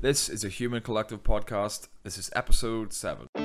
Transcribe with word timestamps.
This 0.00 0.28
is 0.28 0.44
a 0.44 0.48
Human 0.48 0.80
Collective 0.80 1.24
podcast. 1.24 1.88
This 2.04 2.18
is 2.18 2.30
episode 2.36 2.92
7. 2.92 3.26
We 3.34 3.42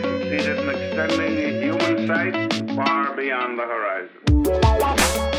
succeeded 0.00 0.58
in 0.60 0.68
extending 0.68 1.34
the 1.34 1.50
human 1.60 2.06
sight 2.06 2.76
far 2.76 3.16
beyond 3.16 3.58
the 3.58 3.64
horizon. 3.64 5.37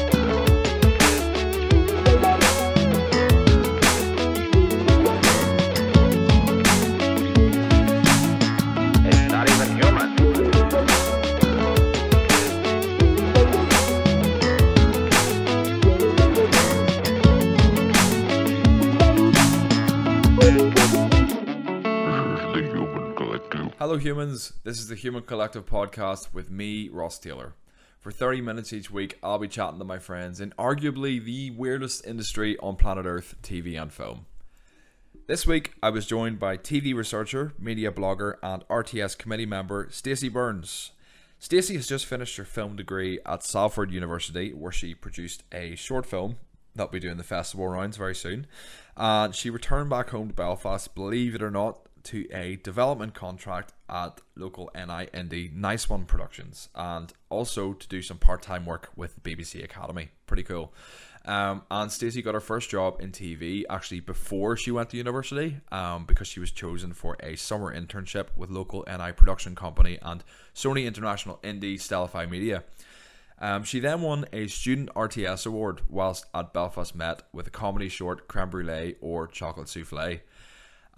Hello, 23.79 23.95
humans. 23.95 24.51
This 24.65 24.77
is 24.77 24.89
the 24.89 24.95
Human 24.95 25.23
Collective 25.23 25.65
podcast 25.65 26.33
with 26.33 26.51
me, 26.51 26.89
Ross 26.89 27.17
Taylor. 27.17 27.53
For 28.02 28.11
30 28.11 28.41
minutes 28.41 28.73
each 28.73 28.91
week, 28.91 29.17
I'll 29.23 29.39
be 29.39 29.47
chatting 29.47 29.79
to 29.79 29.85
my 29.85 29.99
friends 29.99 30.41
in 30.41 30.49
arguably 30.59 31.23
the 31.23 31.52
weirdest 31.52 32.05
industry 32.05 32.57
on 32.57 32.75
planet 32.75 33.05
Earth 33.05 33.35
TV 33.41 33.81
and 33.81 33.89
film. 33.89 34.25
This 35.27 35.47
week, 35.47 35.75
I 35.81 35.91
was 35.91 36.05
joined 36.05 36.39
by 36.39 36.57
TV 36.57 36.93
researcher, 36.93 37.53
media 37.57 37.89
blogger, 37.89 38.33
and 38.43 38.67
RTS 38.67 39.17
committee 39.17 39.45
member 39.45 39.88
Stacey 39.91 40.27
Burns. 40.27 40.91
Stacey 41.39 41.75
has 41.75 41.88
just 41.88 42.05
finished 42.05 42.35
her 42.35 42.43
film 42.43 42.75
degree 42.75 43.21
at 43.25 43.45
Salford 43.45 43.91
University, 43.91 44.52
where 44.53 44.73
she 44.73 44.93
produced 44.93 45.43
a 45.53 45.75
short 45.75 46.05
film 46.05 46.35
that'll 46.75 46.91
be 46.91 46.99
doing 46.99 47.16
the 47.16 47.23
festival 47.23 47.69
rounds 47.69 47.95
very 47.95 48.16
soon. 48.16 48.45
And 48.97 49.33
she 49.33 49.49
returned 49.49 49.89
back 49.89 50.09
home 50.09 50.27
to 50.27 50.33
Belfast, 50.33 50.93
believe 50.93 51.33
it 51.33 51.41
or 51.41 51.49
not, 51.49 51.80
to 52.03 52.28
a 52.31 52.58
development 52.58 53.14
contract 53.14 53.73
at 53.89 54.22
local 54.36 54.69
NI 54.75 55.08
Indie 55.14 55.53
Nice 55.53 55.89
One 55.89 56.05
Productions, 56.05 56.69
and 56.75 57.11
also 57.30 57.73
to 57.73 57.88
do 57.88 58.02
some 58.02 58.17
part 58.17 58.42
time 58.42 58.66
work 58.66 58.89
with 58.95 59.22
BBC 59.23 59.64
Academy. 59.64 60.09
Pretty 60.27 60.44
cool. 60.44 60.73
Um, 61.25 61.64
and 61.70 61.92
Stacey 61.92 62.22
got 62.22 62.33
her 62.33 62.39
first 62.39 62.70
job 62.70 63.02
in 63.02 63.11
TV 63.11 63.64
actually 63.70 64.00
before 64.00 64.55
she 64.55 64.72
went 64.72 64.89
to 64.92 64.97
university 64.97 65.58
um, 65.72 66.05
because 66.05 66.27
she 66.27 66.39
was 66.39 66.52
chosen 66.52 66.94
for 66.94 67.17
a 67.20 67.36
summer 67.36 67.75
internship 67.75 68.27
with 68.38 68.50
local 68.50 68.86
NI 68.88 69.11
production 69.11 69.53
company 69.53 70.00
and 70.02 70.23
Sony 70.55 70.86
International 70.86 71.39
Indie 71.44 71.75
Stellify 71.75 72.30
Media. 72.30 72.64
Um, 73.42 73.64
she 73.64 73.80
then 73.80 74.02
won 74.02 74.25
a 74.33 74.47
Student 74.47 74.94
RTS 74.95 75.45
Award 75.45 75.81
whilst 75.89 76.25
at 76.33 76.53
Belfast 76.53 76.94
Met 76.94 77.23
with 77.31 77.47
a 77.47 77.52
comedy 77.52 77.89
short 77.89 78.27
Creme 78.27 78.50
Brulee 78.50 78.95
or 79.00 79.27
Chocolate 79.27 79.67
Souffle. 79.67 80.20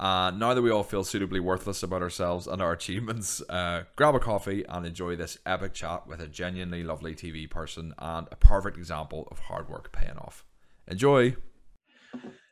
Uh, 0.02 0.32
now 0.32 0.52
that 0.56 0.64
we 0.64 0.72
all 0.72 0.82
feel 0.82 1.04
suitably 1.04 1.40
worthless 1.40 1.84
about 1.84 2.02
ourselves 2.02 2.48
and 2.48 2.60
our 2.60 2.72
achievements, 2.72 3.40
uh, 3.50 3.84
grab 3.96 4.16
a 4.16 4.20
coffee 4.20 4.66
and 4.68 4.84
enjoy 4.84 5.16
this 5.16 5.38
epic 5.46 5.76
chat 5.76 6.08
with 6.08 6.20
a 6.20 6.28
genuinely 6.28 6.84
lovely 6.84 7.14
TV 7.14 7.48
person 7.48 7.94
and 8.00 8.28
a 8.32 8.36
perfect 8.36 8.78
example 8.78 9.28
of 9.30 9.38
hard 9.38 9.70
work 9.70 9.92
paying 9.92 10.18
off. 10.18 10.44
Enjoy. 10.88 11.36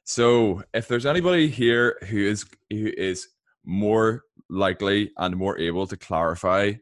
So, 0.03 0.61
if 0.75 0.87
there's 0.87 1.07
anybody 1.07 1.47
here 1.47 1.97
who 2.07 2.19
is 2.19 2.45
who 2.69 2.91
is 2.95 3.27
more 3.65 4.25
likely 4.47 5.11
and 5.17 5.35
more 5.35 5.57
able 5.57 5.87
to 5.87 5.97
clarify 5.97 6.73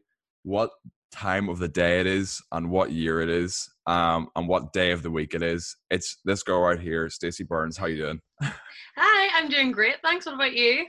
what 0.42 0.70
time 1.10 1.48
of 1.48 1.58
the 1.58 1.68
day 1.68 2.00
it 2.00 2.06
is 2.06 2.42
and 2.52 2.70
what 2.70 2.92
year 2.92 3.20
it 3.20 3.28
is 3.28 3.68
um, 3.86 4.28
and 4.36 4.46
what 4.46 4.72
day 4.72 4.90
of 4.90 5.02
the 5.02 5.10
week 5.10 5.34
it 5.34 5.42
is, 5.42 5.76
it's 5.90 6.18
this 6.24 6.42
girl 6.42 6.60
right 6.60 6.78
here, 6.80 7.08
Stacey 7.08 7.44
Burns. 7.44 7.76
How 7.76 7.86
you 7.86 7.96
doing? 7.96 8.20
Hi, 8.42 9.30
I'm 9.38 9.48
doing 9.48 9.72
great. 9.72 9.96
Thanks. 10.02 10.26
What 10.26 10.34
about 10.34 10.52
you? 10.54 10.86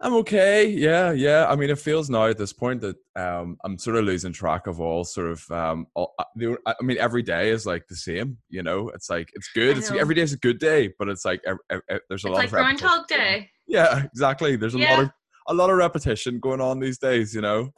I'm 0.00 0.14
okay. 0.14 0.68
Yeah, 0.68 1.10
yeah. 1.10 1.46
I 1.48 1.56
mean, 1.56 1.70
it 1.70 1.78
feels 1.78 2.08
now 2.08 2.26
at 2.26 2.38
this 2.38 2.52
point 2.52 2.80
that 2.82 2.96
um, 3.16 3.56
I'm 3.64 3.76
sort 3.78 3.96
of 3.96 4.04
losing 4.04 4.32
track 4.32 4.68
of 4.68 4.80
all 4.80 5.02
sort 5.04 5.28
of. 5.28 5.50
Um, 5.50 5.86
all, 5.94 6.14
uh, 6.20 6.24
I 6.66 6.84
mean, 6.84 6.98
every 6.98 7.22
day 7.22 7.50
is 7.50 7.66
like 7.66 7.88
the 7.88 7.96
same. 7.96 8.38
You 8.48 8.62
know, 8.62 8.90
it's 8.90 9.10
like 9.10 9.28
it's 9.34 9.50
good. 9.52 9.76
It's 9.76 9.90
every 9.90 10.14
day 10.14 10.22
is 10.22 10.32
a 10.32 10.38
good 10.38 10.60
day, 10.60 10.92
but 11.00 11.08
it's 11.08 11.24
like 11.24 11.40
ev- 11.46 11.58
ev- 11.70 11.82
ev- 11.90 12.00
there's 12.08 12.24
a 12.24 12.28
It's 12.28 12.32
lot 12.32 12.38
like 12.38 12.44
of. 12.46 12.50
Groundhog 12.52 13.08
Day. 13.08 13.50
Yeah, 13.66 14.04
exactly. 14.04 14.54
There's 14.54 14.74
a 14.74 14.78
lot 14.78 15.00
of 15.00 15.10
a 15.48 15.54
lot 15.54 15.70
of 15.70 15.76
repetition 15.76 16.38
going 16.40 16.60
on 16.60 16.78
these 16.78 16.98
days. 16.98 17.34
You 17.34 17.40
know. 17.40 17.72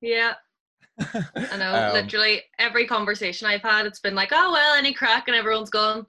Yeah, 0.00 0.34
I 1.00 1.56
know. 1.58 1.74
Um, 1.74 1.92
Literally 1.94 2.42
every 2.58 2.86
conversation 2.86 3.46
I've 3.46 3.62
had, 3.62 3.86
it's 3.86 4.00
been 4.00 4.14
like, 4.14 4.30
oh 4.32 4.52
well, 4.52 4.74
any 4.76 4.92
crack, 4.92 5.28
and 5.28 5.36
everyone's 5.36 5.70
gone, 5.70 6.06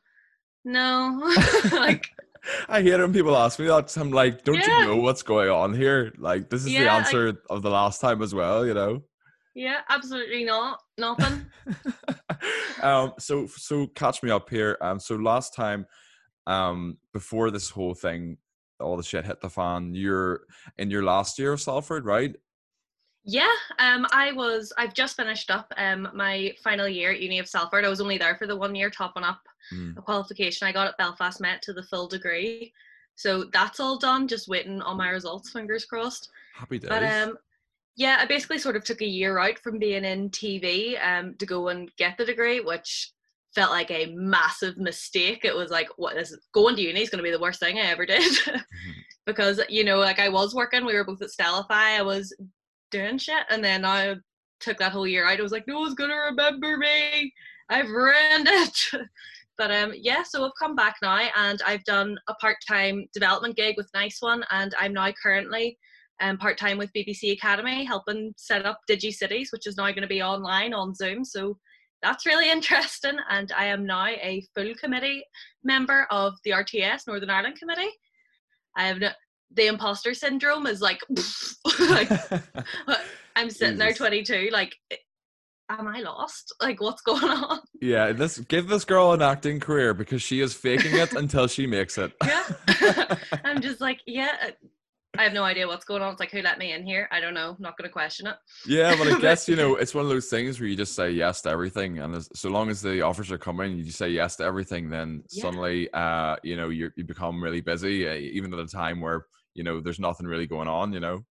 no. 0.63 1.21
like, 1.71 2.07
I 2.69 2.81
hear 2.81 2.99
when 2.99 3.13
people 3.13 3.35
ask 3.35 3.59
me 3.59 3.65
that. 3.67 3.95
I'm 3.97 4.11
like, 4.11 4.43
don't 4.43 4.55
Yeah. 4.55 4.81
you 4.81 4.85
know 4.87 4.97
what's 4.97 5.23
going 5.23 5.49
on 5.49 5.73
here? 5.73 6.13
Like, 6.17 6.49
this 6.49 6.61
is 6.61 6.65
the 6.67 6.71
Yeah, 6.73 6.93
I- 6.93 6.97
answer 6.99 7.33
of 7.49 7.61
the 7.63 7.69
last 7.69 7.99
time 8.01 8.21
as 8.21 8.33
well. 8.35 8.65
You 8.65 8.73
know. 8.73 9.03
yeah, 9.55 9.79
absolutely 9.89 10.43
not. 10.43 10.79
Nothing. 10.97 11.45
um 12.83 13.13
so 13.17 13.47
so 13.47 13.87
catch 13.87 14.21
me 14.21 14.29
up 14.29 14.49
here 14.49 14.77
um 14.81 14.99
so 14.99 15.15
last 15.15 15.53
time 15.55 15.85
um 16.45 16.97
before 17.13 17.49
this 17.49 17.69
whole 17.69 17.93
thing 17.95 18.37
all 18.79 18.97
the 18.97 19.03
shit 19.03 19.25
hit 19.25 19.41
the 19.41 19.49
fan 19.49 19.93
you're 19.93 20.41
in 20.77 20.89
your 20.91 21.03
last 21.03 21.39
year 21.39 21.53
of 21.53 21.61
salford 21.61 22.05
right 22.05 22.35
Yeah, 23.27 23.51
um, 23.79 24.05
I 24.11 24.33
was. 24.33 24.71
I've 24.77 24.93
just 24.93 25.15
finished 25.17 25.49
up 25.49 25.73
um 25.77 26.07
my 26.13 26.53
final 26.63 26.87
year 26.87 27.11
at 27.11 27.21
Uni 27.21 27.39
of 27.39 27.47
Salford. 27.49 27.83
I 27.83 27.89
was 27.89 27.99
only 27.99 28.19
there 28.19 28.35
for 28.35 28.45
the 28.45 28.55
one 28.55 28.75
year, 28.75 28.89
topping 28.91 29.23
up 29.23 29.41
Mm. 29.73 29.97
a 29.97 30.01
qualification 30.01 30.67
I 30.67 30.71
got 30.71 30.85
at 30.87 30.97
Belfast 30.99 31.41
Met 31.41 31.59
to 31.63 31.73
the 31.73 31.81
full 31.81 32.07
degree. 32.07 32.71
So 33.15 33.45
that's 33.51 33.79
all 33.79 33.97
done. 33.97 34.27
Just 34.27 34.47
waiting 34.47 34.79
on 34.83 34.97
my 34.97 35.09
results. 35.09 35.49
Fingers 35.51 35.85
crossed. 35.85 36.29
happy 36.53 36.77
days 36.77 36.89
But 36.89 37.01
um, 37.03 37.37
yeah, 37.95 38.17
I 38.19 38.27
basically 38.27 38.59
sort 38.59 38.75
of 38.75 38.83
took 38.83 39.01
a 39.01 39.07
year 39.07 39.39
out 39.39 39.57
from 39.57 39.79
being 39.79 40.05
in 40.05 40.29
TV 40.29 41.03
um 41.03 41.33
to 41.39 41.47
go 41.47 41.69
and 41.69 41.89
get 41.97 42.17
the 42.19 42.25
degree, 42.25 42.59
which 42.59 43.11
felt 43.55 43.71
like 43.71 43.89
a 43.89 44.13
massive 44.13 44.77
mistake. 44.77 45.41
It 45.43 45.55
was 45.55 45.71
like, 45.71 45.87
what 45.97 46.17
is 46.17 46.37
going 46.53 46.75
to 46.75 46.81
uni 46.81 47.01
is 47.01 47.09
going 47.09 47.19
to 47.19 47.23
be 47.23 47.31
the 47.31 47.39
worst 47.39 47.59
thing 47.59 47.77
I 47.77 47.83
ever 47.83 48.05
did, 48.05 48.31
because 49.25 49.61
you 49.69 49.83
know, 49.83 49.97
like 49.97 50.19
I 50.19 50.29
was 50.29 50.53
working, 50.53 50.85
we 50.85 50.93
were 50.93 51.05
both 51.05 51.21
at 51.21 51.29
Stellify, 51.29 51.97
I 51.97 52.01
was 52.01 52.35
doing 52.91 53.17
shit, 53.17 53.45
and 53.49 53.63
then 53.63 53.85
I 53.85 54.15
took 54.59 54.77
that 54.77 54.91
whole 54.91 55.07
year 55.07 55.25
out. 55.25 55.39
I 55.39 55.43
was 55.43 55.51
like, 55.51 55.67
no 55.67 55.79
one's 55.79 55.95
gonna 55.95 56.15
remember 56.15 56.77
me. 56.77 57.33
I've 57.69 57.89
ruined 57.89 58.47
it. 58.47 58.77
But 59.57 59.71
um, 59.71 59.93
yeah, 59.95 60.21
so 60.21 60.43
I've 60.43 60.51
come 60.59 60.75
back 60.75 60.97
now, 61.01 61.17
and 61.33 61.61
I've 61.65 61.85
done 61.85 62.17
a 62.27 62.33
part-time 62.33 63.05
development 63.13 63.55
gig 63.55 63.75
with 63.77 63.89
Nice 63.93 64.17
One, 64.19 64.43
and 64.51 64.75
I'm 64.77 64.91
now 64.91 65.13
currently 65.13 65.77
um, 66.21 66.37
part 66.37 66.57
time 66.57 66.77
with 66.77 66.91
BBC 66.93 67.31
Academy, 67.31 67.83
helping 67.83 68.33
set 68.37 68.65
up 68.65 68.81
Digi 68.89 69.13
Cities, 69.13 69.51
which 69.51 69.67
is 69.67 69.77
now 69.77 69.85
going 69.85 70.01
to 70.01 70.07
be 70.07 70.21
online 70.21 70.73
on 70.73 70.93
Zoom. 70.93 71.23
So 71.23 71.57
that's 72.01 72.25
really 72.25 72.49
interesting. 72.57 73.17
And 73.29 73.51
I 73.51 73.65
am 73.65 73.85
now 73.85 74.07
a 74.07 74.43
full 74.55 74.73
committee 74.75 75.23
member 75.63 76.07
of 76.11 76.33
the 76.43 76.51
RTS 76.51 77.07
Northern 77.07 77.29
Ireland 77.29 77.57
Committee. 77.59 77.91
I 78.77 78.87
have 78.87 78.99
no, 78.99 79.09
the 79.53 79.67
imposter 79.67 80.13
syndrome 80.13 80.67
is 80.67 80.81
like, 80.81 80.99
like 81.79 82.09
I'm 83.35 83.49
sitting 83.49 83.77
there 83.77 83.93
22, 83.93 84.49
like, 84.51 84.75
eh, 84.91 84.97
am 85.69 85.87
I 85.87 86.01
lost? 86.01 86.53
Like, 86.61 86.81
what's 86.81 87.01
going 87.01 87.23
on? 87.23 87.59
yeah 87.81 88.11
this 88.11 88.39
give 88.39 88.67
this 88.67 88.85
girl 88.85 89.13
an 89.13 89.21
acting 89.21 89.59
career 89.59 89.93
because 89.93 90.21
she 90.21 90.41
is 90.41 90.53
faking 90.53 90.95
it 90.95 91.13
until 91.13 91.47
she 91.47 91.67
makes 91.67 91.97
it 91.97 92.11
Yeah. 92.25 93.15
I'm 93.43 93.61
just 93.61 93.81
like, 93.81 93.99
yeah. 94.05 94.51
I 95.19 95.23
have 95.23 95.33
no 95.33 95.43
idea 95.43 95.67
what's 95.67 95.85
going 95.85 96.01
on. 96.01 96.11
It's 96.11 96.19
like, 96.19 96.31
who 96.31 96.41
let 96.41 96.57
me 96.57 96.73
in 96.73 96.85
here? 96.85 97.07
I 97.11 97.19
don't 97.19 97.33
know. 97.33 97.55
not 97.59 97.77
going 97.77 97.87
to 97.87 97.93
question 97.93 98.27
it. 98.27 98.35
yeah 98.67 98.95
but 98.97 99.07
i 99.07 99.19
guess 99.25 99.47
you 99.49 99.55
know 99.55 99.75
it's 99.75 99.93
one 99.95 100.03
of 100.05 100.09
those 100.09 100.27
things 100.27 100.59
where 100.59 100.67
you 100.69 100.75
just 100.75 100.95
say 100.95 101.09
yes 101.11 101.41
to 101.41 101.49
everything 101.49 101.99
and 101.99 102.15
as, 102.15 102.29
so 102.33 102.49
long 102.49 102.69
as 102.69 102.81
the 102.81 103.01
offers 103.01 103.31
are 103.31 103.37
coming 103.37 103.77
you 103.77 103.83
just 103.83 103.97
say 103.97 104.09
yes 104.09 104.35
to 104.37 104.43
everything 104.43 104.89
then 104.89 105.23
Yeah. 105.31 105.43
suddenly 105.43 105.89
uh 105.93 106.35
you 106.43 106.55
know 106.57 106.69
you 106.69 106.91
you 106.95 107.03
become 107.03 107.43
really 107.43 107.61
busy 107.61 108.07
uh, 108.07 108.13
even 108.13 108.53
at 108.53 108.59
a 108.59 108.67
time 108.67 109.01
where 109.01 109.25
you 109.53 109.63
know 109.63 109.79
there's 109.81 109.99
nothing 109.99 110.27
really 110.27 110.47
going 110.47 110.67
on 110.67 110.93
you 110.93 110.99
know 110.99 111.25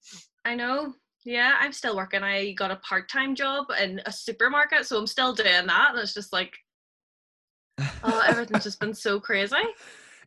I 0.44 0.54
know. 0.54 0.92
Yeah, 1.24 1.56
I'm 1.58 1.72
still 1.72 1.96
working. 1.96 2.22
I 2.22 2.52
got 2.52 2.70
a 2.70 2.76
part 2.76 3.08
time 3.08 3.34
job 3.34 3.64
in 3.82 4.02
a 4.04 4.12
supermarket, 4.12 4.84
so 4.84 4.98
I'm 4.98 5.06
still 5.06 5.32
doing 5.32 5.66
that. 5.66 5.90
And 5.92 5.98
it's 5.98 6.12
just 6.12 6.34
like, 6.34 6.52
oh, 8.04 8.22
everything's 8.26 8.64
just 8.64 8.78
been 8.78 8.92
so 8.92 9.18
crazy. 9.18 9.56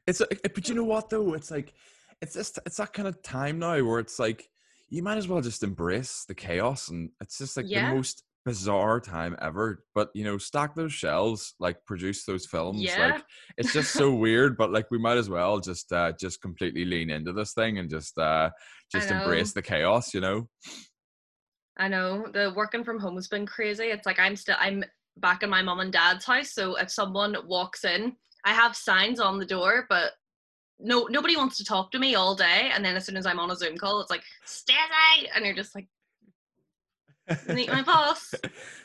It's 0.08 0.22
a- 0.22 0.28
but 0.56 0.68
you 0.68 0.74
know 0.76 0.86
what 0.86 1.10
though? 1.12 1.34
It's 1.36 1.52
like 1.52 1.74
it's 2.22 2.34
just 2.34 2.60
it's 2.66 2.78
that 2.78 2.94
kind 2.94 3.08
of 3.08 3.22
time 3.22 3.60
now 3.60 3.82
where 3.84 4.00
it's 4.00 4.20
like 4.20 4.50
you 4.90 5.04
might 5.04 5.18
as 5.18 5.28
well 5.28 5.42
just 5.42 5.64
embrace 5.64 6.26
the 6.28 6.36
chaos 6.36 6.90
and 6.90 7.10
it's 7.22 7.38
just 7.38 7.58
like 7.58 7.66
Yeah. 7.70 7.90
the 7.90 7.96
most 7.96 8.24
bizarre 8.46 9.02
time 9.02 9.36
ever. 9.42 9.84
But 9.94 10.10
you 10.14 10.24
know, 10.24 10.38
stack 10.38 10.74
those 10.74 10.94
shelves, 10.94 11.54
like 11.60 11.84
produce 11.86 12.24
those 12.24 12.46
films. 12.46 12.82
Yeah. 12.82 13.08
Like 13.16 13.24
it's 13.58 13.74
just 13.74 13.92
so 13.92 14.14
weird, 14.26 14.58
but 14.58 14.72
like 14.72 14.90
we 14.90 14.98
might 14.98 15.18
as 15.18 15.30
well 15.30 15.60
just 15.60 15.92
uh 15.92 16.14
just 16.20 16.42
completely 16.42 16.86
lean 16.86 17.10
into 17.10 17.34
this 17.34 17.54
thing 17.54 17.78
and 17.78 17.90
just 17.90 18.18
uh 18.18 18.50
just 18.92 19.12
embrace 19.12 19.52
the 19.52 19.62
chaos, 19.62 20.14
you 20.14 20.22
know? 20.22 20.48
I 21.78 21.88
know 21.90 22.26
the 22.34 22.54
working 22.56 22.84
from 22.84 23.00
home 23.00 23.16
has 23.16 23.28
been 23.28 23.46
crazy. 23.46 23.86
It's 23.86 24.06
like 24.06 24.18
I'm 24.20 24.36
still 24.36 24.56
I'm 24.60 24.84
back 25.18 25.44
in 25.44 25.50
my 25.50 25.62
mom 25.62 25.80
and 25.82 25.92
dad's 25.92 26.26
house, 26.26 26.54
so 26.54 26.76
if 26.76 26.90
someone 26.92 27.36
walks 27.48 27.84
in, 27.84 28.16
I 28.46 28.54
have 28.54 28.76
signs 28.76 29.20
on 29.20 29.40
the 29.40 29.46
door, 29.46 29.86
but 29.90 30.14
no 30.80 31.08
nobody 31.10 31.36
wants 31.36 31.58
to 31.58 31.66
talk 31.66 31.92
to 31.92 32.00
me 32.00 32.16
all 32.16 32.36
day. 32.36 32.70
And 32.74 32.84
then 32.84 32.96
as 32.96 33.06
soon 33.06 33.18
as 33.18 33.26
I'm 33.26 33.40
on 33.40 33.52
a 33.52 33.56
Zoom 33.56 33.78
call, 33.78 34.00
it's 34.02 34.12
like 34.12 34.24
Stacey, 34.46 35.30
and 35.34 35.46
you're 35.46 35.56
just 35.56 35.76
like 35.76 35.88
meet 37.50 37.70
my 37.70 37.82
boss. 37.84 38.34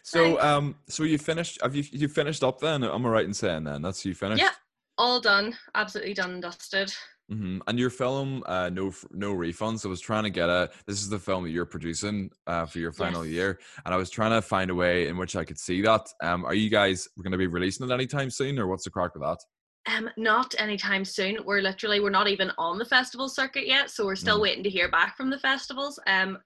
so 0.02 0.24
Thanks. 0.24 0.44
um, 0.44 0.74
so 0.88 1.02
you 1.04 1.18
finished? 1.18 1.60
Have 1.62 1.74
you 1.74 1.84
you 1.90 2.08
finished 2.08 2.42
up 2.42 2.60
then? 2.60 2.82
Am 2.84 3.06
I 3.06 3.08
right 3.08 3.24
in 3.24 3.34
saying 3.34 3.64
then 3.64 3.82
that's 3.82 4.04
you 4.04 4.14
finished? 4.14 4.42
Yeah, 4.42 4.50
all 4.98 5.20
done, 5.20 5.56
absolutely 5.74 6.14
done 6.14 6.32
and 6.32 6.42
dusted. 6.42 6.92
hmm 7.28 7.58
And 7.66 7.78
your 7.78 7.90
film, 7.90 8.42
uh, 8.46 8.68
no 8.70 8.92
no 9.12 9.34
refunds. 9.34 9.86
I 9.86 9.88
was 9.88 10.00
trying 10.00 10.24
to 10.24 10.30
get 10.30 10.48
a. 10.48 10.70
This 10.86 11.00
is 11.02 11.08
the 11.08 11.18
film 11.18 11.44
that 11.44 11.50
you're 11.50 11.66
producing 11.66 12.30
uh, 12.46 12.66
for 12.66 12.78
your 12.78 12.92
final 12.92 13.24
Yes. 13.24 13.32
year, 13.34 13.60
and 13.84 13.94
I 13.94 13.96
was 13.96 14.10
trying 14.10 14.32
to 14.32 14.42
find 14.42 14.70
a 14.70 14.74
way 14.74 15.08
in 15.08 15.16
which 15.16 15.36
I 15.36 15.44
could 15.44 15.58
see 15.58 15.82
that. 15.82 16.06
Um, 16.22 16.44
are 16.44 16.54
you 16.54 16.68
guys 16.70 17.08
going 17.22 17.32
to 17.32 17.38
be 17.38 17.46
releasing 17.46 17.88
it 17.88 17.92
anytime 17.92 18.30
soon, 18.30 18.58
or 18.58 18.66
what's 18.66 18.84
the 18.84 18.90
crack 18.90 19.14
with 19.14 19.22
that? 19.22 19.38
Um, 19.86 20.08
not 20.16 20.54
anytime 20.58 21.04
soon. 21.04 21.44
We're 21.44 21.60
literally 21.60 21.98
we're 22.00 22.10
not 22.10 22.28
even 22.28 22.52
on 22.56 22.78
the 22.78 22.84
festival 22.84 23.28
circuit 23.28 23.66
yet, 23.66 23.90
so 23.90 24.04
we're 24.04 24.14
still 24.14 24.38
Mm. 24.38 24.42
waiting 24.42 24.64
to 24.64 24.70
hear 24.70 24.88
back 24.88 25.16
from 25.16 25.28
the 25.28 25.38
festivals. 25.40 25.98
Um, 26.06 26.38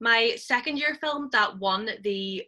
my 0.00 0.34
second 0.36 0.78
year 0.78 0.94
film 0.94 1.28
that 1.32 1.58
won 1.58 1.88
the 2.02 2.44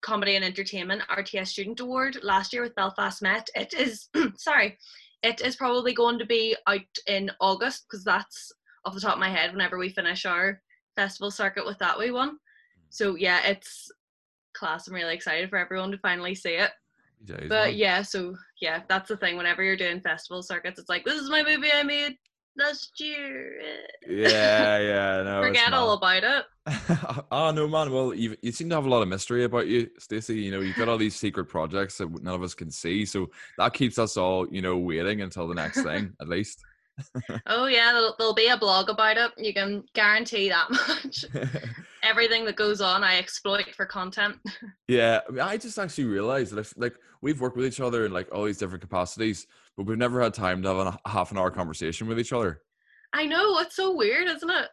Comedy 0.00 0.36
and 0.36 0.44
Entertainment 0.44 1.02
RTS 1.10 1.48
Student 1.48 1.80
Award 1.80 2.18
last 2.22 2.52
year 2.54 2.62
with 2.62 2.74
Belfast 2.74 3.20
Met. 3.20 3.48
It 3.54 3.74
is 3.74 4.08
sorry, 4.36 4.78
it 5.22 5.42
is 5.42 5.56
probably 5.56 5.92
going 5.92 6.18
to 6.18 6.24
be 6.26 6.56
out 6.66 6.80
in 7.06 7.30
August 7.38 7.84
because 7.86 8.02
that's 8.02 8.52
off 8.86 8.94
the 8.94 9.00
top 9.00 9.14
of 9.14 9.20
my 9.20 9.28
head. 9.28 9.52
Whenever 9.52 9.76
we 9.76 9.90
finish 9.90 10.24
our 10.24 10.62
festival 10.96 11.30
circuit 11.30 11.66
with 11.66 11.78
that 11.78 11.98
we 11.98 12.10
one, 12.10 12.38
so 12.88 13.16
yeah, 13.16 13.42
it's 13.46 13.90
class. 14.54 14.88
I'm 14.88 14.94
really 14.94 15.14
excited 15.14 15.50
for 15.50 15.58
everyone 15.58 15.90
to 15.90 15.98
finally 15.98 16.34
see 16.34 16.54
it. 16.54 16.70
Days, 17.24 17.48
But 17.48 17.74
yeah, 17.76 18.02
so 18.02 18.34
yeah, 18.60 18.82
that's 18.88 19.08
the 19.08 19.16
thing. 19.16 19.36
Whenever 19.36 19.62
you're 19.62 19.76
doing 19.76 20.00
festival 20.00 20.42
circuits, 20.42 20.78
it's 20.80 20.88
like 20.88 21.04
this 21.04 21.20
is 21.20 21.28
my 21.30 21.42
movie 21.42 21.70
I 21.72 21.82
made 21.82 22.16
last 22.56 22.98
year. 22.98 23.52
yeah, 24.08 24.78
yeah, 24.78 25.22
no, 25.22 25.42
Forget 25.42 25.72
all 25.72 25.92
about 25.92 26.24
it. 26.24 26.44
oh 27.30 27.50
no, 27.54 27.68
man. 27.68 27.92
Well, 27.92 28.14
you 28.14 28.36
you 28.42 28.52
seem 28.52 28.68
to 28.70 28.74
have 28.76 28.86
a 28.86 28.88
lot 28.88 29.02
of 29.02 29.08
mystery 29.08 29.44
about 29.44 29.66
you, 29.66 29.88
Stacey. 29.98 30.36
You 30.40 30.50
know, 30.50 30.60
you've 30.60 30.76
got 30.76 30.88
all 30.88 30.98
these 30.98 31.16
secret 31.16 31.44
projects 31.46 31.98
that 31.98 32.22
none 32.22 32.34
of 32.34 32.42
us 32.42 32.54
can 32.54 32.70
see, 32.70 33.04
so 33.04 33.28
that 33.58 33.74
keeps 33.74 33.98
us 33.98 34.16
all, 34.16 34.46
you 34.50 34.62
know, 34.62 34.78
waiting 34.78 35.20
until 35.20 35.46
the 35.46 35.54
next 35.54 35.82
thing, 35.82 36.12
at 36.20 36.28
least. 36.28 36.60
Oh 37.46 37.64
yeah, 37.64 37.92
there'll, 37.92 38.14
there'll 38.18 38.34
be 38.34 38.48
a 38.48 38.58
blog 38.58 38.90
about 38.90 39.16
it. 39.16 39.30
You 39.38 39.54
can 39.54 39.84
guarantee 39.94 40.50
that 40.50 40.70
much. 40.70 41.24
Everything 42.02 42.44
that 42.46 42.56
goes 42.56 42.80
on, 42.80 43.04
I 43.04 43.18
exploit 43.18 43.74
for 43.74 43.84
content. 43.86 44.36
yeah, 44.88 45.20
I, 45.28 45.30
mean, 45.32 45.40
I 45.40 45.56
just 45.56 45.78
actually 45.78 46.04
realized 46.04 46.52
that 46.52 46.60
if, 46.60 46.74
like 46.76 46.94
we've 47.22 47.40
worked 47.40 47.56
with 47.56 47.66
each 47.66 47.80
other 47.80 48.06
in 48.06 48.12
like 48.12 48.28
all 48.34 48.44
these 48.44 48.58
different 48.58 48.80
capacities, 48.80 49.46
but 49.76 49.86
we've 49.86 49.98
never 49.98 50.20
had 50.22 50.32
time 50.34 50.62
to 50.62 50.68
have 50.74 50.78
a 51.04 51.08
half 51.08 51.30
an 51.30 51.38
hour 51.38 51.50
conversation 51.50 52.06
with 52.08 52.18
each 52.18 52.32
other. 52.32 52.62
I 53.12 53.26
know 53.26 53.58
it's 53.58 53.76
so 53.76 53.94
weird, 53.94 54.28
isn't 54.28 54.50
it? 54.50 54.68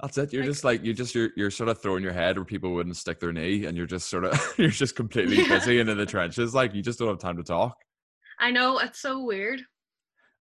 That's 0.00 0.18
it. 0.18 0.32
You're 0.32 0.42
Like- 0.42 0.50
just 0.50 0.64
like 0.64 0.84
you're 0.84 0.94
just 0.94 1.14
you're 1.14 1.30
you're 1.36 1.50
sort 1.52 1.68
of 1.68 1.80
throwing 1.80 2.02
your 2.02 2.12
head 2.12 2.36
where 2.36 2.44
people 2.44 2.72
wouldn't 2.74 2.96
stick 2.96 3.20
their 3.20 3.32
knee, 3.32 3.66
and 3.66 3.76
you're 3.76 3.86
just 3.86 4.08
sort 4.10 4.24
of 4.24 4.54
you're 4.58 4.68
just 4.70 4.96
completely 4.96 5.36
Yeah. 5.36 5.48
busy 5.58 5.78
and 5.78 5.88
in 5.88 5.96
the 5.98 6.06
trenches. 6.06 6.54
Like 6.54 6.74
you 6.74 6.82
just 6.82 6.98
don't 6.98 7.08
have 7.08 7.18
time 7.20 7.36
to 7.36 7.44
talk. 7.44 7.76
I 8.40 8.50
know 8.50 8.80
it's 8.80 9.00
so 9.00 9.22
weird, 9.22 9.60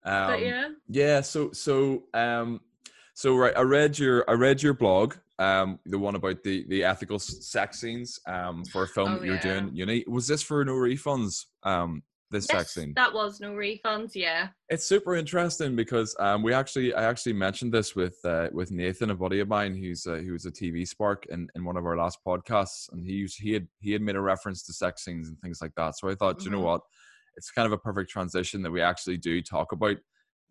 Um, 0.05 0.27
but 0.27 0.41
yeah. 0.41 0.69
Yeah, 0.87 1.19
so 1.21 1.51
so 1.51 2.03
um 2.13 2.61
so 3.13 3.35
right, 3.35 3.55
I 3.57 3.61
read 3.61 3.99
your 3.99 4.23
I 4.29 4.33
read 4.33 4.63
your 4.63 4.73
blog, 4.73 5.15
um, 5.41 5.79
the 5.85 5.97
one 5.99 6.15
about 6.15 6.43
the 6.43 6.65
the 6.69 6.83
ethical 6.83 7.19
sex 7.19 7.79
scenes, 7.81 8.19
um, 8.27 8.63
for 8.65 8.83
a 8.83 8.87
film 8.87 9.13
Oh, 9.13 9.19
that 9.19 9.25
you're 9.25 9.35
yeah. 9.35 9.41
doing. 9.61 9.75
Uni, 9.75 10.03
was 10.07 10.27
this 10.27 10.41
for 10.43 10.63
no 10.65 10.73
refunds? 10.73 11.45
Um, 11.63 12.03
this 12.29 12.45
sex 12.45 12.73
scene. 12.75 12.93
that 12.95 13.13
was 13.13 13.41
no 13.41 13.51
refunds. 13.51 14.11
Yeah. 14.15 14.47
It's 14.69 14.85
super 14.85 15.15
interesting 15.15 15.75
because 15.75 16.15
um, 16.17 16.43
we 16.43 16.53
actually 16.53 16.93
I 16.93 17.03
actually 17.03 17.33
mentioned 17.33 17.73
this 17.73 17.93
with 17.93 18.15
uh, 18.23 18.47
with 18.53 18.71
Nathan, 18.71 19.09
a 19.09 19.15
buddy 19.15 19.41
of 19.41 19.49
mine, 19.49 19.75
who's 19.75 20.07
uh, 20.07 20.15
who 20.25 20.31
was 20.31 20.45
a 20.45 20.51
TV 20.51 20.87
spark 20.87 21.25
in, 21.29 21.49
in 21.55 21.65
one 21.65 21.75
of 21.75 21.85
our 21.85 21.97
last 21.97 22.19
podcasts, 22.25 22.89
and 22.93 23.05
he 23.05 23.11
used, 23.13 23.37
he 23.41 23.51
had 23.51 23.67
he 23.81 23.91
had 23.91 24.01
made 24.01 24.15
a 24.15 24.21
reference 24.21 24.63
to 24.63 24.71
sex 24.73 25.03
scenes 25.03 25.27
and 25.27 25.37
things 25.41 25.59
like 25.61 25.73
that. 25.75 25.97
So 25.97 26.09
I 26.09 26.15
thought, 26.15 26.39
"Do 26.39 26.45
you 26.45 26.51
know 26.51 26.61
Mhm. 26.61 26.71
what, 26.71 26.81
it's 27.35 27.51
kind 27.51 27.65
of 27.65 27.73
a 27.73 27.77
perfect 27.77 28.09
transition 28.09 28.61
that 28.61 28.71
we 28.71 28.81
actually 28.81 29.17
do 29.17 29.41
talk 29.41 29.73
about 29.73 29.97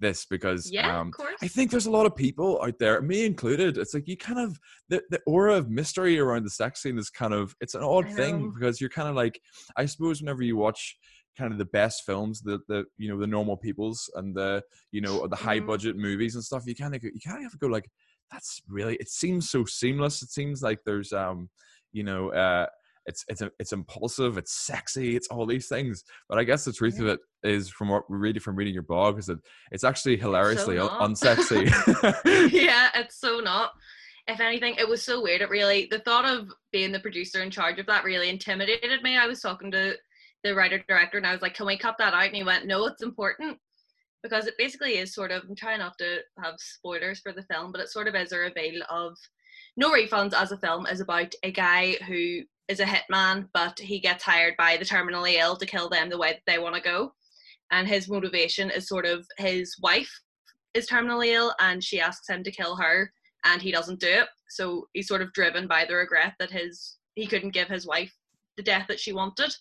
this 0.01 0.25
because 0.27 0.71
Yeah, 0.73 1.01
um. 1.01 1.13
I 1.43 1.49
think 1.49 1.71
there's 1.71 1.87
a 1.87 1.91
lot 1.91 2.05
of 2.07 2.15
people 2.15 2.61
out 2.63 2.79
there, 2.79 3.01
me 3.01 3.25
included. 3.25 3.79
It's 3.79 3.95
like 3.95 4.07
you 4.09 4.17
kind 4.17 4.39
of 4.39 4.59
the, 4.89 5.03
the 5.11 5.21
aura 5.27 5.55
of 5.55 5.71
mystery 5.71 6.19
around 6.19 6.45
the 6.45 6.51
sex 6.51 6.83
scene 6.83 6.99
is 6.99 7.09
kind 7.11 7.33
of 7.33 7.55
it's 7.61 7.75
an 7.75 7.83
odd 7.83 8.11
thing 8.11 8.51
because 8.53 8.81
you're 8.81 8.91
kind 8.91 9.09
of 9.09 9.15
like 9.15 9.41
I 9.77 9.87
suppose 9.87 10.21
whenever 10.21 10.43
you 10.43 10.57
watch 10.57 10.97
kind 11.39 11.53
of 11.53 11.59
the 11.59 11.65
best 11.67 12.03
films, 12.05 12.43
the 12.43 12.59
the 12.69 12.85
you 12.99 13.09
know 13.09 13.19
the 13.19 13.27
normal 13.27 13.57
peoples 13.57 14.11
and 14.17 14.35
the 14.35 14.63
you 14.93 15.01
know 15.01 15.27
the 15.29 15.37
high 15.37 15.61
Mhm. 15.61 15.67
budget 15.67 15.97
movies 15.97 16.35
and 16.35 16.45
stuff, 16.45 16.65
you 16.67 16.75
kind 16.75 16.95
of 16.95 17.03
you 17.03 17.21
kind 17.25 17.39
of 17.39 17.45
have 17.45 17.53
to 17.53 17.59
go 17.59 17.69
like 17.69 17.89
that's 18.31 18.61
really 18.69 18.97
it 18.97 19.09
seems 19.09 19.51
so 19.51 19.65
seamless. 19.65 20.23
It 20.23 20.31
seems 20.31 20.63
like 20.63 20.81
there's 20.85 21.13
um 21.13 21.49
you 21.93 22.05
know 22.05 22.31
uh 22.33 22.67
it's 23.07 23.25
it's 23.29 23.43
it's 23.59 23.73
impulsive, 23.73 24.39
it's 24.39 24.53
sexy, 24.53 25.17
it's 25.17 25.29
all 25.29 25.47
these 25.47 25.69
things. 25.69 26.05
But 26.29 26.39
I 26.39 26.45
guess 26.45 26.65
the 26.65 26.73
truth 26.73 27.01
of 27.01 27.07
it 27.07 27.21
is, 27.43 27.69
from 27.69 27.89
what 27.89 28.09
we 28.11 28.19
read 28.19 28.43
from 28.43 28.57
reading 28.57 28.75
your 28.75 28.83
blog, 28.83 29.19
is 29.19 29.27
that 29.27 29.39
it's 29.73 29.85
actually 29.85 30.17
hilariously 30.17 30.79
un- 30.79 30.87
not. 30.87 31.01
unsexy. 31.01 31.71
yeah, 32.53 32.89
it's 32.95 33.19
so 33.19 33.41
not. 33.41 33.73
If 34.29 34.39
anything, 34.39 34.77
it 34.79 34.89
was 34.89 35.03
so 35.03 35.23
weird. 35.23 35.41
It 35.41 35.51
really, 35.51 35.89
the 35.91 35.99
thought 36.01 36.25
of 36.25 36.53
being 36.73 36.93
the 36.93 37.01
producer 37.01 37.43
in 37.43 37.51
charge 37.51 37.79
of 37.79 37.87
that 37.87 38.05
really 38.05 38.29
intimidated 38.29 39.03
me. 39.03 39.17
I 39.17 39.27
was 39.27 39.41
talking 39.41 39.71
to 39.73 39.97
the 40.45 40.55
writer 40.55 40.83
director 40.89 41.19
and 41.19 41.27
I 41.27 41.33
was 41.33 41.43
like, 41.43 41.55
can 41.55 41.67
we 41.67 41.77
cut 41.77 41.97
that 41.99 42.15
out? 42.15 42.27
And 42.27 42.37
he 42.37 42.45
went, 42.45 42.67
no, 42.67 42.87
it's 42.87 43.03
important. 43.03 43.59
Because 44.23 44.47
it 44.47 44.55
basically 44.59 44.99
is 44.99 45.15
sort 45.15 45.31
of, 45.31 45.43
I'm 45.49 45.57
trying 45.57 45.79
not 45.79 45.97
to 45.99 46.19
have 46.43 46.55
spoilers 46.59 47.21
for 47.21 47.33
the 47.33 47.43
film, 47.45 47.73
but 47.73 47.81
it 47.81 47.89
sort 47.89 48.07
of 48.07 48.15
is 48.15 48.33
a 48.33 48.39
reveal 48.39 48.83
of 48.91 49.17
No 49.77 49.91
Refunds 49.91 50.35
as 50.35 50.53
a 50.53 50.59
film 50.59 50.87
is 50.87 51.01
about 51.01 51.33
a 51.43 51.51
guy 51.51 51.97
who 52.07 52.43
is 52.71 52.81
a 52.81 52.85
hitman, 52.85 53.49
but 53.53 53.79
he 53.79 53.99
gets 53.99 54.23
hired 54.23 54.55
by 54.57 54.77
the 54.77 54.85
terminally 54.85 55.35
ill 55.35 55.57
to 55.57 55.67
kill 55.67 55.89
them 55.89 56.09
the 56.09 56.17
way 56.17 56.31
that 56.33 56.43
they 56.47 56.59
want 56.59 56.77
to 56.77 56.81
go. 56.81 57.13
And 57.73 57.87
his 57.87 58.09
motivation 58.09 58.71
is 58.71 58.89
sort 58.89 59.07
of 59.07 59.27
his 59.39 59.75
wife 59.83 60.11
is 60.75 60.89
terminally 60.89 61.33
ill 61.33 61.53
and 61.61 61.83
she 61.83 62.01
asks 62.01 62.29
him 62.29 62.45
to 62.45 62.51
kill 62.51 62.77
her 62.77 63.13
and 63.45 63.61
he 63.61 63.73
doesn't 63.73 63.99
do 63.99 64.07
it. 64.09 64.29
So 64.49 64.89
he's 64.93 65.09
sort 65.09 65.21
of 65.23 65.33
driven 65.33 65.67
by 65.67 65.85
the 65.85 65.95
regret 65.95 66.35
that 66.39 66.51
his 66.51 66.97
he 67.17 67.27
couldn't 67.27 67.51
give 67.55 67.69
his 67.69 67.87
wife 67.87 68.15
the 68.57 68.63
death 68.63 68.87
that 68.89 69.01
she 69.01 69.13
wanted. 69.13 69.53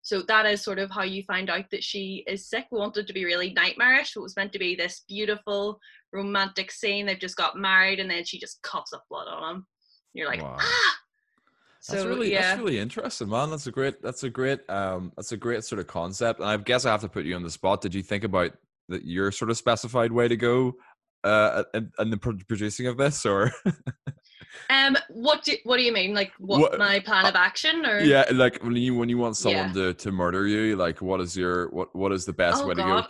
So 0.00 0.22
that 0.22 0.46
is 0.46 0.62
sort 0.62 0.78
of 0.78 0.90
how 0.90 1.02
you 1.02 1.22
find 1.24 1.48
out 1.50 1.66
that 1.70 1.84
she 1.84 2.24
is 2.26 2.48
sick 2.48 2.66
we 2.70 2.78
wanted 2.78 3.06
to 3.06 3.12
be 3.12 3.24
really 3.26 3.52
nightmarish. 3.52 4.16
It 4.16 4.20
was 4.20 4.36
meant 4.36 4.52
to 4.54 4.58
be 4.58 4.74
this 4.74 5.04
beautiful 5.06 5.78
romantic 6.12 6.70
scene. 6.70 7.04
They've 7.06 7.18
just 7.18 7.36
got 7.36 7.56
married 7.58 8.00
and 8.00 8.10
then 8.10 8.24
she 8.24 8.38
just 8.38 8.62
coughs 8.62 8.92
up 8.92 9.04
blood 9.10 9.28
on 9.28 9.56
him. 9.56 9.66
You're 10.14 10.28
like 10.28 10.42
Wow. 10.42 10.56
ah 10.60 10.96
so 11.84 11.92
that's 11.92 12.06
really 12.06 12.32
yeah 12.32 12.40
that's 12.40 12.60
really 12.60 12.78
interesting, 12.78 13.28
man. 13.28 13.50
That's 13.50 13.66
a 13.66 13.70
great 13.70 14.00
that's 14.00 14.22
a 14.22 14.30
great 14.30 14.58
um 14.70 15.12
that's 15.16 15.32
a 15.32 15.36
great 15.36 15.64
sort 15.64 15.80
of 15.80 15.86
concept. 15.86 16.40
And 16.40 16.48
I 16.48 16.56
guess 16.56 16.86
I 16.86 16.90
have 16.90 17.02
to 17.02 17.10
put 17.10 17.26
you 17.26 17.36
on 17.36 17.42
the 17.42 17.50
spot. 17.50 17.82
Did 17.82 17.94
you 17.94 18.02
think 18.02 18.24
about 18.24 18.52
that 18.88 19.04
your 19.04 19.30
sort 19.30 19.50
of 19.50 19.58
specified 19.58 20.10
way 20.10 20.26
to 20.26 20.36
go 20.36 20.76
uh 21.24 21.64
in, 21.74 21.90
in 21.98 22.10
the 22.10 22.16
producing 22.18 22.86
of 22.86 22.96
this 22.96 23.24
or 23.26 23.50
um 24.70 24.96
what 25.08 25.42
do 25.42 25.54
what 25.64 25.76
do 25.78 25.82
you 25.82 25.92
mean 25.92 26.14
like 26.14 26.32
what, 26.38 26.60
What- 26.60 26.78
my 26.78 27.00
plan 27.00 27.26
of 27.26 27.34
action 27.34 27.84
or 27.84 27.98
yeah 28.00 28.24
like 28.32 28.62
when 28.62 28.76
you 28.76 28.94
when 28.94 29.08
you 29.08 29.18
want 29.18 29.36
someone 29.36 29.68
Yeah. 29.68 29.72
to 29.86 29.94
to 29.94 30.12
murder 30.12 30.46
you 30.46 30.76
like 30.76 31.02
what 31.02 31.20
is 31.20 31.36
your 31.36 31.70
what 31.70 31.94
what 31.94 32.12
is 32.12 32.24
the 32.24 32.32
best 32.32 32.62
Oh, 32.62 32.68
way 32.68 32.74
to 32.74 32.82
go 32.82 33.04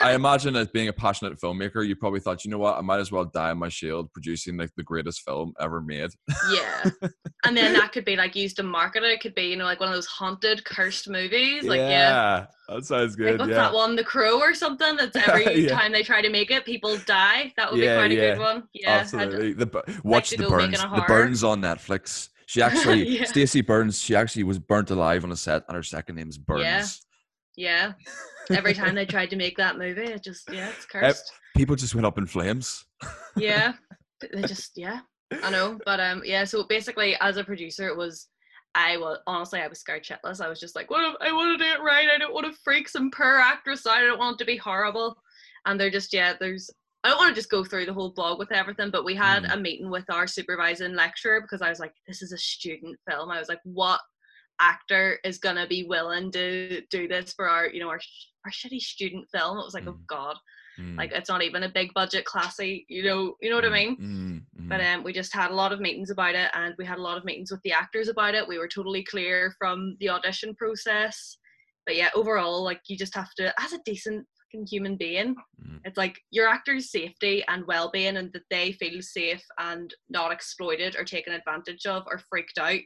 i 0.00 0.14
imagine 0.22 0.54
as 0.56 0.68
being 0.68 0.88
a 0.88 0.92
passionate 0.92 1.40
filmmaker 1.40 1.86
you 1.86 1.96
probably 1.96 2.20
thought 2.20 2.44
you 2.44 2.50
know 2.50 2.58
what 2.58 2.76
i 2.78 2.80
might 2.80 3.00
as 3.00 3.10
well 3.10 3.24
die 3.24 3.50
on 3.50 3.58
my 3.58 3.68
shield 3.68 4.12
producing 4.12 4.56
like 4.56 4.70
the 4.76 4.82
greatest 4.84 5.22
film 5.22 5.52
ever 5.60 5.80
made 5.80 6.10
Yeah. 6.52 6.90
And 7.46 7.54
then 7.54 7.74
that 7.74 7.92
could 7.92 8.06
be 8.06 8.16
like 8.16 8.34
used 8.34 8.56
to 8.56 8.62
market 8.62 9.02
it. 9.02 9.10
It 9.12 9.20
could 9.20 9.34
be, 9.34 9.42
you 9.42 9.56
know, 9.56 9.66
like 9.66 9.78
one 9.78 9.90
of 9.90 9.94
those 9.94 10.06
haunted, 10.06 10.64
cursed 10.64 11.10
movies. 11.10 11.64
Like, 11.64 11.76
yeah. 11.76 12.46
that 12.70 12.86
sounds 12.86 13.18
Like, 13.18 13.32
good 13.32 13.38
what's 13.38 13.50
yeah 13.50 13.56
that 13.56 13.74
one? 13.74 13.96
The 13.96 14.02
Crow 14.02 14.38
or 14.40 14.54
something? 14.54 14.96
That's 14.96 15.14
every 15.14 15.66
Yeah. 15.66 15.78
time 15.78 15.92
they 15.92 16.02
try 16.02 16.22
to 16.22 16.30
make 16.30 16.50
it, 16.50 16.64
people 16.64 16.96
die. 17.04 17.52
That 17.56 17.70
would 17.72 17.80
Yeah, 17.80 17.94
be 17.94 18.00
quite 18.00 18.10
a 18.10 18.14
yeah. 18.14 18.34
good 18.34 18.40
one. 18.40 18.68
Yeah. 18.72 18.90
Absolutely. 18.90 19.52
The 19.52 20.00
watch 20.02 20.30
the 20.30 20.48
burns. 20.48 20.80
The 20.80 21.04
burns 21.06 21.44
on 21.44 21.60
Netflix. 21.62 22.30
She 22.46 22.62
actually, 22.68 23.08
Yeah. 23.08 23.24
Stacey 23.24 23.60
Burns. 23.60 24.00
She 24.00 24.14
actually 24.14 24.42
was 24.42 24.58
burnt 24.58 24.90
alive 24.90 25.24
on 25.24 25.32
a 25.32 25.36
set, 25.36 25.64
and 25.68 25.76
her 25.76 25.82
second 25.82 26.16
name's 26.16 26.38
Burns. 26.38 27.00
Yeah. 27.56 27.92
Every 28.50 28.74
time 28.80 28.94
they 28.94 29.06
tried 29.06 29.30
to 29.30 29.36
make 29.36 29.56
that 29.56 29.78
movie, 29.78 30.02
it 30.04 30.22
just, 30.22 30.52
yeah, 30.52 30.68
it's 30.70 30.84
cursed. 30.86 31.32
People 31.56 31.76
just 31.76 31.94
went 31.94 32.06
up 32.06 32.18
in 32.18 32.26
flames. 32.26 32.84
yeah. 33.36 33.74
They 34.20 34.42
just, 34.42 34.72
yeah. 34.76 35.00
I 35.42 35.50
know. 35.50 35.78
But 35.84 36.00
um, 36.00 36.22
yeah, 36.24 36.44
so 36.44 36.64
basically, 36.64 37.16
as 37.20 37.36
a 37.36 37.44
producer, 37.44 37.88
it 37.88 37.96
was. 37.96 38.28
I 38.76 38.96
was 38.96 39.18
honestly, 39.28 39.60
I 39.60 39.68
was 39.68 39.78
scared 39.78 40.02
shitless. 40.04 40.40
I 40.40 40.48
was 40.48 40.58
just 40.58 40.74
like, 40.74 40.90
"What? 40.90 41.04
If 41.08 41.16
I 41.20 41.32
want 41.32 41.56
to 41.56 41.64
do 41.64 41.70
it 41.70 41.80
right. 41.80 42.08
I 42.12 42.18
don't 42.18 42.34
want 42.34 42.46
to 42.46 42.58
freak 42.64 42.88
some 42.88 43.08
poor 43.10 43.36
actress 43.36 43.86
out. 43.86 43.98
I 43.98 44.00
don't 44.00 44.18
want 44.18 44.34
it 44.34 44.38
to 44.40 44.46
be 44.46 44.56
horrible." 44.56 45.16
And 45.64 45.78
they're 45.78 45.90
just, 45.90 46.12
yeah, 46.12 46.34
there's 46.38 46.68
I 47.04 47.08
don't 47.08 47.18
want 47.18 47.28
to 47.28 47.34
just 47.38 47.50
go 47.50 47.62
through 47.62 47.84
the 47.84 47.92
whole 47.92 48.10
blog 48.12 48.38
with 48.38 48.50
everything, 48.50 48.90
but 48.90 49.04
we 49.04 49.14
had 49.14 49.42
Mm. 49.44 49.54
a 49.54 49.56
meeting 49.58 49.90
with 49.90 50.08
our 50.10 50.26
supervising 50.26 50.94
lecturer 50.94 51.42
because 51.42 51.60
I 51.60 51.68
was 51.68 51.78
like, 51.78 51.94
this 52.06 52.22
is 52.22 52.32
a 52.32 52.38
student 52.38 52.98
film. 53.08 53.30
I 53.30 53.38
was 53.38 53.48
like, 53.48 53.60
what 53.64 54.00
actor 54.60 55.18
is 55.24 55.38
gonna 55.38 55.66
be 55.66 55.84
willing 55.84 56.32
to 56.32 56.80
do 56.90 57.06
this 57.06 57.34
for 57.34 57.48
our, 57.48 57.66
you 57.68 57.80
know, 57.80 57.88
our 57.90 58.00
our 58.46 58.50
shitty 58.50 58.80
student 58.80 59.26
film? 59.30 59.58
It 59.58 59.64
was 59.64 59.74
like, 59.74 59.86
oh 59.86 59.92
Mm. 59.92 60.06
god, 60.06 60.36
Mm, 60.80 60.96
like 60.98 61.12
it's 61.12 61.28
not 61.28 61.42
even 61.42 61.62
a 61.64 61.68
big 61.68 61.92
budget 61.94 62.24
classy, 62.24 62.84
you 62.88 63.04
know, 63.04 63.36
you 63.40 63.48
know 63.50 63.56
what 63.56 63.64
I 63.64 63.68
mm, 63.68 63.72
mean? 63.72 63.96
mm, 63.96 64.60
mm. 64.60 64.68
But 64.68 64.80
um, 64.80 65.04
we 65.04 65.12
just 65.12 65.32
had 65.32 65.50
a 65.50 65.54
lot 65.54 65.72
of 65.72 65.80
meetings 65.80 66.10
about 66.10 66.34
it, 66.34 66.50
and 66.54 66.74
we 66.78 66.84
had 66.86 66.98
a 66.98 67.02
lot 67.02 67.16
of 67.18 67.24
meetings 67.24 67.50
with 67.52 67.60
the 67.62 67.72
actors 67.72 68.08
about 68.08 68.34
it. 68.34 68.48
We 68.48 68.58
were 68.58 68.66
totally 68.68 69.04
clear 69.04 69.54
from 69.58 69.96
the 70.00 70.08
audition 70.08 70.54
process. 70.56 71.36
But 71.86 71.96
yeah, 71.96 72.08
overall, 72.14 72.64
like 72.64 72.80
you 72.88 72.96
just 72.96 73.14
have 73.14 73.32
to, 73.34 73.52
as 73.60 73.72
a 73.72 73.78
decent 73.84 74.26
fucking 74.54 74.66
human 74.66 74.96
being, 74.96 75.34
Mm. 75.62 75.80
it's 75.84 75.96
like 75.96 76.20
your 76.30 76.48
actors' 76.48 76.90
safety 76.90 77.44
and 77.48 77.66
well-being, 77.66 78.16
and 78.16 78.32
that 78.32 78.42
they 78.50 78.72
feel 78.72 79.00
safe 79.02 79.42
and 79.58 79.94
not 80.08 80.32
exploited 80.32 80.96
or 80.96 81.04
taken 81.04 81.32
advantage 81.32 81.86
of 81.86 82.04
or 82.06 82.18
freaked 82.18 82.58
out, 82.58 82.80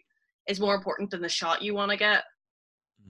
is 0.49 0.61
more 0.61 0.75
important 0.75 1.11
than 1.11 1.21
the 1.23 1.29
shot 1.29 1.63
you 1.63 1.75
want 1.75 1.91
to 1.91 1.97
get. 1.97 2.25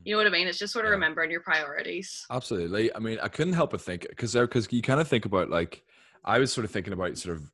You 0.05 0.13
know 0.13 0.19
what 0.19 0.27
I 0.27 0.31
mean? 0.31 0.49
It's 0.49 0.59
just 0.59 0.73
sort 0.73 0.85
of 0.85 0.91
Yeah. 0.91 0.95
remembering 0.95 1.31
your 1.31 1.41
priorities. 1.43 2.25
Absolutely. 2.31 2.95
I 2.95 2.99
mean, 2.99 3.19
I 3.21 3.29
couldn't 3.29 3.55
help 3.55 3.71
but 3.71 3.81
think 3.81 4.07
because 4.09 4.33
there, 4.33 4.47
because 4.47 4.69
you 4.73 4.83
kind 4.83 5.01
of 5.01 5.09
think 5.09 5.25
about 5.25 5.51
like, 5.51 5.83
I 6.25 6.39
was 6.39 6.53
sort 6.53 6.65
of 6.65 6.71
thinking 6.71 6.93
about 6.93 7.19
sort 7.19 7.37
of, 7.37 7.51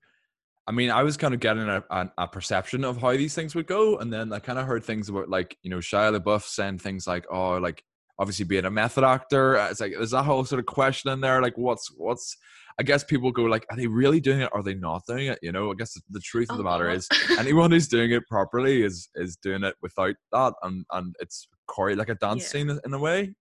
I 0.66 0.72
mean, 0.72 0.90
I 0.90 1.02
was 1.02 1.16
kind 1.16 1.34
of 1.34 1.40
getting 1.40 1.68
a, 1.68 1.84
a, 1.90 2.10
a 2.18 2.28
perception 2.28 2.84
of 2.84 2.98
how 3.00 3.12
these 3.12 3.34
things 3.34 3.54
would 3.54 3.66
go, 3.66 3.98
and 3.98 4.12
then 4.12 4.32
I 4.32 4.38
kind 4.38 4.58
of 4.58 4.66
heard 4.66 4.84
things 4.84 5.08
about 5.08 5.28
like, 5.28 5.58
you 5.62 5.70
know, 5.70 5.78
Shia 5.78 6.16
LaBeouf 6.18 6.42
saying 6.42 6.78
things 6.78 7.06
like, 7.06 7.26
oh, 7.30 7.58
like 7.58 7.82
obviously 8.18 8.44
being 8.44 8.64
a 8.64 8.70
method 8.70 9.04
actor. 9.04 9.56
uh, 9.58 9.70
It's 9.70 9.80
like 9.80 9.92
there's 9.92 10.10
that 10.12 10.24
whole 10.24 10.44
sort 10.44 10.60
of 10.60 10.66
question 10.66 11.10
in 11.10 11.20
there, 11.20 11.42
like, 11.42 11.56
what's 11.58 11.88
what's. 11.96 12.36
I 12.76 12.82
guess 12.82 13.04
people 13.04 13.30
go 13.30 13.44
like, 13.44 13.64
are 13.70 13.76
they 13.76 13.86
really 13.86 14.18
doing 14.18 14.40
it? 14.40 14.50
Or 14.52 14.58
are 14.58 14.62
they 14.64 14.74
not 14.74 15.06
doing 15.06 15.28
it? 15.28 15.38
You 15.42 15.52
know, 15.52 15.70
I 15.70 15.74
guess 15.74 15.94
the, 15.94 16.00
the 16.10 16.18
truth 16.18 16.50
of 16.50 16.56
the 16.56 16.64
Oh, 16.64 16.66
matter 16.66 16.90
is, 16.90 17.06
anyone 17.38 17.70
who's 17.70 17.86
doing 17.86 18.10
it 18.10 18.26
properly 18.28 18.82
is 18.82 19.08
is 19.14 19.36
doing 19.36 19.62
it 19.62 19.76
without 19.80 20.16
that, 20.32 20.54
and 20.62 20.84
and 20.92 21.14
it's 21.20 21.46
chore 21.72 21.94
like 21.94 22.08
a 22.08 22.16
dance 22.16 22.42
Yeah. 22.42 22.48
scene 22.48 22.78
in 22.84 22.94
a 22.94 22.98
way. 22.98 23.32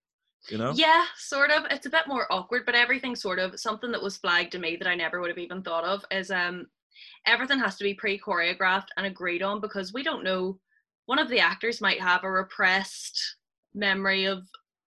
You 0.49 0.57
know. 0.59 0.73
Yeah, 0.75 1.05
sort 1.17 1.49
of. 1.49 1.63
It's 1.71 1.87
a 1.87 1.89
bit 1.89 2.05
more 2.07 2.31
awkward, 2.31 2.63
but 2.67 2.75
everything 2.75 3.15
sort 3.15 3.39
of 3.39 3.59
something 3.59 3.91
that 3.91 4.03
was 4.03 4.17
flagged 4.17 4.51
to 4.51 4.59
me 4.59 4.75
that 4.75 4.87
I 4.87 4.93
never 4.93 5.19
would 5.19 5.29
have 5.29 5.37
even 5.39 5.63
thought 5.63 5.83
of 5.83 6.05
is 6.11 6.29
um 6.29 6.67
everything 7.25 7.57
has 7.59 7.75
to 7.77 7.83
be 7.83 7.95
pre-choreographed 7.95 8.87
and 8.97 9.07
agreed 9.07 9.41
on 9.41 9.61
because 9.61 9.93
we 9.93 10.03
don't 10.03 10.23
know 10.23 10.59
one 11.07 11.17
of 11.17 11.29
the 11.29 11.39
actors 11.39 11.81
might 11.81 11.99
have 12.01 12.23
a 12.23 12.31
repressed 12.31 13.37
memory 13.73 14.25
of 14.25 14.43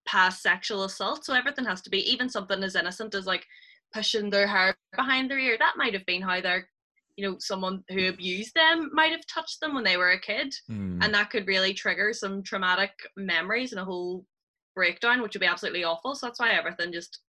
past 0.06 0.42
sexual 0.42 0.84
assault, 0.84 1.24
so 1.24 1.34
everything 1.34 1.64
has 1.64 1.82
to 1.82 1.90
be 1.90 2.10
even 2.10 2.28
something 2.28 2.62
as 2.62 2.76
innocent 2.76 3.14
as 3.14 3.26
like 3.26 3.46
pushing 3.92 4.30
their 4.30 4.46
hair 4.46 4.76
behind 4.96 5.30
their 5.30 5.38
ear. 5.38 5.56
That 5.58 5.76
might 5.76 5.94
have 5.94 6.06
been 6.06 6.22
how 6.22 6.40
they're 6.40 6.68
you 7.16 7.26
know 7.26 7.36
someone 7.38 7.82
who 7.88 8.08
abused 8.08 8.54
them 8.54 8.90
might 8.92 9.10
have 9.10 9.26
touched 9.26 9.60
them 9.60 9.74
when 9.74 9.84
they 9.84 9.96
were 9.96 10.10
a 10.10 10.20
kid 10.20 10.54
Mm. 10.70 11.02
and 11.02 11.14
that 11.14 11.30
could 11.30 11.46
really 11.46 11.72
trigger 11.72 12.12
some 12.12 12.42
traumatic 12.42 12.90
memories 13.16 13.72
and 13.72 13.80
a 13.80 13.84
whole 13.84 14.26
breakdown 14.74 15.22
which 15.22 15.34
would 15.34 15.40
be 15.40 15.46
absolutely 15.46 15.84
awful 15.84 16.14
so 16.14 16.26
that's 16.26 16.38
why 16.38 16.50
everything 16.50 16.92
just 16.92 17.20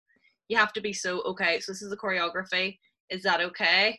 you 0.48 0.56
have 0.56 0.72
to 0.72 0.80
be 0.80 0.92
so 0.92 1.20
okay 1.22 1.60
so 1.60 1.70
this 1.70 1.82
is 1.82 1.90
the 1.90 1.96
choreography 1.96 2.78
is 3.10 3.22
that 3.22 3.40
okay 3.40 3.96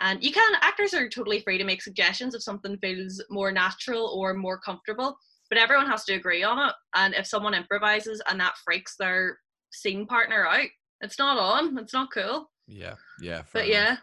and 0.00 0.22
you 0.22 0.32
can 0.32 0.52
actors 0.60 0.92
are 0.92 1.08
totally 1.08 1.40
free 1.40 1.56
to 1.56 1.64
make 1.64 1.80
suggestions 1.82 2.34
if 2.34 2.42
something 2.42 2.76
feels 2.78 3.22
more 3.30 3.50
natural 3.50 4.08
or 4.08 4.34
more 4.34 4.60
comfortable 4.60 5.16
but 5.50 5.58
everyone 5.58 5.86
has 5.86 6.04
to 6.04 6.14
agree 6.14 6.42
on 6.42 6.58
it 6.68 6.74
and 6.94 7.14
if 7.14 7.26
someone 7.26 7.52
improvises 7.54 8.22
and 8.30 8.40
that 8.40 8.54
freaks 8.64 8.96
their 8.98 9.38
scene 9.72 10.06
partner 10.06 10.46
out 10.46 10.66
it's 11.02 11.18
not 11.18 11.36
on 11.38 11.76
it's 11.78 11.92
not 11.92 12.08
cool 12.12 12.50
Yeah, 12.66 12.94
yeah. 13.20 13.42
but 13.52 13.66
enough. 13.66 13.72
yeah 13.74 13.96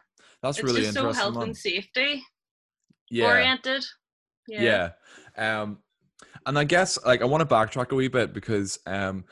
that's 0.43 0.59
it's 0.59 0.65
really 0.67 0.81
just 0.81 0.93
so 0.93 1.11
health 1.11 1.35
man. 1.35 1.43
and 1.43 1.57
safety 1.57 2.23
yeah, 3.09 3.25
oriented 3.25 3.83
yeah, 4.49 4.91
Um, 5.37 5.79
and 6.45 6.57
I 6.57 6.63
guess 6.63 6.97
like 7.05 7.21
I 7.21 7.25
want 7.25 7.47
to 7.47 7.53
backtrack 7.53 7.91
a 7.91 7.95
wee 7.95 8.07
bit 8.07 8.33
because 8.33 8.79
um, 8.85 9.25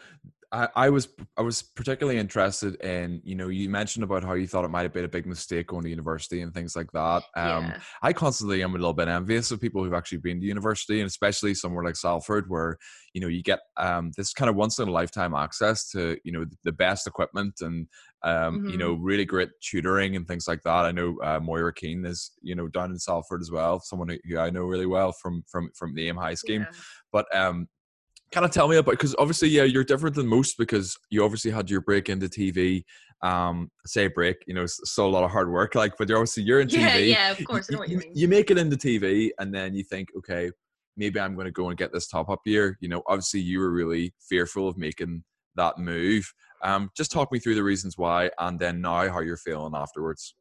I, 0.55 0.69
I 0.75 0.89
was 0.89 1.09
I 1.37 1.41
was 1.41 1.61
particularly 1.61 2.17
interested 2.17 2.75
in 2.75 3.21
you 3.25 3.35
know 3.35 3.49
you 3.49 3.69
mentioned 3.69 4.03
about 4.03 4.23
how 4.23 4.33
you 4.33 4.47
thought 4.47 4.63
it 4.63 4.69
might 4.69 4.83
have 4.83 4.93
been 4.93 5.03
a 5.03 5.09
big 5.09 5.25
mistake 5.25 5.67
going 5.67 5.83
to 5.83 5.89
university 5.89 6.41
and 6.41 6.53
things 6.53 6.75
like 6.75 6.91
that. 6.93 7.23
Um, 7.35 7.65
yeah. 7.65 7.79
I 8.01 8.13
constantly 8.13 8.63
am 8.63 8.71
a 8.71 8.77
little 8.77 8.93
bit 8.93 9.09
envious 9.09 9.51
of 9.51 9.59
people 9.59 9.83
who've 9.83 9.93
actually 9.93 10.19
been 10.19 10.39
to 10.39 10.45
university, 10.45 11.01
and 11.01 11.07
especially 11.07 11.53
somewhere 11.55 11.83
like 11.83 11.97
Salford, 11.97 12.49
where 12.49 12.77
you 13.13 13.19
know 13.19 13.27
you 13.27 13.43
get 13.43 13.59
um, 13.75 14.11
this 14.15 14.33
kind 14.33 14.49
of 14.49 14.55
once 14.55 14.79
in 14.79 14.87
a 14.87 14.91
lifetime 14.91 15.35
access 15.35 15.89
to 15.91 16.17
you 16.23 16.31
know 16.31 16.45
the 16.63 16.71
best 16.71 17.05
equipment 17.05 17.55
and 17.59 17.87
um, 18.23 18.65
you 18.69 18.77
know 18.77 18.93
really 18.93 19.25
great 19.25 19.49
tutoring 19.61 20.15
and 20.15 20.25
things 20.25 20.47
like 20.47 20.63
that. 20.63 20.85
I 20.85 20.91
know 20.91 21.17
uh, 21.21 21.39
Moira 21.41 21.73
Keane 21.73 22.05
is 22.05 22.31
you 22.41 22.55
know 22.55 22.69
down 22.69 22.91
in 22.91 22.99
Salford 22.99 23.41
as 23.41 23.51
well, 23.51 23.81
someone 23.81 24.07
who, 24.07 24.17
who 24.23 24.39
I 24.39 24.51
know 24.51 24.63
really 24.63 24.87
well 24.87 25.11
from 25.11 25.43
from 25.47 25.69
from 25.75 25.93
the 25.95 26.07
aim 26.07 26.15
high 26.15 26.35
scheme. 26.35 26.61
yeah. 26.61 26.77
But 27.11 27.33
um, 27.35 27.67
kind 28.31 28.45
of 28.45 28.51
tell 28.51 28.67
me 28.67 28.77
about 28.77 28.91
because 28.91 29.15
obviously 29.17 29.47
yeah 29.49 29.63
you're 29.63 29.83
different 29.83 30.15
than 30.15 30.27
most 30.27 30.57
because 30.57 30.97
you 31.09 31.23
obviously 31.23 31.51
had 31.51 31.69
your 31.69 31.81
break 31.81 32.09
into 32.09 32.27
TV. 32.27 32.83
Um, 33.21 33.71
say 33.85 34.07
break, 34.07 34.43
you 34.45 34.53
know, 34.53 34.63
it's 34.63 34.79
still 34.83 35.07
a 35.07 35.07
lot 35.07 35.23
of 35.23 35.31
hard 35.31 35.49
work. 35.49 35.73
Like, 35.73 35.93
but 35.97 36.09
you're 36.09 36.17
obviously 36.17 36.43
you're 36.43 36.59
in 36.59 36.67
TV. 36.67 36.79
yeah, 36.79 36.97
yeah 36.97 37.31
of 37.31 37.43
course, 37.45 37.67
I 37.69 37.73
know 37.73 37.79
what 37.79 37.89
you 37.89 37.97
mean. 37.97 38.11
you 38.13 38.27
make 38.27 38.51
it 38.51 38.57
into 38.57 38.75
TV, 38.75 39.29
and 39.39 39.53
then 39.53 39.73
you 39.73 39.83
think, 39.83 40.09
okay, 40.17 40.51
maybe 40.97 41.19
I'm 41.19 41.33
going 41.33 41.45
to 41.45 41.51
go 41.51 41.69
and 41.69 41.77
get 41.77 41.91
this 41.93 42.07
top 42.07 42.29
up 42.29 42.41
year. 42.45 42.77
You 42.81 42.89
know, 42.89 43.01
obviously 43.07 43.39
you 43.39 43.59
were 43.59 43.71
really 43.71 44.13
fearful 44.19 44.67
of 44.67 44.77
making 44.77 45.23
that 45.55 45.77
move. 45.77 46.31
Um, 46.63 46.89
just 46.95 47.11
talk 47.11 47.31
me 47.31 47.39
through 47.39 47.55
the 47.55 47.63
reasons 47.63 47.97
why, 47.97 48.29
and 48.39 48.59
then 48.59 48.81
now 48.81 49.09
how 49.09 49.21
you're 49.21 49.37
feeling 49.37 49.73
afterwards. 49.75 50.35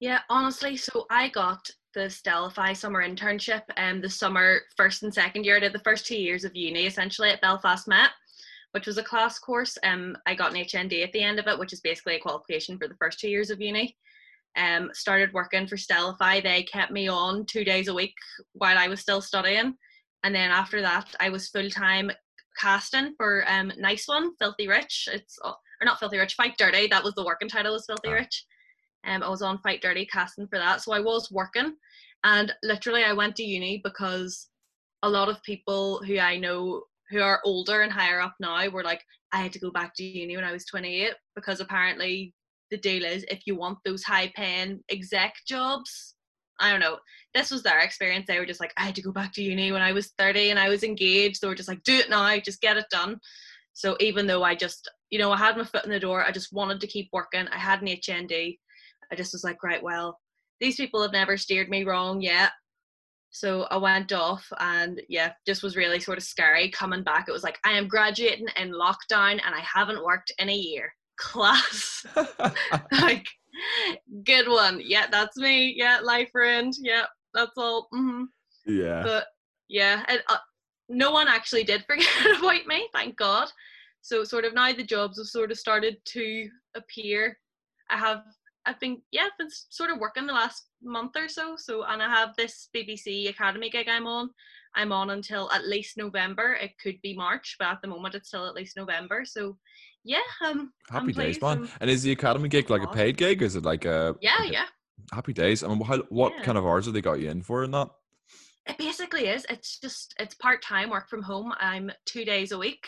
Yeah, 0.00 0.20
honestly, 0.28 0.76
so 0.76 1.06
I 1.10 1.28
got 1.28 1.68
the 1.94 2.00
Stellify 2.00 2.76
summer 2.76 3.06
internship 3.06 3.62
um 3.76 4.00
the 4.00 4.10
summer 4.10 4.60
first 4.76 5.02
and 5.02 5.12
second 5.12 5.44
year. 5.44 5.56
I 5.56 5.60
did 5.60 5.72
the 5.72 5.80
first 5.80 6.06
two 6.06 6.16
years 6.18 6.44
of 6.44 6.54
uni 6.54 6.86
essentially 6.86 7.30
at 7.30 7.40
Belfast 7.40 7.88
Met, 7.88 8.10
which 8.72 8.86
was 8.86 8.98
a 8.98 9.02
class 9.02 9.38
course. 9.38 9.78
Um 9.82 10.16
I 10.26 10.34
got 10.34 10.52
an 10.54 10.62
HND 10.64 11.02
at 11.02 11.12
the 11.12 11.22
end 11.22 11.38
of 11.38 11.46
it, 11.46 11.58
which 11.58 11.72
is 11.72 11.80
basically 11.80 12.16
a 12.16 12.20
qualification 12.20 12.78
for 12.78 12.88
the 12.88 12.96
first 12.96 13.18
two 13.18 13.28
years 13.28 13.50
of 13.50 13.60
uni. 13.60 13.96
Um 14.56 14.90
started 14.92 15.32
working 15.32 15.66
for 15.66 15.76
Stellify. 15.76 16.42
They 16.42 16.62
kept 16.64 16.92
me 16.92 17.08
on 17.08 17.46
two 17.46 17.64
days 17.64 17.88
a 17.88 17.94
week 17.94 18.14
while 18.52 18.78
I 18.78 18.88
was 18.88 19.00
still 19.00 19.20
studying. 19.20 19.74
And 20.24 20.34
then 20.34 20.50
after 20.50 20.82
that 20.82 21.14
I 21.20 21.30
was 21.30 21.48
full 21.48 21.70
time 21.70 22.10
casting 22.60 23.14
for 23.16 23.44
um 23.48 23.72
Nice 23.78 24.06
One, 24.08 24.36
Filthy 24.36 24.68
Rich. 24.68 25.08
It's 25.12 25.38
or 25.42 25.54
not 25.84 26.00
Filthy 26.00 26.18
Rich, 26.18 26.34
Fight 26.34 26.54
Dirty. 26.58 26.86
That 26.88 27.04
was 27.04 27.14
the 27.14 27.24
working 27.24 27.48
title 27.48 27.72
was 27.72 27.86
Filthy 27.86 28.08
Ah. 28.08 28.12
Rich. 28.12 28.44
Um, 29.06 29.22
I 29.22 29.28
was 29.28 29.42
on 29.42 29.58
Fight 29.58 29.80
Dirty 29.80 30.06
casting 30.06 30.46
for 30.48 30.58
that, 30.58 30.82
so 30.82 30.92
I 30.92 31.00
was 31.00 31.30
working, 31.30 31.74
and 32.24 32.52
literally 32.62 33.04
I 33.04 33.12
went 33.12 33.36
to 33.36 33.44
uni 33.44 33.80
because 33.82 34.48
a 35.02 35.08
lot 35.08 35.28
of 35.28 35.42
people 35.42 36.02
who 36.04 36.18
I 36.18 36.36
know 36.36 36.82
who 37.10 37.20
are 37.20 37.40
older 37.44 37.82
and 37.82 37.92
higher 37.92 38.20
up 38.20 38.34
now 38.40 38.68
were 38.68 38.82
like, 38.82 39.02
I 39.32 39.38
had 39.38 39.52
to 39.52 39.58
go 39.58 39.70
back 39.70 39.94
to 39.96 40.04
uni 40.04 40.36
when 40.36 40.44
I 40.44 40.52
was 40.52 40.64
28 40.66 41.14
because 41.34 41.60
apparently 41.60 42.34
the 42.70 42.76
deal 42.76 43.04
is 43.04 43.24
if 43.30 43.46
you 43.46 43.56
want 43.56 43.78
those 43.84 44.02
high 44.02 44.32
paying 44.34 44.80
exec 44.90 45.34
jobs, 45.46 46.14
I 46.60 46.70
don't 46.70 46.80
know. 46.80 46.98
This 47.34 47.50
was 47.50 47.62
their 47.62 47.80
experience. 47.80 48.26
They 48.26 48.38
were 48.38 48.46
just 48.46 48.60
like, 48.60 48.72
I 48.76 48.84
had 48.84 48.94
to 48.96 49.02
go 49.02 49.12
back 49.12 49.32
to 49.34 49.42
uni 49.42 49.70
when 49.70 49.82
I 49.82 49.92
was 49.92 50.12
30 50.18 50.50
and 50.50 50.58
I 50.58 50.68
was 50.68 50.82
engaged. 50.82 51.40
They 51.40 51.48
were 51.48 51.54
just 51.54 51.68
like, 51.68 51.82
do 51.84 51.96
it 51.96 52.10
now, 52.10 52.36
just 52.38 52.60
get 52.60 52.76
it 52.76 52.86
done. 52.90 53.20
So 53.74 53.96
even 54.00 54.26
though 54.26 54.42
I 54.42 54.54
just, 54.54 54.90
you 55.10 55.18
know, 55.18 55.30
I 55.30 55.36
had 55.36 55.56
my 55.56 55.64
foot 55.64 55.84
in 55.84 55.90
the 55.90 56.00
door, 56.00 56.24
I 56.24 56.32
just 56.32 56.52
wanted 56.52 56.80
to 56.80 56.86
keep 56.86 57.08
working. 57.12 57.46
I 57.48 57.58
had 57.58 57.80
an 57.80 57.88
HND. 57.88 58.58
I 59.12 59.16
just 59.16 59.32
was 59.32 59.44
like, 59.44 59.62
right, 59.62 59.82
well, 59.82 60.18
these 60.60 60.76
people 60.76 61.02
have 61.02 61.12
never 61.12 61.36
steered 61.36 61.68
me 61.68 61.84
wrong 61.84 62.20
yet. 62.20 62.50
So 63.30 63.64
I 63.70 63.76
went 63.76 64.12
off 64.12 64.46
and 64.58 65.00
yeah, 65.08 65.32
just 65.46 65.62
was 65.62 65.76
really 65.76 66.00
sort 66.00 66.18
of 66.18 66.24
scary 66.24 66.70
coming 66.70 67.02
back. 67.02 67.26
It 67.28 67.32
was 67.32 67.42
like, 67.42 67.58
I 67.64 67.72
am 67.72 67.86
graduating 67.86 68.48
in 68.56 68.72
lockdown 68.72 69.32
and 69.32 69.54
I 69.54 69.60
haven't 69.60 70.04
worked 70.04 70.32
in 70.38 70.48
a 70.48 70.54
year. 70.54 70.92
Class. 71.18 72.06
like, 72.92 73.26
good 74.24 74.48
one. 74.48 74.80
Yeah, 74.82 75.06
that's 75.10 75.36
me. 75.36 75.74
Yeah, 75.76 75.98
life 76.02 76.30
ruined. 76.32 76.74
Yeah, 76.80 77.04
that's 77.34 77.52
all. 77.56 77.88
hmm 77.92 78.24
yeah. 78.66 79.02
but 79.02 79.26
yeah, 79.68 80.04
and, 80.08 80.22
uh, 80.28 80.36
no 80.88 81.10
one 81.10 81.28
actually 81.28 81.64
did 81.64 81.84
forget 81.86 82.06
about 82.38 82.66
me, 82.66 82.88
thank 82.92 83.16
God. 83.16 83.48
So 84.02 84.24
sort 84.24 84.44
of 84.44 84.54
now 84.54 84.72
the 84.72 84.84
jobs 84.84 85.18
have 85.18 85.26
sort 85.26 85.50
of 85.50 85.58
started 85.58 85.96
to 86.06 86.48
appear. 86.76 87.38
I 87.90 87.96
have, 87.96 88.22
I've 88.68 88.78
been, 88.80 89.00
yeah, 89.10 89.22
I've 89.22 89.38
been 89.38 89.48
sort 89.50 89.90
of 89.90 89.98
working 89.98 90.26
the 90.26 90.32
last 90.34 90.64
month 90.82 91.16
or 91.16 91.26
so. 91.28 91.56
So, 91.56 91.84
and 91.84 92.02
I 92.02 92.08
have 92.08 92.36
this 92.36 92.68
BBC 92.76 93.30
Academy 93.30 93.70
gig 93.70 93.88
I'm 93.88 94.06
on. 94.06 94.28
I'm 94.76 94.92
on 94.92 95.10
until 95.10 95.50
at 95.52 95.66
least 95.66 95.96
November. 95.96 96.52
It 96.52 96.72
could 96.82 97.00
be 97.02 97.14
March, 97.14 97.56
but 97.58 97.68
at 97.68 97.80
the 97.80 97.88
moment 97.88 98.14
it's 98.14 98.28
still 98.28 98.46
at 98.46 98.54
least 98.54 98.76
November. 98.76 99.24
So, 99.24 99.56
yeah, 100.04 100.18
um, 100.44 100.72
Happy 100.90 101.12
days, 101.12 101.40
man. 101.40 101.50
I'm- 101.60 101.68
And 101.80 101.88
is 101.90 102.02
the 102.02 102.12
academy 102.12 102.50
gig 102.50 102.68
like 102.68 102.82
a 102.82 102.88
paid 102.88 103.16
gig? 103.16 103.40
Is 103.40 103.56
it 103.56 103.64
like 103.64 103.86
a 103.86 104.14
yeah, 104.20 104.36
like 104.40 104.50
a- 104.50 104.52
yeah. 104.52 104.66
Happy 105.12 105.32
days. 105.32 105.64
I 105.64 105.68
mean, 105.68 105.80
how, 105.80 105.98
what 106.10 106.34
Yeah. 106.36 106.42
kind 106.42 106.58
of 106.58 106.66
hours 106.66 106.84
have 106.84 106.92
they 106.92 107.00
got 107.00 107.20
you 107.20 107.30
in 107.30 107.40
for 107.42 107.64
in 107.64 107.70
that? 107.70 107.88
It 108.66 108.76
basically 108.76 109.28
is. 109.28 109.46
It's 109.48 109.78
just 109.80 110.14
it's 110.20 110.34
part 110.34 110.60
time 110.62 110.90
work 110.90 111.08
from 111.08 111.22
home. 111.22 111.54
I'm 111.58 111.90
two 112.04 112.26
days 112.26 112.52
a 112.52 112.58
week. 112.58 112.86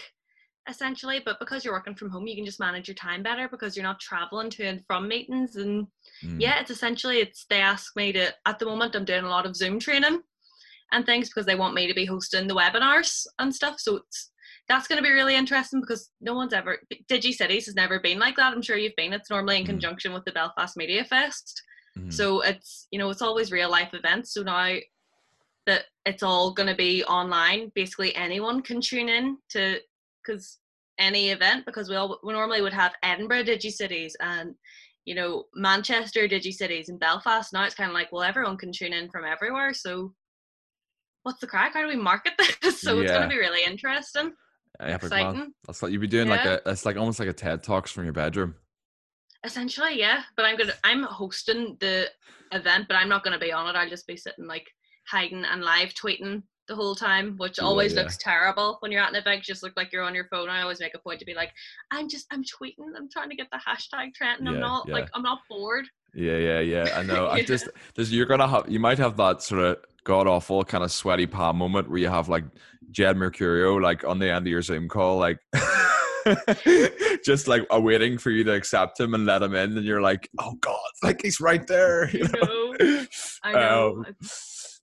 Essentially. 0.69 1.21
But 1.25 1.39
because 1.41 1.65
you're 1.65 1.75
working 1.75 1.95
from 1.95 2.11
home, 2.11 2.27
you 2.27 2.37
can 2.37 2.45
just 2.45 2.61
manage 2.61 2.89
your 2.89 2.95
time 2.95 3.23
better 3.23 3.49
because 3.49 3.77
you're 3.77 3.85
not 3.85 4.01
traveling 4.01 4.51
to 4.51 4.65
and 4.65 4.85
from 4.87 5.09
meetings. 5.09 5.57
And 5.57 5.87
Mm. 6.23 6.41
yeah, 6.41 6.61
it's 6.61 6.71
essentially 6.71 7.19
it's 7.19 7.47
they 7.49 7.61
ask 7.61 7.97
me 7.97 8.13
to 8.13 8.35
at 8.47 8.59
the 8.59 8.67
moment 8.67 8.95
I'm 8.95 9.05
doing 9.05 9.25
a 9.25 9.29
lot 9.31 9.47
of 9.47 9.57
Zoom 9.57 9.79
training 9.81 10.21
and 10.93 11.07
things 11.07 11.29
because 11.29 11.47
they 11.47 11.55
want 11.55 11.75
me 11.75 11.87
to 11.87 11.95
be 11.95 12.05
hosting 12.05 12.47
the 12.47 12.55
webinars 12.55 13.27
and 13.39 13.55
stuff. 13.55 13.81
So 13.81 13.97
it's 13.97 14.31
that's 14.69 14.87
going 14.87 14.99
to 15.03 15.09
be 15.09 15.13
really 15.13 15.35
interesting 15.35 15.81
because 15.81 16.11
no 16.21 16.35
one's 16.35 16.53
ever 16.53 16.79
Digi 17.11 17.33
Cities 17.33 17.67
has 17.67 17.75
never 17.75 17.99
been 17.99 18.19
like 18.19 18.37
that. 18.37 18.53
I'm 18.53 18.63
sure 18.63 18.77
you've 18.77 18.95
been. 18.97 19.13
It's 19.13 19.31
normally 19.31 19.57
in 19.57 19.65
Mm. 19.65 19.67
conjunction 19.67 20.13
with 20.13 20.25
the 20.25 20.33
Belfast 20.33 20.77
Media 20.77 21.05
Fest. 21.05 21.63
Mhm. 21.99 22.13
So 22.13 22.43
it's 22.43 22.87
you 22.91 22.99
know 22.99 23.11
it's 23.11 23.23
always 23.23 23.51
real 23.51 23.71
life 23.71 23.95
events. 23.95 24.33
So 24.35 24.43
now 24.43 24.77
that 25.67 25.85
it's 26.07 26.23
all 26.23 26.53
going 26.53 26.69
to 26.69 26.75
be 26.75 27.05
online, 27.05 27.71
basically 27.75 28.15
anyone 28.15 28.63
can 28.63 28.81
tune 28.81 29.09
in 29.09 29.39
to 29.51 29.81
because 30.25 30.59
any 30.99 31.31
event 31.31 31.65
because 31.67 31.89
we 31.89 31.97
all 31.97 32.19
we 32.23 32.33
normally 32.33 32.61
would 32.61 32.73
have 32.73 32.95
Edinburgh 33.03 33.45
Digi 33.45 33.71
Cities 33.71 34.17
and 34.21 34.55
you 35.05 35.15
know 35.15 35.45
Manchester 35.55 36.29
Digi 36.29 36.53
Cities 36.53 36.89
and 36.89 37.01
Belfast. 37.01 37.53
Now 37.53 37.65
it's 37.65 37.75
kind 37.75 37.91
of 37.91 37.95
like 37.95 38.13
well 38.13 38.23
everyone 38.23 38.57
can 38.57 38.73
tune 38.73 38.93
in 38.93 39.11
from 39.11 39.25
everywhere. 39.25 39.73
So 39.73 40.13
what's 41.23 41.41
the 41.41 41.47
crack? 41.47 41.75
How 41.75 41.83
do 41.83 41.89
we 41.89 41.97
market 41.97 42.33
this? 42.63 42.81
so 42.81 43.01
it's 43.01 43.11
going 43.11 43.23
to 43.23 43.29
be 43.29 43.39
really 43.39 43.65
interesting, 43.65 44.33
uh, 44.81 44.85
Epic, 44.85 45.11
man. 45.11 45.21
exciting. 45.21 45.53
That's 45.67 45.83
like 45.83 45.93
you'd 45.93 46.01
be 46.01 46.07
doing 46.07 46.29
like 46.29 46.45
a. 46.45 46.61
It's 46.67 46.87
like 46.87 46.97
almost 46.97 47.19
like 47.19 47.29
a 47.29 47.33
TED 47.33 47.63
talks 47.63 47.91
from 47.91 48.05
your 48.05 48.13
bedroom. 48.13 48.55
Essentially, 49.45 49.99
yeah. 49.99 50.23
But 50.37 50.45
I'm 50.45 50.57
gonna 50.57 50.75
I'm 50.85 51.03
hosting 51.03 51.77
the 51.81 52.09
event, 52.53 52.87
but 52.89 52.97
I'm 52.97 53.09
not 53.09 53.25
gonna 53.25 53.39
be 53.39 53.53
on 53.53 53.69
it. 53.69 53.79
I'll 53.79 53.89
just 53.89 54.07
be 54.07 54.17
sitting 54.17 54.47
like 54.47 54.67
hiding 55.09 55.45
and 55.45 55.63
live 55.63 55.95
tweeting 55.95 56.43
the 56.69 56.75
whole 56.75 56.95
time, 56.95 57.37
which 57.37 57.59
always 57.59 57.93
yeah. 57.93 58.03
looks 58.03 58.17
terrible 58.17 58.77
when 58.81 58.93
you're 58.93 59.03
at 59.03 59.11
an 59.11 59.17
event. 59.17 59.39
you 59.39 59.43
Just 59.55 59.63
look 59.63 59.73
like 59.77 59.93
you're 59.93 60.03
on 60.03 60.15
your 60.15 60.27
phone. 60.27 60.49
I 60.49 60.63
always 60.63 60.81
make 60.81 60.95
a 60.95 60.99
point 60.99 61.19
to 61.21 61.27
be 61.27 61.35
like, 61.35 61.53
I'm 61.91 62.09
just 62.09 62.27
I'm 62.31 62.45
tweeting. 62.45 62.97
I'm 62.97 63.09
trying 63.11 63.31
to 63.31 63.37
get 63.37 63.49
the 63.51 63.59
hashtag 63.59 64.15
trending. 64.15 64.47
Yeah, 64.47 64.53
I'm 64.53 64.61
not 64.61 64.89
yeah. 64.89 64.95
like 64.95 65.09
I'm 65.15 65.23
not 65.23 65.41
bored. 65.49 65.87
Yeah, 66.15 66.37
yeah, 66.37 66.61
yeah. 66.61 66.95
I 66.97 67.03
know. 67.03 67.29
I 67.29 67.43
just 67.45 67.69
there's 67.95 68.13
you're 68.13 68.27
gonna 68.27 68.49
have 68.49 68.69
you 68.69 68.81
might 68.81 68.99
have 68.99 69.17
that 69.17 69.43
sort 69.43 69.63
of 69.63 69.79
god 70.05 70.27
awful 70.27 70.65
kind 70.65 70.83
of 70.83 70.91
sweaty 70.91 71.27
palm 71.27 71.59
moment 71.59 71.89
where 71.89 71.99
you 71.99 72.09
have 72.09 72.29
like 72.29 72.45
Jed 72.91 73.17
Mercurio 73.17 73.81
like 73.81 74.05
on 74.05 74.19
the 74.19 74.31
end 74.31 74.47
of 74.47 74.51
your 74.51 74.63
Zoom 74.63 74.89
call, 74.89 75.19
like 75.19 75.39
just 77.25 77.49
like 77.49 77.67
awaiting 77.71 78.19
for 78.19 78.31
you 78.31 78.45
to 78.45 78.53
accept 78.53 78.99
him 78.99 79.15
and 79.15 79.27
let 79.27 79.43
him 79.43 79.55
in, 79.55 79.77
and 79.77 79.87
you're 79.87 80.01
like, 80.01 80.29
oh 80.39 80.55
god, 80.61 80.79
like 81.03 81.23
he's 81.23 81.41
right 81.41 81.67
there. 81.67 82.11
You 82.21 82.29
know? 82.29 82.75
know. 82.79 83.05
I 83.43 83.53
know. 83.53 84.05
Um, 84.07 84.17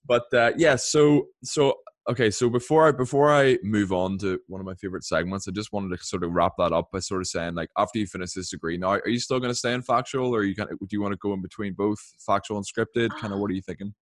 but 0.08 0.32
uh, 0.32 0.52
yeah, 0.56 0.74
so 0.76 1.26
so 1.44 1.74
okay, 2.08 2.30
so 2.30 2.48
before 2.48 2.88
I 2.88 2.92
before 2.92 3.30
I 3.30 3.58
move 3.62 3.92
on 3.92 4.18
to 4.18 4.40
one 4.48 4.60
of 4.60 4.66
my 4.66 4.74
favorite 4.74 5.04
segments, 5.04 5.46
I 5.46 5.52
just 5.52 5.72
wanted 5.72 5.96
to 5.96 6.04
sort 6.04 6.24
of 6.24 6.32
wrap 6.32 6.54
that 6.58 6.72
up 6.72 6.90
by 6.90 7.00
sort 7.00 7.20
of 7.20 7.26
saying 7.26 7.54
like 7.54 7.68
after 7.76 7.98
you 7.98 8.06
finish 8.06 8.32
this 8.32 8.50
degree, 8.50 8.78
now 8.78 8.92
are 8.92 9.08
you 9.08 9.20
still 9.20 9.38
going 9.38 9.52
to 9.52 9.58
stay 9.58 9.74
in 9.74 9.82
factual, 9.82 10.34
or 10.34 10.42
you 10.42 10.56
kind 10.56 10.70
of 10.72 10.78
do 10.78 10.86
you 10.90 11.02
want 11.02 11.12
to 11.12 11.18
go 11.18 11.34
in 11.34 11.42
between 11.42 11.74
both 11.74 12.00
factual 12.26 12.56
and 12.56 12.66
scripted? 12.66 13.10
Kind 13.18 13.32
of 13.32 13.38
what 13.38 13.50
are 13.50 13.54
you 13.54 13.62
thinking? 13.62 13.94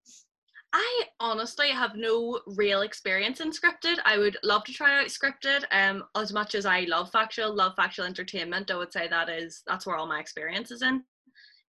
I 0.72 1.04
honestly 1.20 1.70
have 1.70 1.96
no 1.96 2.40
real 2.46 2.82
experience 2.82 3.40
in 3.40 3.50
scripted. 3.50 3.96
I 4.04 4.18
would 4.18 4.36
love 4.42 4.64
to 4.64 4.72
try 4.72 5.00
out 5.00 5.06
scripted. 5.06 5.64
Um, 5.72 6.04
as 6.14 6.32
much 6.32 6.54
as 6.54 6.66
I 6.66 6.80
love 6.80 7.10
factual, 7.10 7.54
love 7.54 7.72
factual 7.76 8.04
entertainment, 8.04 8.70
I 8.70 8.76
would 8.76 8.92
say 8.92 9.08
that 9.08 9.28
is 9.28 9.62
that's 9.66 9.86
where 9.86 9.96
all 9.96 10.06
my 10.06 10.20
experience 10.20 10.70
is 10.70 10.82
in. 10.82 11.02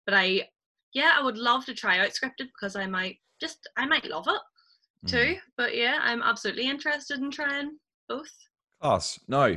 But 0.06 0.14
I, 0.14 0.50
yeah, 0.94 1.12
I 1.18 1.24
would 1.24 1.38
love 1.38 1.66
to 1.66 1.74
try 1.74 2.00
out 2.00 2.10
scripted 2.10 2.48
because 2.54 2.76
I 2.76 2.86
might 2.88 3.18
just 3.40 3.68
I 3.78 3.86
might 3.86 4.06
love 4.06 4.28
it 4.28 4.42
too. 5.08 5.36
Mhm. 5.36 5.40
But 5.58 5.76
yeah, 5.76 6.00
I'm 6.02 6.22
absolutely 6.24 6.68
interested 6.68 7.20
in 7.20 7.32
trying 7.32 7.78
both. 8.10 8.30
Class. 8.82 9.20
Now, 9.28 9.56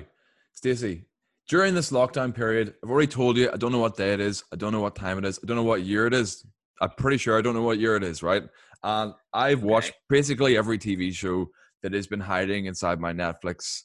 Stacey, 0.53 1.05
during 1.49 1.75
this 1.75 1.91
lockdown 1.91 2.35
period, 2.35 2.75
I've 2.83 2.91
already 2.91 3.07
told 3.07 3.37
you 3.37 3.51
I 3.53 3.57
don't 3.57 3.73
know 3.73 3.79
what 3.79 3.97
day 3.97 4.13
it 4.13 4.21
is, 4.21 4.45
I 4.53 4.57
don't 4.57 4.73
know 4.73 4.81
what 4.81 4.97
time 4.97 5.19
it 5.19 5.25
is, 5.25 5.39
I 5.43 5.47
don't 5.47 5.57
know 5.57 5.63
what 5.63 5.83
year 5.83 6.07
it 6.07 6.15
is. 6.15 6.45
I'm 6.81 6.91
pretty 6.97 7.19
sure 7.19 7.37
I 7.39 7.43
don't 7.43 7.55
know 7.55 7.63
what 7.63 7.79
year 7.79 7.97
it 7.97 8.03
is, 8.03 8.23
right? 8.23 8.43
And 8.83 9.13
I've 9.35 9.63
watched 9.63 9.91
Okay. 9.91 9.97
basically 10.09 10.57
every 10.57 10.79
TV 10.79 11.13
show 11.13 11.51
that 11.83 11.93
has 11.93 12.07
been 12.07 12.21
hiding 12.21 12.67
inside 12.67 12.99
my 13.01 13.13
Netflix 13.13 13.83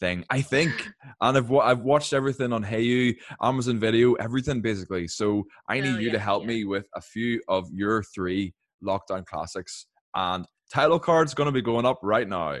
thing. 0.00 0.24
I 0.30 0.42
think, 0.42 0.88
and 1.20 1.36
I've 1.36 1.52
I've 1.52 1.80
watched 1.80 2.12
everything 2.12 2.52
on 2.52 2.64
Hayu, 2.64 3.14
Amazon 3.42 3.78
Video, 3.78 4.14
everything 4.14 4.60
basically. 4.60 5.08
So 5.08 5.44
I 5.68 5.80
need 5.80 5.86
Hell 5.86 6.00
you 6.00 6.10
to 6.10 6.18
help 6.18 6.42
yeah. 6.42 6.48
me 6.48 6.64
with 6.64 6.86
a 6.94 7.00
few 7.00 7.40
of 7.48 7.68
your 7.72 8.02
three 8.02 8.54
lockdown 8.82 9.24
classics. 9.24 9.86
And 10.14 10.46
title 10.72 10.98
card's 10.98 11.34
going 11.34 11.46
to 11.48 11.52
be 11.52 11.62
going 11.62 11.86
up 11.86 12.00
right 12.02 12.28
now. 12.28 12.58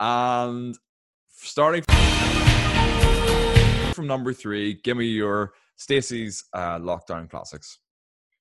And 0.00 0.76
starting 1.30 1.82
from 3.92 4.06
number 4.06 4.32
three, 4.32 4.80
give 4.84 4.96
me 4.96 5.06
your 5.06 5.52
Stacey's 5.76 6.44
uh, 6.52 6.78
lockdown 6.78 7.28
classics. 7.28 7.78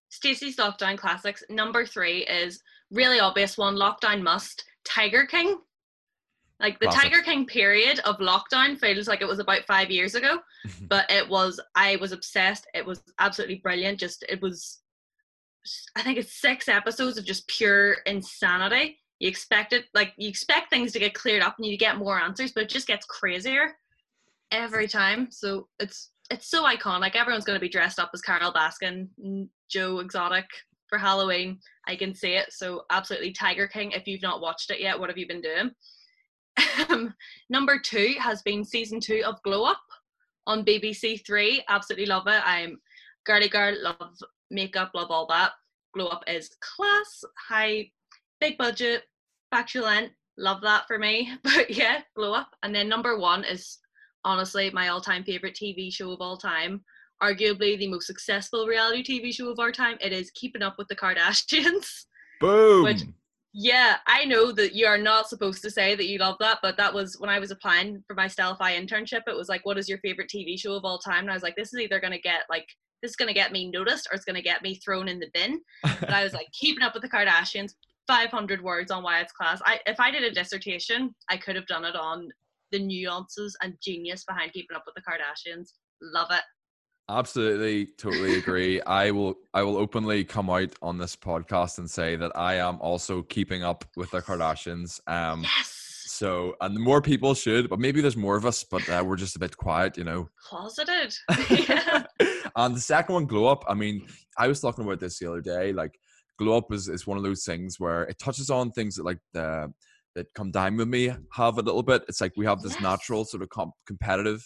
Stacey's 0.10 0.55
Lockdown 0.55 0.97
Classics. 0.97 1.43
Number 1.49 1.86
three 1.86 2.19
is 2.19 2.62
really 2.91 3.19
obvious 3.19 3.57
one, 3.57 3.75
Lockdown 3.75 4.21
Must, 4.21 4.63
Tiger 4.86 5.25
King. 5.25 5.60
Like 6.60 6.80
the 6.80 6.88
Classic. 6.88 7.12
Tiger 7.12 7.22
King 7.22 7.46
period 7.46 8.00
of 8.00 8.17
lockdown 8.17 8.80
feels 8.80 9.08
like 9.08 9.22
it 9.22 9.28
was 9.28 9.39
about 9.39 9.65
five 9.65 9.91
years 9.91 10.15
ago, 10.15 10.39
but 10.89 11.10
it 11.10 11.28
was, 11.28 11.60
I 11.76 11.98
was 11.98 12.12
obsessed. 12.12 12.65
It 12.74 12.86
was 12.86 13.02
absolutely 13.20 13.58
brilliant. 13.58 14.00
Just, 14.00 14.26
it 14.28 14.41
was, 14.41 14.80
I 15.96 16.02
think 16.02 16.17
it's 16.17 16.41
six 16.41 16.67
episodes 16.67 17.17
of 17.17 17.26
just 17.26 17.48
pure 17.48 17.98
insanity. 18.06 18.98
You 19.20 19.28
expect 19.28 19.74
it, 19.74 19.86
like, 19.93 20.13
you 20.17 20.30
expect 20.30 20.70
things 20.70 20.91
to 20.93 21.00
get 21.00 21.13
cleared 21.13 21.43
up 21.43 21.56
and 21.58 21.67
you 21.67 21.78
get 21.78 21.98
more 21.98 22.20
answers, 22.20 22.52
but 22.52 22.63
it 22.63 22.70
just 22.70 22.88
gets 22.88 23.06
crazier 23.06 23.76
every 24.52 24.88
time. 24.88 25.28
So 25.30 25.67
it's, 25.80 26.12
it's 26.32 26.50
so 26.50 26.65
iconic. 26.65 27.15
Everyone's 27.15 27.46
going 27.46 27.58
to 27.58 27.62
be 27.62 27.70
dressed 27.70 28.00
up 28.00 28.12
as 28.13 28.22
Carole 28.22 28.54
Baskin, 28.54 29.08
Joe 29.70 30.00
Exotic 30.00 30.46
for 30.88 30.98
Halloween. 30.98 31.60
I 31.88 31.96
can 31.96 32.15
see 32.15 32.34
it. 32.34 32.52
So 32.52 32.84
absolutely 32.89 33.32
Tiger 33.32 33.67
King. 33.67 33.91
If 33.91 34.08
you've 34.08 34.22
not 34.22 34.41
watched 34.41 34.72
it 34.72 34.80
yet, 34.80 35.00
what 35.00 35.10
have 35.10 35.17
you 35.17 35.28
been 35.28 35.41
doing? 35.41 35.72
Um, 36.89 37.13
number 37.50 37.80
two 37.80 38.15
has 38.20 38.41
been 38.41 38.63
season 38.63 39.00
two 39.00 39.22
of 39.26 39.41
Glow 39.43 39.63
Up 39.65 39.82
on 40.46 40.63
BBC 40.65 41.26
Three. 41.26 41.63
Absolutely 41.70 42.06
love 42.06 42.28
it. 42.28 42.41
I'm 42.46 42.80
girly 43.26 43.50
girl, 43.50 43.76
love 43.82 44.17
makeup, 44.52 44.91
love 44.93 45.12
all 45.12 45.28
that. 45.28 45.52
Glow 45.93 46.08
Up 46.08 46.24
is 46.28 46.50
class, 46.62 47.24
high, 47.50 47.91
big 48.39 48.58
budget, 48.58 49.04
factual. 49.52 50.08
Love 50.38 50.62
that 50.62 50.86
for 50.88 50.98
me. 51.00 51.32
But 51.43 51.70
yeah, 51.72 52.02
Glow 52.15 52.34
Up. 52.34 52.50
And 52.63 52.74
then 52.74 52.88
number 52.88 53.17
one 53.17 53.43
is 53.43 53.80
honestly 54.24 54.70
my 54.72 54.89
all-time 54.89 55.24
favorite 55.24 55.56
TV 55.56 55.91
show 55.93 56.12
of 56.12 56.22
all 56.22 56.38
time. 56.38 56.84
Arguably 57.22 57.78
the 57.80 57.88
most 57.88 58.06
successful 58.06 58.67
reality 58.67 59.04
TV 59.04 59.34
show 59.34 59.50
of 59.50 59.60
our 59.60 59.72
time. 59.72 59.98
It 60.02 60.13
is 60.13 60.30
Keeping 60.32 60.62
Up 60.62 60.76
with 60.78 60.88
the 60.88 60.96
Kardashians. 60.96 62.06
Boom. 62.39 62.84
Which- 62.84 63.04
Yeah, 63.53 63.97
I 64.05 64.25
know 64.25 64.51
that 64.51 64.73
you 64.73 64.86
are 64.86 64.97
not 64.97 65.29
supposed 65.29 65.62
to 65.63 65.71
say 65.71 65.95
that 65.95 66.07
you 66.07 66.19
love 66.19 66.36
that, 66.39 66.60
but 66.62 66.77
that 66.77 66.93
was 66.93 67.15
when 67.19 67.29
I 67.29 67.39
was 67.39 67.51
applying 67.51 68.03
for 68.05 68.13
my 68.13 68.27
Stellify 68.27 68.77
internship. 68.77 69.21
It 69.25 69.36
was 69.36 69.49
like, 69.49 69.65
what 69.65 69.77
is 69.77 69.89
your 69.89 69.97
favorite 69.99 70.29
TV 70.33 70.60
show 70.60 70.75
of 70.75 70.86
all 70.86 70.99
time? 70.99 71.21
And 71.21 71.31
I 71.31 71.33
was 71.33 71.43
like, 71.43 71.55
this 71.55 71.73
is 71.73 71.79
either 71.79 71.99
going 71.99 72.13
to 72.13 72.19
get 72.19 72.41
like, 72.49 72.67
this 73.01 73.12
is 73.12 73.15
going 73.15 73.29
to 73.29 73.33
get 73.33 73.51
me 73.51 73.71
noticed 73.71 74.07
or 74.12 74.15
it's 74.15 74.25
going 74.25 74.36
to 74.36 74.41
get 74.41 74.62
me 74.62 74.75
thrown 74.75 75.07
in 75.07 75.19
the 75.19 75.29
bin. 75.33 75.62
But 75.81 76.13
I 76.13 76.23
was 76.23 76.33
like, 76.33 76.47
keeping 76.60 76.83
up 76.83 76.93
with 76.93 77.03
the 77.03 77.10
Kardashians, 77.10 77.73
500 78.07 78.62
words 78.62 78.91
on 78.91 79.03
why 79.03 79.21
it's 79.21 79.33
class. 79.33 79.62
I, 79.65 79.79
if 79.86 79.99
I 79.99 80.12
did 80.12 80.23
a 80.23 80.31
dissertation, 80.31 81.13
I 81.29 81.38
could 81.38 81.55
have 81.55 81.67
done 81.67 81.86
it 81.86 81.95
on 81.95 82.29
the 82.71 82.79
nuances 82.79 83.55
and 83.62 83.73
genius 83.81 84.23
behind 84.23 84.53
keeping 84.53 84.75
up 84.75 84.83
with 84.86 84.95
the 84.95 85.01
Kardashians. 85.01 85.69
Love 86.01 86.27
it. 86.31 86.43
Absolutely, 87.10 87.86
totally 87.98 88.38
agree. 88.38 88.82
I 88.82 89.12
will 89.12 89.36
I 89.54 89.63
will 89.63 89.78
openly 89.78 90.24
come 90.26 90.50
out 90.50 90.74
on 90.82 90.98
this 90.98 91.15
podcast 91.15 91.78
and 91.78 91.89
say 91.89 92.17
that 92.17 92.34
I 92.36 92.56
am 92.56 92.80
also 92.82 93.22
keeping 93.22 93.63
up 93.63 93.86
with 93.96 94.12
the 94.12 94.22
Kardashians. 94.22 95.00
Um 95.08 95.43
Yes. 95.43 96.04
so 96.08 96.56
and 96.60 96.78
more 96.78 97.02
people 97.02 97.34
should, 97.34 97.70
but 97.70 97.80
maybe 97.80 98.02
there's 98.02 98.17
more 98.17 98.36
of 98.36 98.46
us, 98.46 98.63
but 98.63 98.88
uh, 98.89 99.04
we're 99.06 99.15
just 99.15 99.38
a 99.38 99.39
bit 99.39 99.56
quiet, 99.56 99.98
you 99.98 100.04
know. 100.04 100.28
Closeted. 100.50 101.13
yeah. 101.70 102.04
and 102.58 102.76
the 102.76 102.82
second 102.82 103.13
one, 103.13 103.26
glow 103.26 103.46
up. 103.46 103.63
I 103.70 103.74
mean, 103.74 104.06
I 104.38 104.48
was 104.50 104.60
talking 104.60 104.84
about 104.84 105.00
this 105.00 105.17
the 105.20 105.30
other 105.30 105.41
day. 105.41 105.72
Like, 105.72 105.98
glow 106.38 106.58
up 106.58 106.74
is, 106.74 106.89
is 106.89 107.08
one 107.08 107.17
of 107.17 107.24
those 107.24 107.46
things 107.46 107.80
where 107.80 108.04
it 108.04 108.20
touches 108.20 108.50
on 108.50 108.72
things 108.72 108.96
that 108.98 109.06
like 109.06 109.20
the 109.34 109.72
that 110.15 110.34
come 110.34 110.52
down 110.52 110.76
with 110.76 110.88
me 110.89 111.13
have 111.32 111.58
a 111.58 111.62
little 111.62 111.84
bit. 111.84 112.04
It's 112.10 112.20
like 112.20 112.34
we 112.36 112.46
have 112.46 112.62
this 112.62 112.74
Yes. 112.74 112.82
natural 112.82 113.24
sort 113.24 113.43
of 113.43 113.50
comp- 113.50 113.76
competitive 113.86 114.43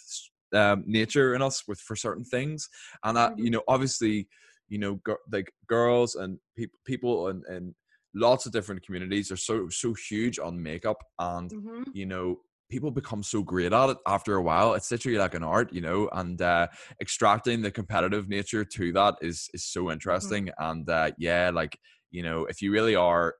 um, 0.54 0.84
nature 0.86 1.34
in 1.34 1.42
us 1.42 1.66
with 1.66 1.80
for 1.80 1.96
certain 1.96 2.24
things, 2.24 2.68
and 3.04 3.16
that 3.16 3.32
you 3.36 3.50
know, 3.50 3.62
obviously, 3.68 4.28
you 4.68 4.78
know, 4.78 4.96
gir- 5.04 5.18
like 5.30 5.52
girls 5.66 6.14
and 6.14 6.38
people 6.56 6.78
people 6.84 7.28
and 7.28 7.44
and 7.46 7.74
lots 8.14 8.46
of 8.46 8.52
different 8.52 8.82
communities 8.82 9.30
are 9.30 9.36
so 9.36 9.68
so 9.68 9.94
huge 9.94 10.38
on 10.38 10.62
makeup 10.62 11.02
and 11.18 11.52
hmm 11.52 11.82
you 11.92 12.04
know 12.06 12.36
people 12.70 12.90
become 12.90 13.22
so 13.22 13.42
great 13.42 13.72
at 13.72 13.90
it 13.90 13.98
after 14.06 14.34
a 14.36 14.42
while. 14.42 14.74
It's 14.74 14.90
literally 14.90 15.18
like 15.18 15.34
an 15.34 15.42
art 15.44 15.72
you 15.72 15.80
know 15.82 16.08
and 16.12 16.40
uh 16.40 16.68
extracting 17.00 17.62
the 17.62 17.70
competitive 17.70 18.28
nature 18.28 18.64
to 18.64 18.92
that 18.92 19.16
is 19.20 19.48
is 19.54 19.64
so 19.64 19.90
interesting. 19.90 20.50
And 20.58 20.88
uh 20.88 21.12
yeah 21.18 21.50
like 21.52 21.78
you 22.10 22.22
know 22.22 22.44
if 22.46 22.60
you 22.62 22.72
really 22.72 22.94
are 22.96 23.34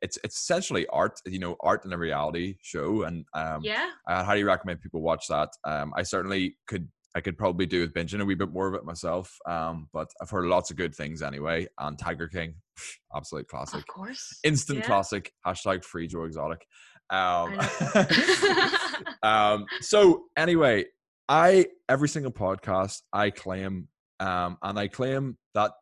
it's 0.00 0.18
it's 0.24 0.38
essentially 0.38 0.86
art, 0.88 1.20
you 1.26 1.38
know, 1.38 1.56
art 1.60 1.84
in 1.84 1.92
a 1.92 1.98
reality 1.98 2.56
show, 2.62 3.02
and 3.02 3.24
um, 3.34 3.60
Yeah. 3.62 3.90
I 4.08 4.22
highly 4.24 4.44
recommend 4.44 4.80
people 4.80 5.02
watch 5.02 5.26
that. 5.28 5.50
Um, 5.64 5.92
I 5.96 6.02
certainly 6.02 6.56
could. 6.66 6.88
I 7.14 7.20
could 7.20 7.36
probably 7.36 7.66
do 7.66 7.80
with 7.82 7.92
binging 7.92 8.22
a 8.22 8.24
wee 8.24 8.34
bit 8.34 8.52
more 8.52 8.66
of 8.68 8.74
it 8.74 8.86
myself. 8.86 9.36
Um, 9.46 9.88
but 9.92 10.08
I've 10.22 10.30
heard 10.30 10.46
lots 10.46 10.70
of 10.70 10.78
good 10.78 10.94
things 10.94 11.20
anyway. 11.20 11.66
And 11.78 11.98
Tiger 11.98 12.26
King, 12.26 12.54
absolute 13.14 13.48
classic, 13.48 13.80
Of 13.80 13.86
course. 13.86 14.38
instant 14.44 14.78
yeah. 14.78 14.86
classic. 14.86 15.30
Hashtag 15.46 15.84
free 15.84 16.06
Joe 16.06 16.24
Exotic. 16.24 16.64
Um, 17.10 17.58
um, 19.22 19.66
so 19.80 20.24
anyway, 20.38 20.86
I 21.28 21.66
every 21.88 22.08
single 22.08 22.32
podcast 22.32 23.02
I 23.12 23.28
claim, 23.30 23.88
um, 24.20 24.56
and 24.62 24.78
I 24.78 24.88
claim 24.88 25.36
that 25.54 25.72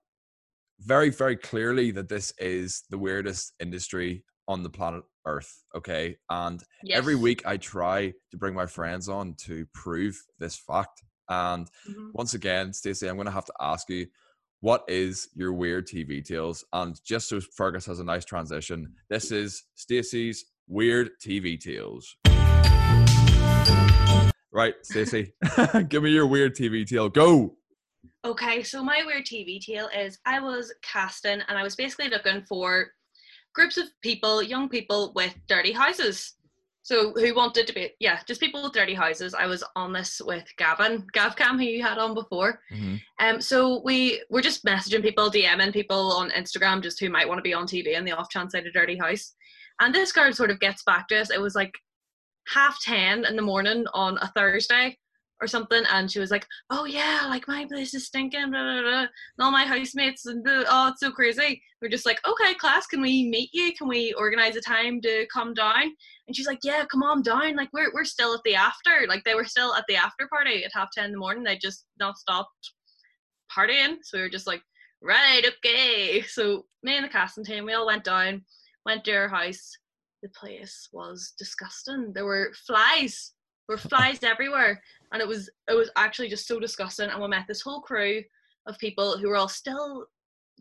very, 0.80 1.10
very 1.10 1.36
clearly 1.36 1.90
that 1.92 2.08
this 2.08 2.32
is 2.38 2.82
the 2.90 2.98
weirdest 2.98 3.54
industry 3.60 4.24
on 4.48 4.62
the 4.62 4.70
planet 4.70 5.02
Earth. 5.26 5.62
Okay, 5.76 6.16
and 6.30 6.62
every 6.90 7.14
week 7.14 7.46
I 7.46 7.56
try 7.58 8.12
to 8.30 8.36
bring 8.36 8.54
my 8.54 8.66
friends 8.66 9.08
on 9.08 9.34
to 9.44 9.66
prove 9.74 10.20
this 10.38 10.56
fact. 10.56 11.02
And 11.28 11.68
Mhm. 11.88 12.10
once 12.14 12.34
again, 12.34 12.72
Stacey, 12.72 13.06
I'm 13.08 13.16
going 13.16 13.26
to 13.26 13.32
have 13.32 13.44
to 13.44 13.52
ask 13.60 13.88
you, 13.90 14.06
what 14.60 14.84
is 14.88 15.28
your 15.34 15.52
weird 15.52 15.86
TV 15.86 16.22
tales? 16.22 16.64
And 16.72 16.98
just 17.04 17.28
so 17.28 17.40
Fergus 17.40 17.86
has 17.86 18.00
a 18.00 18.04
nice 18.04 18.24
transition, 18.24 18.94
this 19.08 19.30
is 19.30 19.64
Stacey's 19.74 20.46
weird 20.66 21.10
TV 21.22 21.56
tales. 21.56 22.16
Right, 24.52 24.74
Stacey, 24.82 25.32
give 25.88 26.02
me 26.02 26.10
your 26.10 26.26
weird 26.26 26.56
TV 26.56 26.84
tale. 26.84 27.08
Go. 27.08 27.56
Okay, 28.24 28.62
so 28.62 28.82
my 28.82 29.02
weird 29.06 29.24
TV 29.24 29.60
tale 29.60 29.88
is 29.96 30.18
I 30.26 30.40
was 30.40 30.72
casting 30.82 31.40
and 31.48 31.58
I 31.58 31.62
was 31.62 31.76
basically 31.76 32.08
looking 32.08 32.42
for 32.48 32.88
groups 33.54 33.76
of 33.76 33.86
people, 34.02 34.42
young 34.42 34.68
people 34.68 35.12
with 35.14 35.34
dirty 35.48 35.72
houses. 35.72 36.34
So 36.82 37.12
who 37.12 37.34
wanted 37.34 37.66
to 37.66 37.72
be 37.72 37.90
yeah, 38.00 38.20
just 38.26 38.40
people 38.40 38.62
with 38.62 38.72
dirty 38.72 38.94
houses. 38.94 39.34
I 39.34 39.46
was 39.46 39.62
on 39.76 39.92
this 39.92 40.20
with 40.24 40.44
Gavin, 40.56 41.06
Gavcam, 41.14 41.56
who 41.56 41.64
you 41.64 41.82
had 41.82 41.98
on 41.98 42.14
before. 42.14 42.60
Um, 43.18 43.40
so 43.40 43.80
we 43.84 44.22
were 44.30 44.42
just 44.42 44.64
messaging 44.64 45.02
people, 45.02 45.30
DMing 45.30 45.72
people 45.72 46.12
on 46.12 46.30
Instagram, 46.30 46.82
just 46.82 46.98
who 47.00 47.10
might 47.10 47.28
want 47.28 47.38
to 47.38 47.42
be 47.42 47.54
on 47.54 47.66
TV 47.66 47.94
in 47.96 48.04
the 48.04 48.12
off 48.12 48.30
chance 48.30 48.54
had 48.54 48.66
a 48.66 48.72
dirty 48.72 48.96
house. 48.96 49.34
And 49.80 49.94
this 49.94 50.12
girl 50.12 50.32
sort 50.32 50.50
of 50.50 50.60
gets 50.60 50.82
back 50.82 51.08
to 51.08 51.20
us. 51.20 51.30
It 51.30 51.40
was 51.40 51.54
like 51.54 51.74
half 52.48 52.80
ten 52.82 53.24
in 53.24 53.36
the 53.36 53.42
morning 53.42 53.84
on 53.94 54.18
a 54.18 54.28
Thursday 54.34 54.96
or 55.40 55.46
something, 55.46 55.83
and 55.90 56.11
she 56.11 56.18
was 56.18 56.31
like, 56.31 56.46
"Oh 56.70 56.85
yeah, 56.85 57.26
like 57.29 57.48
my 57.48 57.64
place 57.66 57.94
is 57.94 58.07
stinking, 58.07 58.50
blah, 58.50 58.62
blah, 58.62 58.83
blah. 58.83 59.00
and 59.00 59.09
all 59.40 59.50
my 59.50 59.64
housemates, 59.64 60.26
and 60.26 60.44
the, 60.44 60.64
oh, 60.68 60.88
it's 60.88 61.00
so 61.00 61.11
crazy." 61.11 61.62
We're 61.81 61.88
just 61.88 62.07
like, 62.07 62.20
"Okay, 62.26 62.55
class, 62.55 62.87
can 62.87 63.00
we 63.00 63.29
meet 63.29 63.50
you? 63.53 63.72
Can 63.74 63.88
we 63.88 64.12
organize 64.14 64.57
a 64.57 64.61
time 64.61 65.00
to 65.03 65.26
come 65.33 65.55
down?" 65.55 65.85
And 66.26 66.37
she's 66.37 66.46
like, 66.46 66.61
"Yeah, 66.62 66.85
come 66.90 67.03
on 67.03 67.22
down. 67.22 67.57
Like 67.57 67.70
we're 67.72 67.92
we're 67.92 68.05
still 68.05 68.35
at 68.35 68.40
the 68.44 68.55
after. 68.55 69.07
Like 69.09 69.24
they 69.24 69.35
were 69.35 69.44
still 69.44 69.74
at 69.74 69.85
the 69.88 69.96
after 69.96 70.29
party 70.29 70.64
at 70.64 70.72
half 70.74 70.90
ten 70.92 71.07
in 71.07 71.12
the 71.12 71.18
morning. 71.18 71.44
They 71.44 71.57
just 71.57 71.87
not 71.98 72.18
stopped 72.18 72.72
partying. 73.55 73.96
So 74.03 74.18
we 74.18 74.22
were 74.22 74.29
just 74.29 74.46
like, 74.46 74.62
right, 75.03 75.44
okay. 75.46 76.22
So 76.22 76.66
me 76.83 76.96
and 76.96 77.05
the 77.05 77.09
casting 77.09 77.44
team, 77.44 77.64
we 77.64 77.72
all 77.72 77.87
went 77.87 78.05
down, 78.05 78.44
went 78.87 79.05
to 79.05 79.12
her 79.12 79.29
house. 79.29 79.70
The 80.22 80.29
place 80.29 80.88
was 80.92 81.33
disgusting. 81.38 82.12
There 82.12 82.26
were 82.26 82.53
flies. 82.66 83.33
There 83.66 83.76
were 83.76 83.81
flies 83.81 84.22
everywhere. 84.22 84.83
And 85.12 85.20
it 85.20 85.28
was 85.28 85.50
it 85.68 85.74
was 85.74 85.90
actually 85.96 86.28
just 86.28 86.46
so 86.46 86.60
disgusting. 86.60 87.10
And 87.10 87.20
we 87.20 87.28
met 87.28 87.46
this 87.48 87.62
whole 87.62 87.80
crew 87.80 88.22
of 88.66 88.78
people 88.78 89.18
who 89.18 89.28
were 89.28 89.36
all 89.36 89.48
still 89.48 90.06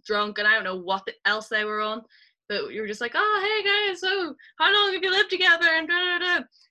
drunk 0.05 0.39
and 0.39 0.47
I 0.47 0.53
don't 0.53 0.63
know 0.63 0.77
what 0.77 1.07
else 1.25 1.49
they 1.49 1.65
were 1.65 1.81
on. 1.81 2.01
But 2.47 2.71
you 2.71 2.81
were 2.81 2.88
just 2.88 3.01
like, 3.01 3.13
oh 3.15 3.62
hey 3.63 3.91
guys, 3.91 4.01
so 4.01 4.33
how 4.57 4.73
long 4.73 4.93
have 4.93 5.03
you 5.03 5.12
lived 5.12 5.29
together? 5.29 5.67
And. 5.67 5.89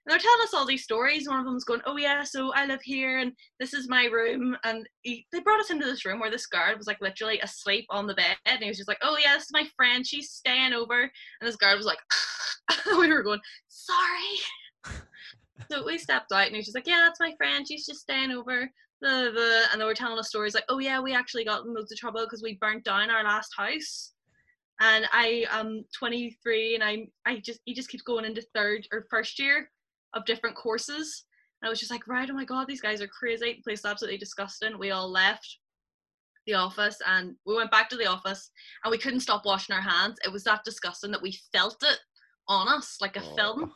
And 0.08 0.14
they're 0.14 0.20
telling 0.20 0.44
us 0.44 0.54
all 0.54 0.64
these 0.64 0.84
stories. 0.84 1.28
One 1.28 1.38
of 1.38 1.44
them's 1.44 1.64
going, 1.64 1.82
"Oh 1.84 1.98
yeah, 1.98 2.24
so 2.24 2.50
I 2.54 2.64
live 2.64 2.80
here, 2.82 3.18
and 3.18 3.30
this 3.60 3.74
is 3.74 3.90
my 3.90 4.06
room." 4.06 4.56
And 4.64 4.88
he, 5.02 5.26
they 5.32 5.40
brought 5.40 5.60
us 5.60 5.70
into 5.70 5.84
this 5.84 6.06
room 6.06 6.18
where 6.18 6.30
this 6.30 6.46
guard 6.46 6.78
was 6.78 6.86
like 6.86 7.02
literally 7.02 7.38
asleep 7.40 7.84
on 7.90 8.06
the 8.06 8.14
bed, 8.14 8.36
and 8.46 8.62
he 8.62 8.68
was 8.68 8.78
just 8.78 8.88
like, 8.88 9.00
"Oh 9.02 9.18
yeah, 9.22 9.34
this 9.34 9.44
is 9.44 9.52
my 9.52 9.68
friend. 9.76 10.06
She's 10.06 10.30
staying 10.30 10.72
over." 10.72 11.02
And 11.02 11.10
this 11.42 11.56
guard 11.56 11.76
was 11.76 11.84
like, 11.84 11.98
we 12.98 13.12
were 13.12 13.22
going, 13.22 13.40
"Sorry." 13.68 14.96
So 15.70 15.84
we 15.84 15.98
stepped 15.98 16.32
out, 16.32 16.46
and 16.46 16.54
he 16.54 16.58
was 16.58 16.66
just 16.66 16.76
like, 16.76 16.86
"Yeah, 16.86 17.02
that's 17.04 17.20
my 17.20 17.34
friend. 17.36 17.66
She's 17.66 17.86
just 17.86 18.00
staying 18.00 18.30
over." 18.30 18.70
Blah, 19.00 19.30
blah. 19.30 19.62
And 19.72 19.80
they 19.80 19.84
were 19.84 19.94
telling 19.94 20.18
us 20.18 20.28
stories 20.28 20.54
like, 20.54 20.64
"Oh 20.68 20.78
yeah, 20.78 21.00
we 21.00 21.14
actually 21.14 21.44
got 21.44 21.64
in 21.64 21.74
loads 21.74 21.92
of 21.92 21.98
trouble 21.98 22.24
because 22.24 22.42
we 22.42 22.58
burnt 22.60 22.84
down 22.84 23.10
our 23.10 23.24
last 23.24 23.50
house." 23.56 24.12
And 24.80 25.06
I 25.12 25.46
am 25.50 25.84
23, 25.98 26.74
and 26.74 26.84
I 26.84 27.06
I 27.26 27.38
just 27.38 27.60
he 27.64 27.74
just 27.74 27.88
keeps 27.88 28.02
going 28.02 28.24
into 28.24 28.46
third 28.54 28.86
or 28.92 29.06
first 29.10 29.38
year 29.38 29.70
of 30.14 30.24
different 30.24 30.56
courses. 30.56 31.24
And 31.60 31.68
I 31.68 31.70
was 31.70 31.80
just 31.80 31.90
like, 31.90 32.06
right, 32.06 32.28
oh 32.30 32.34
my 32.34 32.44
god, 32.44 32.66
these 32.68 32.80
guys 32.80 33.00
are 33.02 33.08
crazy. 33.08 33.54
The 33.54 33.62
place 33.62 33.80
is 33.80 33.84
absolutely 33.84 34.18
disgusting. 34.18 34.78
We 34.78 34.90
all 34.90 35.10
left 35.10 35.58
the 36.46 36.54
office 36.54 36.96
and 37.06 37.34
we 37.44 37.54
went 37.56 37.70
back 37.70 37.88
to 37.90 37.96
the 37.96 38.06
office 38.06 38.50
and 38.84 38.90
we 38.90 38.98
couldn't 38.98 39.20
stop 39.20 39.44
washing 39.44 39.74
our 39.74 39.82
hands. 39.82 40.18
It 40.24 40.32
was 40.32 40.44
that 40.44 40.64
disgusting 40.64 41.10
that 41.10 41.22
we 41.22 41.38
felt 41.52 41.82
it 41.82 41.98
on 42.48 42.68
us 42.68 42.96
like 43.00 43.16
a 43.16 43.22
oh. 43.22 43.36
film. 43.36 43.72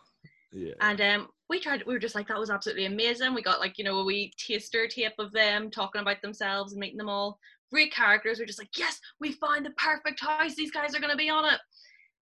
Yeah. 0.52 0.74
And 0.80 1.00
um, 1.00 1.28
we 1.48 1.60
tried. 1.60 1.84
We 1.86 1.94
were 1.94 1.98
just 1.98 2.14
like, 2.14 2.28
that 2.28 2.38
was 2.38 2.50
absolutely 2.50 2.84
amazing. 2.86 3.34
We 3.34 3.42
got 3.42 3.60
like 3.60 3.78
you 3.78 3.84
know 3.84 3.98
a 3.98 4.04
wee 4.04 4.32
taster 4.38 4.86
tape 4.86 5.14
of 5.18 5.32
them 5.32 5.70
talking 5.70 6.00
about 6.00 6.22
themselves 6.22 6.72
and 6.72 6.80
meeting 6.80 6.98
them 6.98 7.08
all. 7.08 7.38
Great 7.70 7.92
characters. 7.92 8.38
We're 8.38 8.46
just 8.46 8.58
like, 8.58 8.76
yes, 8.76 9.00
we 9.20 9.32
found 9.32 9.64
the 9.64 9.70
perfect 9.70 10.20
house. 10.20 10.54
These 10.54 10.70
guys 10.70 10.94
are 10.94 11.00
gonna 11.00 11.16
be 11.16 11.30
on 11.30 11.46
it. 11.46 11.60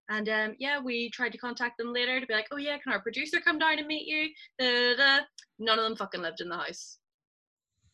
And 0.09 0.29
um, 0.29 0.57
yeah, 0.59 0.81
we 0.81 1.11
tried 1.11 1.33
to 1.33 1.39
contact 1.39 1.79
them 1.79 1.93
later 1.93 2.21
to 2.21 2.27
be 2.27 2.35
like, 2.35 2.49
oh 2.51 2.57
yeah, 2.57 2.79
can 2.79 2.93
our 2.93 3.01
producer 3.01 3.41
come 3.41 3.59
down 3.59 3.79
and 3.79 3.87
meet 3.87 4.07
you? 4.07 4.29
Da, 4.59 4.97
da, 4.97 4.97
da. 4.97 5.25
None 5.59 5.79
of 5.79 5.85
them 5.85 5.97
fucking 5.97 6.21
lived 6.21 6.41
in 6.41 6.49
the 6.49 6.57
house. 6.57 6.99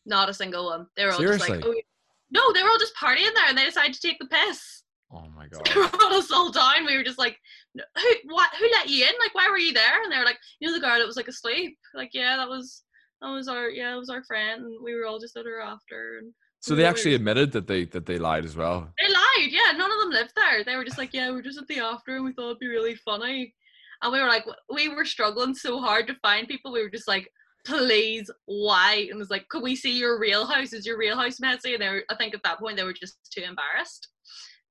Not 0.07 0.31
a 0.31 0.35
single 0.35 0.66
one. 0.66 0.87
They 0.96 1.05
were 1.05 1.12
all 1.12 1.18
just 1.18 1.44
Seriously? 1.44 1.57
like, 1.57 1.66
oh 1.66 1.72
yeah. 1.72 1.83
no, 2.31 2.53
they 2.53 2.62
were 2.62 2.70
all 2.70 2.79
just 2.79 2.96
partying 2.96 3.35
there, 3.35 3.49
and 3.49 3.59
they 3.59 3.64
decided 3.64 3.92
to 3.92 4.01
take 4.01 4.18
the 4.18 4.27
piss. 4.27 4.83
Oh 5.17 5.29
my 5.35 5.47
god. 5.49 5.65
brought 5.75 6.13
us 6.13 6.31
all 6.31 6.51
down. 6.51 6.87
We 6.87 6.97
were 6.97 7.05
just 7.05 7.19
like, 7.19 7.39
who, 7.75 8.15
what, 8.35 8.51
who 8.59 8.69
let 8.73 8.89
you 8.89 9.05
in? 9.05 9.13
Like, 9.19 9.35
why 9.35 9.49
were 9.51 9.59
you 9.59 9.73
there? 9.73 10.03
And 10.03 10.13
they 10.13 10.19
were 10.19 10.25
like, 10.25 10.39
you 10.61 10.69
know, 10.69 10.75
the 10.75 10.81
girl 10.81 10.99
that 10.99 11.07
was 11.07 11.17
like 11.17 11.29
asleep. 11.29 11.77
Like, 11.95 12.11
yeah, 12.13 12.37
that 12.37 12.49
was, 12.49 12.83
that 13.21 13.29
was 13.29 13.49
our, 13.49 13.69
yeah, 13.69 13.95
it 13.95 13.99
was 13.99 14.11
our 14.11 14.25
friend, 14.25 14.65
and 14.65 14.85
we 14.85 14.95
were 14.95 15.07
all 15.07 15.19
just 15.19 15.37
at 15.37 15.47
her 15.47 15.61
after. 15.61 16.19
And 16.19 16.33
So 16.61 16.75
they 16.75 16.85
actually 16.85 17.15
admitted 17.15 17.53
that 17.53 17.67
they 17.67 17.85
that 17.87 18.07
they 18.07 18.19
lied 18.19 18.45
as 18.45 18.57
well. 18.57 18.91
they 19.01 19.13
lied. 19.13 19.51
Yeah, 19.51 19.73
none 19.77 19.91
of 19.91 19.99
them 20.01 20.11
lived 20.11 20.33
there. 20.37 20.65
They 20.65 20.77
were 20.77 20.85
just 20.85 20.99
like, 20.99 21.15
yeah, 21.15 21.31
we're 21.31 21.43
just 21.43 21.59
at 21.59 21.67
the 21.67 21.81
after, 21.81 22.17
and 22.17 22.25
we 22.25 22.33
thought 22.33 22.51
it'd 22.51 22.59
be 22.59 22.69
really 22.69 22.95
funny. 22.97 23.55
And 24.03 24.13
we 24.13 24.21
were 24.21 24.27
like, 24.29 24.45
we 24.71 24.89
were 24.91 25.07
struggling 25.07 25.55
so 25.55 25.81
hard 25.81 26.07
to 26.09 26.15
find 26.23 26.47
people. 26.47 26.73
We 26.73 26.83
were 26.83 26.91
just 26.91 27.09
like, 27.09 27.31
please, 27.65 28.31
why? 28.45 29.07
And 29.11 29.17
it 29.17 29.19
was 29.19 29.31
like, 29.31 29.49
could 29.49 29.63
we 29.63 29.75
see 29.75 29.99
your 29.99 30.21
real 30.21 30.47
house? 30.47 30.75
Is 30.75 30.85
your 30.87 30.99
real 30.99 31.17
house 31.17 31.41
messy? 31.41 31.73
And 31.73 31.83
they 31.83 31.89
were, 31.89 32.05
I 32.11 32.15
think 32.17 32.35
at 32.35 32.43
that 32.45 32.59
point 32.59 32.77
they 32.77 32.85
were 32.85 32.93
just 32.93 33.17
too 33.33 33.41
embarrassed 33.41 34.09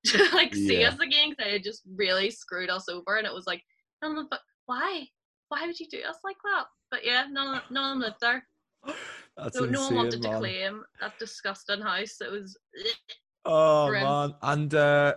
to 0.06 0.30
like 0.34 0.56
see 0.56 0.82
Yeah. 0.82 0.90
us 0.90 1.00
again 1.00 1.32
because 1.32 1.46
they 1.46 1.54
had 1.54 1.64
just 1.64 1.82
really 1.96 2.32
screwed 2.32 2.70
us 2.70 2.88
over. 2.90 3.18
And 3.18 3.28
it 3.28 3.34
was 3.34 3.48
like, 3.48 3.64
none 4.02 4.12
of 4.12 4.18
them, 4.18 4.28
but 4.30 4.42
why? 4.66 5.08
Why 5.50 5.66
would 5.66 5.80
you 5.80 5.88
do 5.90 6.02
us 6.08 6.18
like 6.24 6.38
that? 6.44 6.66
But 6.92 7.06
yeah, 7.06 7.26
none 7.30 7.58
of, 7.58 7.64
none 7.70 7.84
of 7.84 7.90
them 7.92 8.00
lived 8.02 8.22
there. 8.22 8.48
That's 9.38 9.58
So 9.58 9.66
no 9.66 9.82
one 9.82 9.96
wanted 9.96 10.22
to 10.22 10.30
claim 10.30 10.84
that 11.02 11.14
disgusting 11.20 11.82
house. 11.82 12.22
It 12.22 12.32
was 12.32 12.58
Oh 13.46 13.90
Grim. 13.90 14.02
man, 14.02 14.36
and 14.42 14.74
uh, 14.74 15.16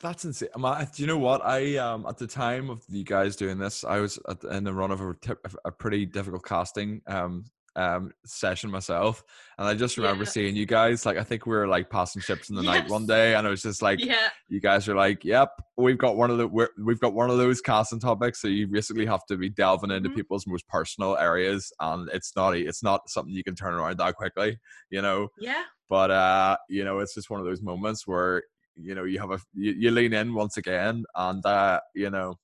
that's 0.00 0.24
insane. 0.24 0.48
Man, 0.56 0.88
do 0.94 1.02
you 1.02 1.06
know 1.06 1.18
what? 1.18 1.44
I 1.44 1.76
um 1.76 2.06
at 2.06 2.16
the 2.16 2.26
time 2.26 2.70
of 2.70 2.82
you 2.88 3.04
guys 3.04 3.36
doing 3.36 3.58
this, 3.58 3.84
I 3.84 3.98
was 3.98 4.18
at, 4.28 4.42
in 4.44 4.64
the 4.64 4.72
run 4.72 4.90
of 4.90 5.00
a, 5.00 5.14
tip, 5.20 5.46
a 5.64 5.70
pretty 5.70 6.06
difficult 6.06 6.44
casting 6.44 7.02
um 7.06 7.44
um 7.76 8.10
session 8.26 8.70
myself, 8.70 9.22
and 9.58 9.68
I 9.68 9.74
just 9.74 9.96
remember 9.96 10.24
Yeah. 10.24 10.30
seeing 10.30 10.56
you 10.56 10.66
guys. 10.66 11.06
Like 11.06 11.16
I 11.16 11.24
think 11.24 11.46
we 11.46 11.54
were 11.54 11.68
like 11.68 11.88
passing 11.90 12.22
ships 12.22 12.50
in 12.50 12.56
the 12.56 12.62
night 12.62 12.88
one 12.88 13.06
day, 13.06 13.34
and 13.34 13.46
it 13.46 13.50
was 13.50 13.62
just 13.62 13.82
like 13.82 14.04
yeah, 14.04 14.28
you 14.48 14.60
guys 14.60 14.88
are 14.88 14.96
like, 14.96 15.24
"Yep, 15.24 15.50
we've 15.76 15.98
got 15.98 16.16
one 16.16 16.30
of 16.30 16.38
the 16.38 16.48
we're, 16.48 16.70
we've 16.84 17.00
got 17.00 17.14
one 17.14 17.30
of 17.30 17.38
those 17.38 17.60
casting 17.60 18.00
topics." 18.00 18.40
So 18.40 18.48
you 18.48 18.66
basically 18.66 19.06
have 19.06 19.24
to 19.26 19.36
be 19.36 19.50
delving 19.50 19.90
into 19.90 20.10
Mhm. 20.10 20.14
people's 20.14 20.46
most 20.46 20.66
personal 20.68 21.16
areas, 21.16 21.72
and 21.80 22.08
it's 22.12 22.32
not 22.36 22.56
it's 22.56 22.82
not 22.82 23.08
something 23.08 23.34
you 23.34 23.44
can 23.44 23.54
turn 23.54 23.74
around 23.74 23.98
that 23.98 24.14
quickly, 24.16 24.58
you 24.90 25.02
know 25.02 25.28
yeah. 25.38 25.62
but 25.88 26.10
uh 26.10 26.56
you 26.68 26.84
know 26.84 26.98
it's 27.00 27.14
just 27.14 27.30
one 27.30 27.40
of 27.40 27.46
those 27.46 27.62
moments 27.62 28.06
where 28.06 28.42
you 28.76 28.94
know 28.94 29.04
you 29.04 29.18
have 29.18 29.30
a 29.30 29.38
you, 29.54 29.72
you 29.72 29.90
lean 29.90 30.12
in 30.12 30.32
once 30.34 30.56
again 30.56 31.04
and 31.16 31.44
uh 31.44 31.80
you 31.94 32.08
know 32.10 32.34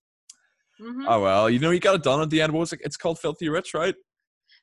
hmm 0.78 1.04
oh 1.06 1.20
well 1.22 1.48
you 1.48 1.58
know 1.58 1.70
you 1.70 1.80
got 1.80 1.94
it 1.94 2.02
done 2.02 2.20
at 2.20 2.28
the 2.30 2.42
end 2.42 2.52
what 2.52 2.60
was 2.60 2.72
it 2.72 2.80
it's 2.84 2.96
called 2.96 3.18
filthy 3.18 3.48
rich 3.48 3.72
right 3.74 3.94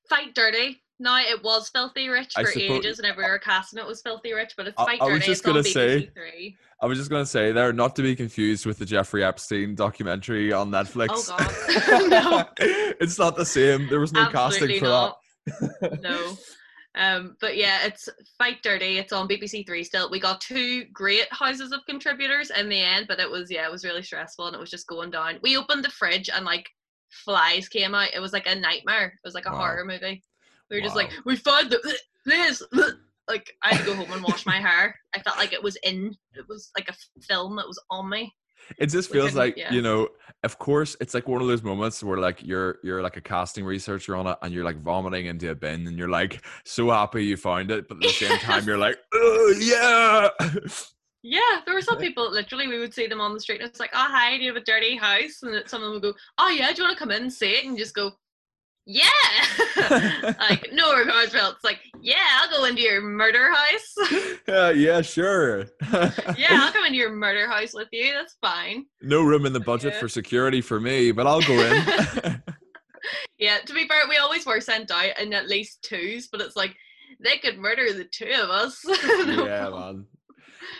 Fight 0.09 0.33
Dirty. 0.35 0.81
No, 0.99 1.17
it 1.17 1.43
was 1.43 1.69
Filthy 1.69 2.07
Rich 2.07 2.33
for 2.35 2.45
suppose- 2.45 2.57
ages, 2.85 2.99
and 2.99 3.05
every 3.07 3.25
were 3.25 3.39
casting 3.39 3.79
it 3.79 3.85
was 3.85 4.01
Filthy 4.01 4.33
Rich, 4.33 4.53
but 4.55 4.67
it's 4.67 4.75
I- 4.77 4.85
Fight 4.85 5.01
I 5.01 5.05
was 5.05 5.13
Dirty. 5.15 5.25
just 5.25 5.41
it's 5.41 5.45
gonna 5.45 5.63
say- 5.63 6.57
i 6.81 6.85
was 6.85 6.97
just 6.97 7.09
gonna 7.09 7.25
say 7.25 7.51
there 7.53 7.71
not 7.71 7.95
to 7.95 8.01
be 8.01 8.13
confused 8.13 8.65
with 8.65 8.77
the 8.77 8.85
jeffrey 8.85 9.23
epstein 9.23 9.73
documentary 9.73 10.51
on 10.51 10.69
netflix 10.69 11.29
Oh, 11.31 11.37
God. 11.37 12.09
No. 12.09 12.45
it's 12.99 13.17
not 13.17 13.37
the 13.37 13.45
same 13.45 13.87
there 13.87 14.01
was 14.01 14.11
no 14.11 14.27
casting 14.29 14.79
for 14.79 14.85
not. 14.85 15.17
no. 16.01 16.35
Um, 16.95 17.37
but 17.41 17.57
yeah, 17.57 17.85
it's 17.85 18.07
Fight 18.37 18.61
Dirty. 18.61 18.99
It's 18.99 19.11
on 19.11 19.27
BBC 19.27 19.65
Three 19.65 19.83
still. 19.83 20.11
We 20.11 20.19
got 20.19 20.39
two 20.41 20.85
great 20.93 21.25
houses 21.31 21.71
of 21.71 21.79
contributors 21.87 22.51
in 22.51 22.69
the 22.69 22.79
end, 22.79 23.07
but 23.07 23.19
it 23.19 23.29
was 23.29 23.49
yeah, 23.49 23.65
it 23.65 23.71
was 23.71 23.83
really 23.83 24.03
stressful 24.03 24.45
and 24.45 24.55
it 24.55 24.59
was 24.59 24.69
just 24.69 24.85
going 24.85 25.09
down. 25.09 25.39
We 25.41 25.57
opened 25.57 25.83
the 25.83 25.89
fridge 25.89 26.29
and 26.29 26.45
like 26.45 26.69
flies 27.23 27.69
came 27.69 27.95
out. 27.95 28.13
It 28.13 28.19
was 28.19 28.33
like 28.33 28.47
a 28.47 28.55
nightmare. 28.55 29.07
It 29.07 29.27
was 29.27 29.33
like 29.33 29.45
a 29.45 29.51
Wow. 29.51 29.57
horror 29.57 29.85
movie. 29.85 30.23
We 30.69 30.77
were 30.77 30.83
just 30.83 30.95
like, 30.95 31.11
we 31.25 31.35
found 31.35 31.69
the 31.71 31.97
this. 32.25 32.63
Like 33.27 33.53
I 33.61 33.75
had 33.75 33.85
to 33.85 33.85
go 33.85 33.95
home 33.95 34.11
and 34.11 34.23
wash 34.23 34.45
my 34.45 34.59
hair. 34.59 34.99
I 35.15 35.19
felt 35.21 35.37
like 35.37 35.53
it 35.53 35.63
was 35.63 35.77
in. 35.83 36.15
It 36.33 36.45
was 36.49 36.71
like 36.77 36.89
a 36.89 37.21
film 37.21 37.55
that 37.55 37.67
was 37.67 37.81
on 37.89 38.09
me. 38.09 38.33
It 38.77 38.87
just 38.87 39.11
feels 39.11 39.33
like 39.33 39.55
yeah. 39.57 39.71
you 39.71 39.81
know. 39.81 40.09
Of 40.43 40.59
course, 40.59 40.97
it's 40.99 41.13
like 41.13 41.27
one 41.27 41.41
of 41.41 41.47
those 41.47 41.63
moments 41.63 42.03
where 42.03 42.17
like 42.17 42.43
you're 42.43 42.79
you're 42.83 43.01
like 43.01 43.15
a 43.15 43.21
casting 43.21 43.63
researcher 43.63 44.15
on 44.15 44.27
it, 44.27 44.37
and 44.41 44.53
you're 44.53 44.65
like 44.65 44.81
vomiting 44.81 45.27
into 45.27 45.49
a 45.51 45.55
bin, 45.55 45.87
and 45.87 45.97
you're 45.97 46.09
like 46.09 46.43
so 46.65 46.89
happy 46.89 47.25
you 47.25 47.37
found 47.37 47.71
it, 47.71 47.87
but 47.87 47.95
at 47.97 48.03
the 48.03 48.09
same 48.09 48.37
time 48.39 48.65
you're 48.65 48.77
like, 48.77 48.97
oh 49.13 49.53
yeah. 49.59 50.29
Yeah, 51.23 51.39
there 51.65 51.73
were 51.73 51.81
some 51.81 51.97
people 51.99 52.29
literally 52.29 52.67
we 52.67 52.79
would 52.79 52.93
see 52.93 53.07
them 53.07 53.21
on 53.21 53.33
the 53.33 53.39
street 53.39 53.61
and 53.61 53.69
it's 53.69 53.79
like, 53.79 53.91
oh 53.93 54.07
hi, 54.09 54.37
do 54.37 54.43
you 54.43 54.53
have 54.53 54.61
a 54.61 54.65
dirty 54.65 54.97
house? 54.97 55.41
And 55.41 55.53
then 55.53 55.65
someone 55.67 55.91
would 55.93 56.01
go, 56.01 56.13
oh 56.37 56.49
yeah, 56.49 56.71
do 56.73 56.81
you 56.81 56.87
want 56.87 56.97
to 56.97 56.99
come 56.99 57.11
in 57.11 57.23
and 57.23 57.33
see 57.33 57.51
it? 57.51 57.65
And 57.65 57.77
just 57.77 57.95
go, 57.95 58.11
yeah, 58.85 59.07
like 60.39 60.67
no 60.73 60.93
regards 60.93 61.31
felt. 61.31 61.55
It's 61.55 61.63
like, 61.63 61.79
yeah, 62.01 62.17
I'll 62.41 62.49
go 62.49 62.65
into 62.65 62.81
your 62.81 62.99
murder 63.01 63.49
house. 63.53 63.95
yeah, 64.45 64.53
uh, 64.65 64.69
yeah, 64.71 65.01
sure. 65.01 65.59
yeah, 66.37 66.49
I'll 66.49 66.73
come 66.73 66.85
into 66.85 66.97
your 66.97 67.13
murder 67.13 67.47
house 67.47 67.73
with 67.73 67.87
you. 67.93 68.11
That's 68.11 68.35
fine. 68.41 68.85
no 69.01 69.21
room 69.23 69.45
in 69.45 69.53
the 69.53 69.61
budget 69.61 69.93
Yeah. 69.93 69.99
for 70.01 70.09
security 70.09 70.59
for 70.59 70.81
me, 70.81 71.13
but 71.13 71.25
I'll 71.25 71.41
go 71.41 71.53
in. 71.53 72.43
Yeah, 73.37 73.59
to 73.59 73.73
be 73.73 73.87
fair, 73.87 74.03
we 74.09 74.17
always 74.17 74.45
were 74.45 74.59
sent 74.61 74.91
out 74.91 75.17
in 75.19 75.33
at 75.33 75.47
least 75.47 75.81
twos, 75.83 76.27
but 76.27 76.41
it's 76.41 76.55
like 76.57 76.75
they 77.21 77.37
could 77.37 77.57
murder 77.57 77.91
the 77.93 78.05
two 78.05 78.31
of 78.41 78.49
us. 78.49 78.81
Yeah, 79.05 79.69
man. 79.69 80.05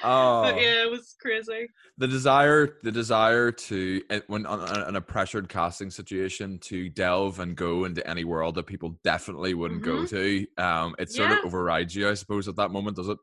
Oh, 0.04 0.42
But 0.42 0.58
yeah, 0.60 0.84
it 0.84 0.92
was 0.92 1.16
crazy. 1.20 1.70
the 1.98 2.08
desire, 2.08 2.78
the 2.82 2.92
desire 2.92 3.52
to 3.52 4.02
when 4.28 4.46
on, 4.46 4.96
a 4.96 5.02
pressured 5.02 5.48
casting 5.48 5.92
situation 5.92 6.58
to 6.60 6.90
delve 6.90 7.40
and 7.40 7.56
go 7.56 7.86
into 7.86 8.06
any 8.08 8.24
world 8.24 8.56
that 8.56 8.64
people 8.66 8.98
definitely 9.04 9.54
wouldn't 9.54 9.84
go 9.84 10.04
to. 10.06 10.48
Um, 10.58 10.96
it 10.98 11.12
sort 11.12 11.32
Yeah. 11.32 11.34
of 11.34 11.40
overrides 11.44 11.96
you, 11.96 12.10
I 12.10 12.16
suppose, 12.16 12.48
at 12.48 12.56
that 12.56 12.72
moment, 12.72 12.98
does 12.98 13.10
it? 13.10 13.18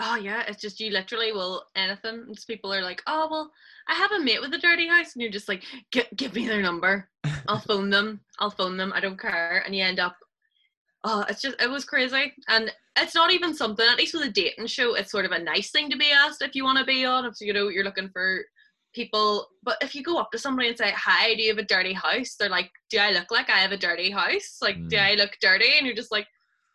Oh 0.00 0.16
yeah, 0.16 0.44
it's 0.46 0.60
just 0.62 0.78
you 0.80 0.90
literally 0.90 1.32
will 1.32 1.64
anything. 1.74 2.20
and 2.26 2.34
just 2.34 2.46
people 2.46 2.72
are 2.72 2.82
like, 2.82 3.02
oh 3.06 3.28
well, 3.30 3.52
I 3.88 3.94
have 3.94 4.12
a 4.12 4.20
mate 4.20 4.40
with 4.40 4.54
a 4.54 4.58
dirty 4.58 4.86
house, 4.88 5.14
and 5.14 5.22
you're 5.22 5.32
just 5.32 5.48
like, 5.48 5.64
give 6.16 6.34
me 6.34 6.46
their 6.46 6.62
number. 6.62 7.08
I'll 7.48 7.58
phone 7.60 7.90
them. 7.90 8.20
I'll 8.38 8.50
phone 8.50 8.76
them. 8.76 8.92
I 8.94 9.00
don't 9.00 9.18
care. 9.20 9.62
And 9.64 9.74
you 9.74 9.82
end 9.84 9.98
up, 9.98 10.16
oh, 11.04 11.24
it's 11.28 11.40
just 11.42 11.60
it 11.60 11.70
was 11.70 11.84
crazy, 11.84 12.32
and 12.48 12.72
it's 12.96 13.14
not 13.14 13.32
even 13.32 13.54
something. 13.54 13.86
At 13.86 13.98
least 13.98 14.14
with 14.14 14.24
a 14.26 14.30
dating 14.30 14.66
show, 14.66 14.94
it's 14.94 15.10
sort 15.10 15.24
of 15.24 15.32
a 15.32 15.38
nice 15.38 15.70
thing 15.70 15.88
to 15.90 15.96
be 15.96 16.10
asked 16.10 16.42
if 16.42 16.54
you 16.54 16.64
want 16.64 16.78
to 16.78 16.84
be 16.84 17.04
on. 17.04 17.24
If 17.24 17.34
you 17.40 17.52
know 17.52 17.68
you're 17.68 17.84
looking 17.84 18.10
for 18.10 18.44
people, 18.94 19.46
but 19.62 19.76
if 19.82 19.94
you 19.94 20.02
go 20.02 20.18
up 20.18 20.30
to 20.32 20.38
somebody 20.38 20.68
and 20.68 20.76
say, 20.78 20.90
hi, 20.92 21.34
do 21.34 21.42
you 21.42 21.50
have 21.50 21.58
a 21.58 21.62
dirty 21.62 21.92
house? 21.92 22.34
They're 22.34 22.48
like, 22.48 22.70
do 22.90 22.98
I 22.98 23.12
look 23.12 23.30
like 23.30 23.48
I 23.50 23.58
have 23.58 23.70
a 23.70 23.76
dirty 23.76 24.10
house? 24.10 24.58
Like, 24.62 24.76
do 24.88 24.96
Mm. 24.96 25.02
I 25.02 25.14
look 25.14 25.32
dirty? 25.40 25.76
And 25.76 25.86
you're 25.86 25.94
just 25.94 26.10
like, 26.10 26.26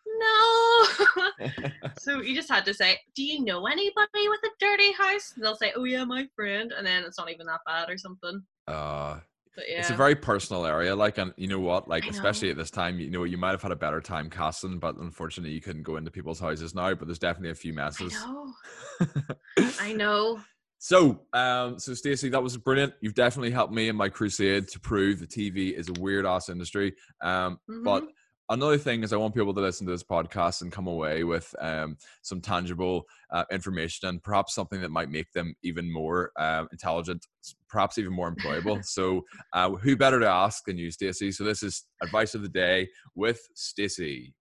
no. 0.05 0.87
So 1.99 2.21
you 2.21 2.35
just 2.35 2.49
had 2.49 2.65
to 2.65 2.73
say, 2.73 2.99
"Do 3.15 3.23
you 3.23 3.43
know 3.45 3.65
anybody 3.65 4.27
with 4.27 4.39
a 4.43 4.49
dirty 4.59 4.91
house?" 4.93 5.33
And 5.35 5.43
they'll 5.43 5.55
say, 5.55 5.71
"Oh 5.75 5.83
yeah, 5.85 6.03
my 6.03 6.27
friend," 6.35 6.73
and 6.75 6.85
then 6.85 7.03
it's 7.03 7.17
not 7.17 7.31
even 7.31 7.45
that 7.45 7.61
bad 7.65 7.89
or 7.89 7.97
something. 7.97 8.41
uh, 8.67 9.19
But 9.55 9.65
yeah, 9.69 9.77
It's 9.79 9.89
a 9.89 9.93
very 9.95 10.15
personal 10.15 10.65
area, 10.65 10.95
like, 10.95 11.17
and 11.17 11.33
you 11.35 11.47
know 11.47 11.59
what, 11.59 11.87
like, 11.87 12.07
I 12.07 12.09
especially 12.09 12.51
at 12.51 12.57
this 12.57 12.69
time, 12.71 12.99
you 12.99 13.09
know, 13.09 13.23
you 13.23 13.37
might 13.37 13.51
have 13.51 13.61
had 13.61 13.71
a 13.71 13.75
better 13.75 14.01
time 14.01 14.29
casting, 14.29 14.79
but 14.79 14.97
unfortunately, 14.97 15.51
you 15.53 15.61
couldn't 15.61 15.83
go 15.83 15.95
into 15.97 16.11
people's 16.11 16.39
houses 16.39 16.75
now. 16.75 16.93
But 16.93 17.07
there's 17.07 17.19
definitely 17.19 17.51
a 17.51 17.55
few 17.55 17.73
messes. 17.73 18.27
I 18.27 18.27
know, 18.27 18.53
I 19.79 19.93
know. 19.93 20.41
So, 20.79 21.27
um, 21.31 21.79
so 21.79 21.93
Stacey, 21.93 22.29
that 22.29 22.43
was 22.43 22.57
brilliant. 22.57 22.93
You've 23.01 23.13
definitely 23.13 23.51
helped 23.51 23.73
me 23.73 23.87
in 23.87 23.95
my 23.95 24.09
crusade 24.09 24.67
to 24.69 24.79
prove 24.79 25.19
the 25.19 25.27
TV 25.27 25.69
is 25.73 25.87
a 25.87 25.93
weird 25.93 26.25
ass 26.25 26.49
industry. 26.49 26.93
Um, 27.21 27.59
but 27.83 28.03
Mhm. 28.03 28.13
Another 28.53 28.77
thing 28.77 29.03
is, 29.03 29.11
I 29.11 29.17
want 29.17 29.35
people 29.35 29.53
to 29.53 29.61
listen 29.61 29.85
to 29.87 29.91
this 29.91 30.03
podcast 30.03 30.61
and 30.61 30.71
come 30.71 30.87
away 30.87 31.23
with 31.23 31.53
um, 31.59 31.97
some 32.21 32.39
tangible 32.39 33.05
uh, 33.31 33.43
information 33.51 34.07
and 34.07 34.23
perhaps 34.23 34.53
something 34.53 34.79
that 34.81 34.91
might 34.91 35.09
make 35.09 35.31
them 35.33 35.55
even 35.63 35.91
more 35.91 36.31
um, 36.37 36.67
intelligent, 36.71 37.25
perhaps 37.67 37.97
even 37.97 38.13
more 38.13 38.33
employable. 38.33 38.83
so, 38.85 39.25
uh, 39.53 39.71
who 39.71 39.97
better 39.97 40.19
to 40.19 40.27
ask 40.27 40.65
than 40.65 40.77
you, 40.77 40.91
Stacey? 40.91 41.31
So, 41.31 41.43
this 41.43 41.63
is 41.63 41.85
advice 42.01 42.35
of 42.35 42.43
the 42.43 42.49
day 42.49 42.87
with 43.15 43.41
Stacey. 43.55 44.33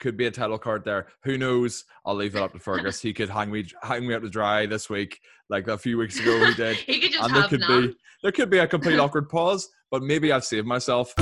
Could 0.00 0.16
be 0.16 0.26
a 0.26 0.30
title 0.30 0.58
card 0.58 0.84
there. 0.84 1.06
Who 1.22 1.38
knows? 1.38 1.84
I'll 2.04 2.14
leave 2.14 2.32
that 2.32 2.42
up 2.42 2.52
to 2.52 2.58
Fergus. 2.58 3.00
He 3.00 3.14
could 3.14 3.30
hang 3.30 3.50
me 3.50 3.64
hang 3.82 4.06
me 4.06 4.14
out 4.14 4.22
to 4.22 4.28
dry 4.28 4.66
this 4.66 4.90
week, 4.90 5.18
like 5.48 5.66
a 5.68 5.78
few 5.78 5.96
weeks 5.96 6.20
ago 6.20 6.44
he 6.44 6.54
did. 6.54 6.76
he 6.86 7.00
could 7.00 7.12
just 7.12 7.24
and 7.24 7.34
there 7.34 7.48
could 7.48 7.60
none. 7.60 7.86
be 7.88 7.96
there 8.22 8.32
could 8.32 8.50
be 8.50 8.58
a 8.58 8.66
complete 8.66 8.98
awkward 9.00 9.30
pause, 9.30 9.68
but 9.90 10.02
maybe 10.02 10.30
I've 10.30 10.44
saved 10.44 10.66
myself. 10.66 11.14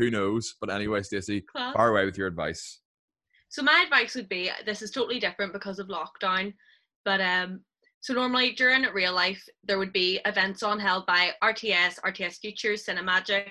Who 0.00 0.10
knows? 0.10 0.54
But 0.58 0.70
anyway, 0.70 1.02
Stacey, 1.02 1.42
Class. 1.42 1.74
far 1.74 1.90
away 1.90 2.06
with 2.06 2.16
your 2.16 2.26
advice. 2.26 2.80
So 3.50 3.62
my 3.62 3.82
advice 3.84 4.14
would 4.14 4.30
be 4.30 4.50
this 4.64 4.80
is 4.80 4.90
totally 4.90 5.20
different 5.20 5.52
because 5.52 5.78
of 5.78 5.88
lockdown, 5.88 6.54
but 7.04 7.20
um 7.20 7.60
so 8.00 8.14
normally 8.14 8.52
during 8.52 8.82
real 8.94 9.12
life 9.12 9.44
there 9.62 9.78
would 9.78 9.92
be 9.92 10.18
events 10.24 10.62
on 10.62 10.80
held 10.80 11.04
by 11.04 11.32
RTS, 11.44 12.00
RTS 12.00 12.38
Futures, 12.38 12.86
Cinemagic, 12.86 13.50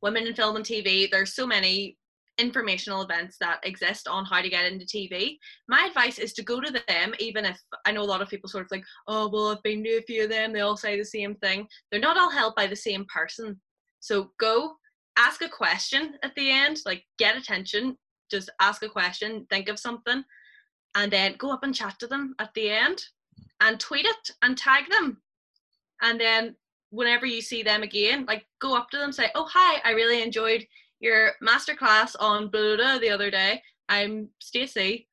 Women 0.00 0.26
in 0.26 0.34
Film 0.34 0.56
and 0.56 0.64
TV. 0.64 1.10
There's 1.10 1.34
so 1.34 1.46
many 1.46 1.98
informational 2.38 3.02
events 3.02 3.36
that 3.38 3.60
exist 3.64 4.08
on 4.08 4.24
how 4.24 4.40
to 4.40 4.48
get 4.48 4.64
into 4.64 4.86
TV. 4.86 5.36
My 5.68 5.84
advice 5.84 6.18
is 6.18 6.32
to 6.32 6.42
go 6.42 6.62
to 6.62 6.72
them, 6.88 7.12
even 7.18 7.44
if 7.44 7.60
I 7.84 7.92
know 7.92 8.00
a 8.00 8.12
lot 8.12 8.22
of 8.22 8.30
people 8.30 8.48
sort 8.48 8.64
of 8.64 8.70
like, 8.70 8.84
oh 9.06 9.28
well, 9.28 9.48
I've 9.48 9.62
been 9.62 9.84
to 9.84 9.98
a 9.98 10.02
few 10.02 10.24
of 10.24 10.30
them. 10.30 10.54
They 10.54 10.60
all 10.60 10.78
say 10.78 10.96
the 10.96 11.04
same 11.04 11.34
thing. 11.34 11.66
They're 11.90 12.00
not 12.00 12.16
all 12.16 12.30
held 12.30 12.54
by 12.54 12.68
the 12.68 12.76
same 12.76 13.04
person. 13.12 13.60
So 13.98 14.30
go 14.40 14.76
ask 15.16 15.42
a 15.42 15.48
question 15.48 16.14
at 16.22 16.34
the 16.34 16.50
end, 16.50 16.78
like 16.86 17.04
get 17.18 17.36
attention, 17.36 17.96
just 18.30 18.50
ask 18.60 18.82
a 18.82 18.88
question, 18.88 19.46
think 19.50 19.68
of 19.68 19.78
something, 19.78 20.24
and 20.94 21.12
then 21.12 21.34
go 21.38 21.52
up 21.52 21.62
and 21.62 21.74
chat 21.74 21.98
to 21.98 22.06
them 22.06 22.34
at 22.38 22.52
the 22.54 22.70
end 22.70 23.02
and 23.60 23.78
tweet 23.78 24.06
it 24.06 24.30
and 24.42 24.56
tag 24.56 24.84
them. 24.90 25.20
And 26.02 26.20
then 26.20 26.56
whenever 26.90 27.26
you 27.26 27.40
see 27.40 27.62
them 27.62 27.82
again, 27.82 28.24
like 28.26 28.46
go 28.60 28.76
up 28.76 28.90
to 28.90 28.98
them, 28.98 29.12
say, 29.12 29.30
Oh, 29.34 29.48
hi, 29.50 29.80
I 29.84 29.92
really 29.92 30.22
enjoyed 30.22 30.66
your 31.00 31.32
masterclass 31.42 32.14
on 32.18 32.48
blah 32.48 32.98
the 32.98 33.10
other 33.10 33.30
day. 33.30 33.62
I'm 33.88 34.28
Stacey. 34.40 35.08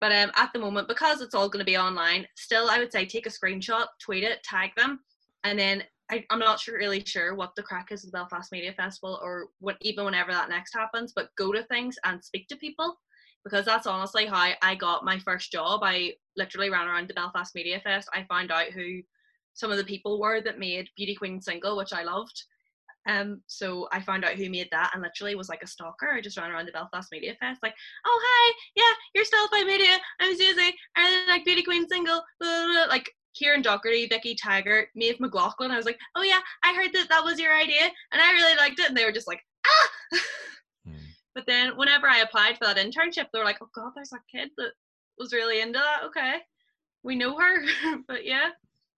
But 0.00 0.10
um, 0.10 0.32
at 0.34 0.52
the 0.52 0.58
moment, 0.58 0.88
because 0.88 1.20
it's 1.20 1.34
all 1.34 1.48
going 1.48 1.64
to 1.64 1.70
be 1.70 1.76
online, 1.76 2.26
still, 2.34 2.68
I 2.68 2.78
would 2.80 2.90
say 2.90 3.06
take 3.06 3.26
a 3.26 3.30
screenshot, 3.30 3.86
tweet 4.00 4.24
it, 4.24 4.42
tag 4.42 4.70
them, 4.76 4.98
and 5.44 5.56
then 5.56 5.84
I, 6.10 6.24
I'm 6.30 6.38
not 6.38 6.60
sure, 6.60 6.76
really 6.76 7.02
sure 7.06 7.34
what 7.34 7.52
the 7.56 7.62
crack 7.62 7.90
is 7.90 8.02
with 8.02 8.12
the 8.12 8.18
Belfast 8.18 8.52
Media 8.52 8.72
Festival 8.72 9.18
or 9.22 9.46
what 9.60 9.76
even 9.80 10.04
whenever 10.04 10.32
that 10.32 10.48
next 10.48 10.74
happens, 10.74 11.12
but 11.14 11.30
go 11.38 11.52
to 11.52 11.62
things 11.64 11.96
and 12.04 12.22
speak 12.22 12.48
to 12.48 12.56
people 12.56 12.98
because 13.44 13.64
that's 13.64 13.86
honestly 13.86 14.26
how 14.26 14.52
I 14.62 14.74
got 14.74 15.04
my 15.04 15.18
first 15.18 15.50
job. 15.50 15.80
I 15.82 16.14
literally 16.36 16.70
ran 16.70 16.86
around 16.86 17.08
the 17.08 17.14
Belfast 17.14 17.54
Media 17.54 17.80
Fest. 17.82 18.08
I 18.14 18.24
found 18.28 18.50
out 18.50 18.66
who 18.72 19.00
some 19.54 19.70
of 19.70 19.78
the 19.78 19.84
people 19.84 20.20
were 20.20 20.40
that 20.40 20.58
made 20.58 20.88
Beauty 20.96 21.14
Queen 21.14 21.40
single, 21.40 21.76
which 21.76 21.92
I 21.92 22.02
loved. 22.02 22.44
Um, 23.08 23.42
so 23.48 23.88
I 23.90 24.00
found 24.00 24.24
out 24.24 24.34
who 24.34 24.48
made 24.48 24.68
that 24.70 24.92
and 24.94 25.02
literally 25.02 25.34
was 25.34 25.48
like 25.48 25.62
a 25.62 25.66
stalker. 25.66 26.12
I 26.12 26.20
just 26.20 26.38
ran 26.38 26.52
around 26.52 26.66
the 26.66 26.72
Belfast 26.72 27.10
Media 27.10 27.34
Fest, 27.40 27.60
like, 27.62 27.74
oh 28.06 28.20
hi, 28.22 28.54
yeah, 28.76 28.92
you're 29.14 29.24
Stellify 29.24 29.66
Media, 29.66 29.98
I'm 30.20 30.36
Susie, 30.36 30.72
I 30.96 31.00
really 31.00 31.26
like 31.28 31.44
Beauty 31.44 31.64
Queen 31.64 31.88
single, 31.88 32.22
like 32.88 33.10
Kieran 33.34 33.62
Doherty, 33.62 34.06
Vicky 34.06 34.34
Taggart, 34.34 34.88
Maeve 34.94 35.20
McLaughlin. 35.20 35.70
I 35.70 35.76
was 35.76 35.86
like, 35.86 35.98
oh 36.16 36.22
yeah, 36.22 36.38
I 36.62 36.74
heard 36.74 36.92
that 36.92 37.08
that 37.08 37.24
was 37.24 37.38
your 37.38 37.56
idea 37.56 37.82
and 38.12 38.22
I 38.22 38.32
really 38.32 38.56
liked 38.56 38.78
it. 38.78 38.88
And 38.88 38.96
they 38.96 39.04
were 39.04 39.12
just 39.12 39.28
like, 39.28 39.40
ah. 39.66 39.88
Hmm. 40.84 40.96
But 41.34 41.46
then 41.46 41.76
whenever 41.76 42.08
I 42.08 42.18
applied 42.18 42.58
for 42.58 42.64
that 42.64 42.76
internship, 42.76 43.26
they 43.32 43.38
were 43.38 43.44
like, 43.44 43.58
oh 43.62 43.68
god, 43.74 43.92
there's 43.94 44.10
that 44.10 44.20
kid 44.30 44.50
that 44.56 44.72
was 45.18 45.32
really 45.32 45.60
into 45.60 45.78
that. 45.78 46.00
Okay, 46.06 46.38
we 47.04 47.14
know 47.14 47.38
her. 47.38 47.62
but 48.08 48.24
yeah, 48.24 48.50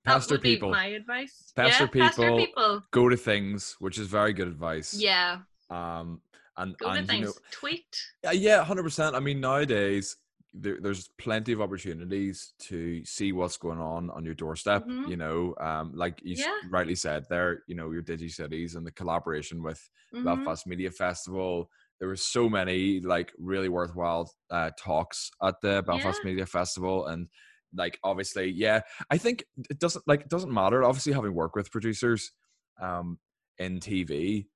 Pastor 0.05 0.39
people. 0.39 0.71
my 0.71 0.87
advice. 0.87 1.53
Pastor 1.55 1.91
yeah, 1.95 2.05
Pastor 2.07 2.23
people. 2.23 2.37
people. 2.39 2.83
Go 2.91 3.09
to 3.09 3.17
things, 3.17 3.77
which 3.81 3.99
is 3.99 4.09
very 4.09 4.33
good 4.33 4.49
advice. 4.49 4.95
Yeah, 4.95 5.41
Um 5.71 6.21
and, 6.57 6.77
go 6.79 6.87
to 6.87 6.93
and 6.93 7.01
you 7.01 7.07
things. 7.07 7.27
know 7.27 7.33
Tweet. 7.51 7.97
Yeah, 8.23 8.33
yeah, 8.33 8.65
hundred 8.65 8.85
percent. 8.85 9.15
I 9.15 9.21
mean, 9.21 9.41
nowadays 9.41 10.17
there, 10.55 10.79
there's 10.81 11.09
plenty 11.19 11.53
of 11.53 11.61
opportunities 11.61 12.55
to 12.61 13.05
see 13.05 13.33
what's 13.33 13.57
going 13.57 13.81
on 13.81 14.11
on 14.11 14.25
your 14.25 14.35
doorstep. 14.35 14.87
Mhm. 14.87 15.09
You 15.09 15.17
know, 15.17 15.55
um, 15.61 15.93
like 15.95 16.21
you 16.23 16.37
Yeah. 16.39 16.59
rightly 16.71 16.95
said 16.95 17.27
there. 17.29 17.65
You 17.67 17.75
know, 17.75 17.91
your 17.91 18.03
Digi 18.03 18.31
Cities 18.31 18.75
and 18.77 18.87
the 18.87 18.93
collaboration 18.93 19.63
with 19.63 19.89
Mhm. 20.15 20.25
Belfast 20.25 20.67
Media 20.67 20.91
Festival. 20.91 21.71
There 21.99 22.09
were 22.09 22.17
so 22.17 22.49
many 22.49 23.01
like 23.01 23.33
really 23.39 23.69
worthwhile 23.69 24.33
uh, 24.51 24.71
talks 24.79 25.31
at 25.43 25.61
the 25.61 25.83
Belfast 25.87 26.21
Yeah. 26.25 26.31
Media 26.31 26.47
Festival, 26.47 27.07
and 27.07 27.29
like 27.75 27.99
obviously, 28.05 28.51
yeah, 28.51 28.83
I 29.11 29.19
think 29.19 29.45
it 29.71 29.79
doesn't 29.81 30.07
like 30.07 30.21
it 30.23 30.29
doesn't 30.29 30.53
matter. 30.53 30.85
Obviously, 30.85 31.13
having 31.13 31.35
worked 31.35 31.57
with 31.57 31.71
producers 31.73 32.33
um, 32.81 33.19
in 33.59 33.81
TV, 33.81 34.49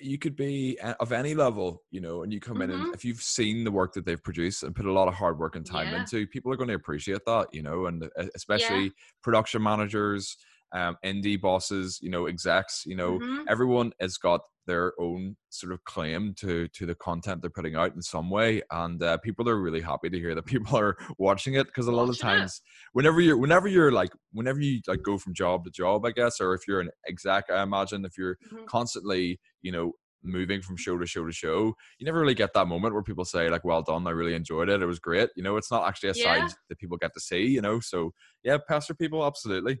you 0.00 0.18
could 0.18 0.36
be 0.36 0.78
of 1.00 1.12
any 1.12 1.34
level, 1.34 1.84
you 1.90 2.00
know, 2.00 2.22
and 2.22 2.32
you 2.32 2.40
come 2.40 2.60
in 2.60 2.70
Mhm. 2.70 2.70
and 2.70 2.88
if 2.92 3.04
you've 3.04 3.22
seen 3.22 3.64
the 3.64 3.70
work 3.70 3.92
that 3.94 4.04
they've 4.04 4.22
produced 4.22 4.62
and 4.62 4.74
put 4.74 4.86
a 4.86 4.92
lot 4.92 5.08
of 5.08 5.14
hard 5.14 5.38
work 5.38 5.54
and 5.56 5.64
time 5.64 5.92
Yeah. 5.92 5.94
into, 5.94 6.26
people 6.26 6.52
are 6.52 6.56
going 6.56 6.68
to 6.68 6.74
appreciate 6.74 7.24
that, 7.26 7.48
you 7.52 7.62
know, 7.62 7.86
and 7.86 8.04
uh, 8.04 8.26
especially 8.34 8.92
production 9.22 9.62
managers, 9.62 10.36
um, 10.72 10.96
indie 11.04 11.40
bosses, 11.40 11.98
you 12.02 12.10
know, 12.10 12.26
execs, 12.26 12.84
you 12.86 12.96
know, 12.96 13.20
Mhm. 13.20 13.48
everyone 13.48 13.92
has 14.00 14.18
got 14.18 14.40
their 14.68 14.92
own 15.00 15.36
sort 15.50 15.72
of 15.72 15.82
claim 15.84 16.34
to 16.34 16.68
to 16.68 16.86
the 16.86 16.94
content 16.94 17.40
they're 17.42 17.50
putting 17.50 17.74
out 17.74 17.94
in 17.96 18.02
some 18.02 18.30
way, 18.30 18.62
and 18.70 19.02
uh, 19.02 19.18
people 19.18 19.48
are 19.48 19.60
really 19.60 19.80
happy 19.80 20.10
to 20.10 20.18
hear 20.18 20.36
that 20.36 20.46
people 20.54 20.78
are 20.78 20.96
watching 21.18 21.54
it 21.54 21.66
because 21.66 21.88
a 21.88 21.92
lot 21.92 22.10
of 22.10 22.18
times, 22.20 22.62
whenever 22.92 23.20
you're 23.20 23.38
whenever 23.38 23.66
you're 23.68 23.92
like 23.92 24.12
whenever 24.32 24.60
you 24.60 24.80
like 24.86 25.02
go 25.02 25.18
from 25.18 25.34
job 25.34 25.64
to 25.64 25.70
job, 25.70 26.06
I 26.06 26.12
guess, 26.12 26.40
or 26.40 26.54
if 26.54 26.68
you're 26.68 26.80
an 26.80 26.90
exec, 27.08 27.46
I 27.50 27.62
imagine 27.62 28.04
if 28.04 28.16
you're 28.18 28.38
Mhm. 28.52 28.68
constantly, 28.68 29.40
you 29.62 29.72
know, 29.72 29.92
moving 30.22 30.60
from 30.62 30.76
show 30.76 30.98
to 30.98 31.06
show 31.06 31.24
to 31.26 31.32
show, 31.32 31.74
you 31.98 32.04
never 32.06 32.20
really 32.20 32.34
get 32.34 32.52
that 32.54 32.66
moment 32.68 32.94
where 32.94 33.02
people 33.02 33.24
say 33.24 33.48
like, 33.48 33.64
"Well 33.64 33.82
done, 33.82 34.06
I 34.06 34.10
really 34.10 34.34
enjoyed 34.34 34.68
it. 34.68 34.82
It 34.82 34.86
was 34.86 34.98
great." 34.98 35.30
You 35.36 35.42
know, 35.42 35.56
it's 35.56 35.70
not 35.70 35.86
actually 35.86 36.10
a 36.10 36.14
Yeah. 36.14 36.38
side 36.38 36.54
that 36.68 36.78
people 36.78 36.96
get 36.96 37.14
to 37.14 37.20
see. 37.20 37.44
You 37.46 37.60
know, 37.62 37.80
so 37.80 38.12
yeah, 38.42 38.58
pastor 38.68 38.94
people, 38.94 39.24
absolutely, 39.24 39.78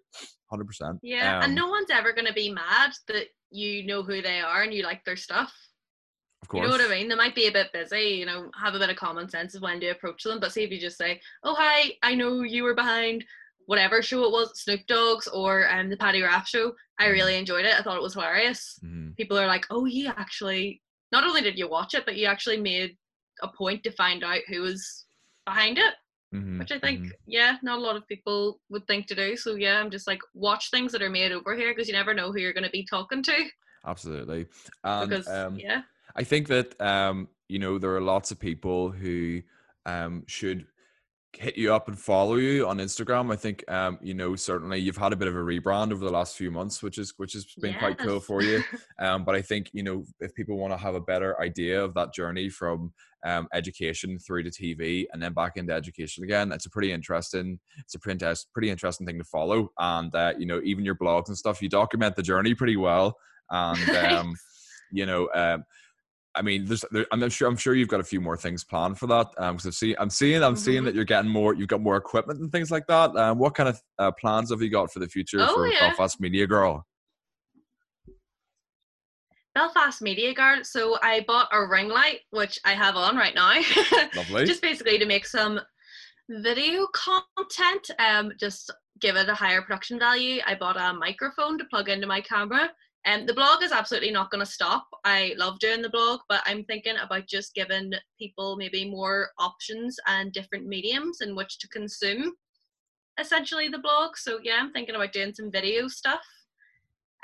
hundred 0.50 0.66
percent. 0.66 0.92
Um, 0.92 0.98
Yeah, 1.02 1.44
and 1.44 1.54
no 1.54 1.68
one's 1.68 1.90
ever 1.90 2.12
going 2.12 2.26
to 2.26 2.32
be 2.32 2.52
mad 2.52 2.92
that 3.08 3.26
you 3.50 3.84
know 3.86 4.02
who 4.02 4.20
they 4.22 4.40
are 4.40 4.62
and 4.62 4.74
you 4.74 4.82
like 4.82 5.04
their 5.04 5.16
stuff. 5.16 5.54
of 6.42 6.48
course, 6.48 6.62
You 6.62 6.78
know 6.78 6.84
what 6.84 6.92
I 6.92 6.98
mean? 6.98 7.08
They 7.08 7.14
might 7.14 7.34
be 7.34 7.46
a 7.46 7.52
bit 7.52 7.72
busy, 7.72 8.00
you 8.20 8.26
know, 8.26 8.50
have 8.60 8.74
a 8.74 8.78
bit 8.78 8.90
of 8.90 8.96
common 8.96 9.28
sense 9.28 9.54
of 9.54 9.62
when 9.62 9.80
to 9.80 9.88
approach 9.88 10.22
them. 10.22 10.40
But 10.40 10.52
see 10.52 10.62
if 10.64 10.70
you 10.70 10.78
just 10.80 10.98
say, 10.98 11.20
"Oh 11.42 11.54
hi, 11.54 11.96
I 12.02 12.14
know 12.14 12.42
you 12.42 12.62
were 12.62 12.74
behind 12.74 13.24
whatever 13.68 14.00
show 14.02 14.24
it 14.24 14.32
was, 14.32 14.48
Snoop 14.62 14.80
Dogg's 14.86 15.28
or 15.28 15.70
um, 15.72 15.90
the 15.90 15.96
Paddy 15.96 16.22
Raff 16.22 16.48
show. 16.48 16.74
I 16.98 17.04
Mhm. 17.06 17.12
really 17.12 17.36
enjoyed 17.36 17.66
it. 17.66 17.74
I 17.78 17.82
thought 17.82 17.98
it 18.00 18.02
was 18.08 18.14
hilarious." 18.14 18.60
Mhm. 18.82 19.14
People 19.16 19.38
are 19.38 19.46
like, 19.54 19.66
"Oh, 19.70 19.84
you 19.84 20.08
actually 20.24 20.82
not 21.12 21.24
only 21.24 21.42
did 21.42 21.58
you 21.58 21.68
watch 21.68 21.92
it, 21.94 22.04
but 22.06 22.16
you 22.16 22.26
actually 22.26 22.60
made 22.72 22.96
a 23.42 23.48
point 23.48 23.84
to 23.84 23.90
find 23.92 24.24
out 24.24 24.40
who 24.48 24.62
was 24.62 25.04
behind 25.44 25.76
it." 25.78 25.94
Mhm, 26.34 26.58
Which 26.58 26.72
I 26.72 26.78
think, 26.78 27.00
mhm. 27.04 27.12
yeah, 27.26 27.58
not 27.62 27.78
a 27.78 27.86
lot 27.88 27.96
of 27.96 28.08
people 28.08 28.60
would 28.70 28.86
think 28.86 29.06
to 29.08 29.14
do. 29.14 29.36
So 29.36 29.54
yeah, 29.54 29.80
I'm 29.80 29.90
just 29.90 30.06
like, 30.06 30.20
watch 30.34 30.70
things 30.70 30.90
that 30.92 31.02
are 31.02 31.10
made 31.20 31.32
over 31.32 31.54
here 31.54 31.70
because 31.72 31.88
you 31.88 31.94
never 31.94 32.14
know 32.14 32.32
who 32.32 32.40
you're 32.40 32.52
going 32.58 32.70
to 32.72 32.78
be 32.80 32.84
talking 32.84 33.22
to. 33.22 33.38
absolutely. 33.84 34.46
And 34.84 35.10
Because 35.10 35.28
um, 35.28 35.58
yeah, 35.58 35.82
I 36.16 36.24
think 36.24 36.48
that 36.48 36.78
um, 36.80 37.28
you 37.48 37.58
know 37.58 37.78
there 37.78 37.94
are 37.94 38.00
lots 38.14 38.30
of 38.30 38.38
people 38.40 38.90
who 38.90 39.42
um, 39.86 40.24
should 40.26 40.66
hit 41.32 41.56
you 41.56 41.72
up 41.72 41.88
and 41.88 41.98
follow 41.98 42.36
you 42.36 42.66
on 42.66 42.78
Instagram. 42.78 43.32
I 43.32 43.36
think 43.36 43.68
um, 43.70 43.98
you 44.00 44.14
know 44.14 44.34
certainly 44.36 44.78
you've 44.78 44.96
had 44.96 45.12
a 45.12 45.16
bit 45.16 45.28
of 45.28 45.36
a 45.36 45.38
rebrand 45.38 45.92
over 45.92 46.04
the 46.04 46.10
last 46.10 46.36
few 46.36 46.50
months, 46.50 46.82
which 46.82 46.98
is 46.98 47.14
which 47.16 47.32
has 47.34 47.46
been 47.60 47.74
quite 47.74 47.98
cool 47.98 48.20
for 48.20 48.42
you. 48.42 48.62
Um, 49.00 49.24
but 49.24 49.34
I 49.34 49.42
think 49.42 49.70
you 49.72 49.82
know 49.82 50.04
if 50.20 50.34
people 50.34 50.56
want 50.56 50.72
to 50.72 50.76
have 50.76 50.94
a 50.94 51.00
better 51.00 51.40
idea 51.40 51.82
of 51.82 51.94
that 51.94 52.12
journey 52.12 52.48
from 52.48 52.92
um, 53.24 53.48
education 53.52 54.18
through 54.18 54.44
to 54.44 54.50
TV 54.50 55.06
and 55.12 55.22
then 55.22 55.32
back 55.32 55.56
into 55.56 55.72
education 55.72 56.24
again, 56.24 56.50
it's 56.52 56.66
a 56.66 56.70
pretty 56.70 56.92
interesting. 56.92 57.58
It's 57.78 57.94
a 57.94 57.98
pretty, 57.98 58.14
interest- 58.14 58.52
pretty 58.52 58.70
interesting 58.70 59.06
thing 59.06 59.18
to 59.18 59.24
follow. 59.24 59.70
And 59.78 60.14
uh, 60.14 60.34
you 60.38 60.46
know 60.46 60.60
even 60.64 60.84
your 60.84 60.96
blogs 60.96 61.28
and 61.28 61.36
stuff, 61.36 61.62
you 61.62 61.68
document 61.68 62.16
the 62.16 62.22
journey 62.22 62.54
pretty 62.54 62.76
well. 62.76 63.16
And 63.50 63.90
um, 64.12 64.34
you 64.90 65.06
know. 65.06 65.28
Um, 65.34 65.64
I 66.38 66.42
mean, 66.42 66.64
there's, 66.64 66.84
there, 66.92 67.06
I'm 67.12 67.28
sure, 67.28 67.48
I'm 67.48 67.56
sure 67.56 67.74
you've 67.74 67.88
got 67.88 68.00
a 68.00 68.04
few 68.04 68.20
more 68.20 68.36
things 68.36 68.62
planned 68.64 68.98
for 68.98 69.06
that. 69.08 69.26
Um, 69.38 69.56
because 69.56 69.66
I've 69.66 69.74
seen, 69.74 69.96
I'm 69.98 70.10
seeing, 70.10 70.42
I'm 70.42 70.56
seeing 70.56 70.82
Mhm. 70.82 70.84
that 70.86 70.94
you're 70.94 71.04
getting 71.04 71.30
more, 71.30 71.54
you've 71.54 71.68
got 71.68 71.80
more 71.80 71.96
equipment 71.96 72.40
and 72.40 72.50
things 72.52 72.70
like 72.70 72.86
that. 72.86 73.14
Um, 73.16 73.38
what 73.38 73.54
kind 73.54 73.68
of 73.68 73.80
uh, 73.98 74.12
plans 74.12 74.50
have 74.50 74.62
you 74.62 74.70
got 74.70 74.92
for 74.92 75.00
the 75.00 75.08
future 75.08 75.38
Oh, 75.40 75.54
for 75.54 75.66
yeah. 75.66 75.88
Belfast 75.88 76.20
Media 76.20 76.46
Girl? 76.46 76.86
Belfast 79.54 80.00
Media 80.02 80.32
Girl. 80.34 80.60
So 80.62 80.98
I 81.02 81.24
bought 81.26 81.48
a 81.52 81.66
ring 81.66 81.88
light, 81.88 82.20
which 82.30 82.58
I 82.64 82.72
have 82.74 82.96
on 82.96 83.16
right 83.16 83.34
now. 83.34 83.60
Lovely. 84.16 84.44
just 84.46 84.62
basically 84.62 84.98
to 84.98 85.06
make 85.06 85.26
some 85.26 85.58
video 86.30 86.86
content. 86.94 87.90
Um, 87.98 88.32
just 88.38 88.70
give 89.00 89.16
it 89.16 89.28
a 89.28 89.34
higher 89.34 89.62
production 89.62 89.98
value. 89.98 90.40
I 90.46 90.54
bought 90.54 90.76
a 90.76 90.92
microphone 90.94 91.58
to 91.58 91.64
plug 91.64 91.88
into 91.88 92.06
my 92.06 92.20
camera. 92.20 92.70
And 93.08 93.26
the 93.26 93.32
blog 93.32 93.62
is 93.62 93.72
absolutely 93.72 94.10
not 94.10 94.30
going 94.30 94.44
to 94.44 94.52
stop. 94.52 94.86
I 95.02 95.32
love 95.38 95.58
doing 95.60 95.80
the 95.80 95.88
blog, 95.88 96.20
but 96.28 96.42
I'm 96.44 96.62
thinking 96.64 96.96
about 97.02 97.26
just 97.26 97.54
giving 97.54 97.90
people 98.18 98.56
maybe 98.56 98.84
more 98.84 99.30
options 99.38 99.96
and 100.06 100.30
different 100.30 100.66
mediums 100.66 101.22
in 101.22 101.34
which 101.34 101.58
to 101.60 101.68
consume 101.68 102.34
essentially 103.18 103.68
the 103.68 103.78
blog. 103.78 104.18
So 104.18 104.40
yeah, 104.42 104.58
I'm 104.60 104.72
thinking 104.72 104.94
about 104.94 105.14
doing 105.14 105.32
some 105.32 105.50
video 105.50 105.88
stuff. 105.88 106.20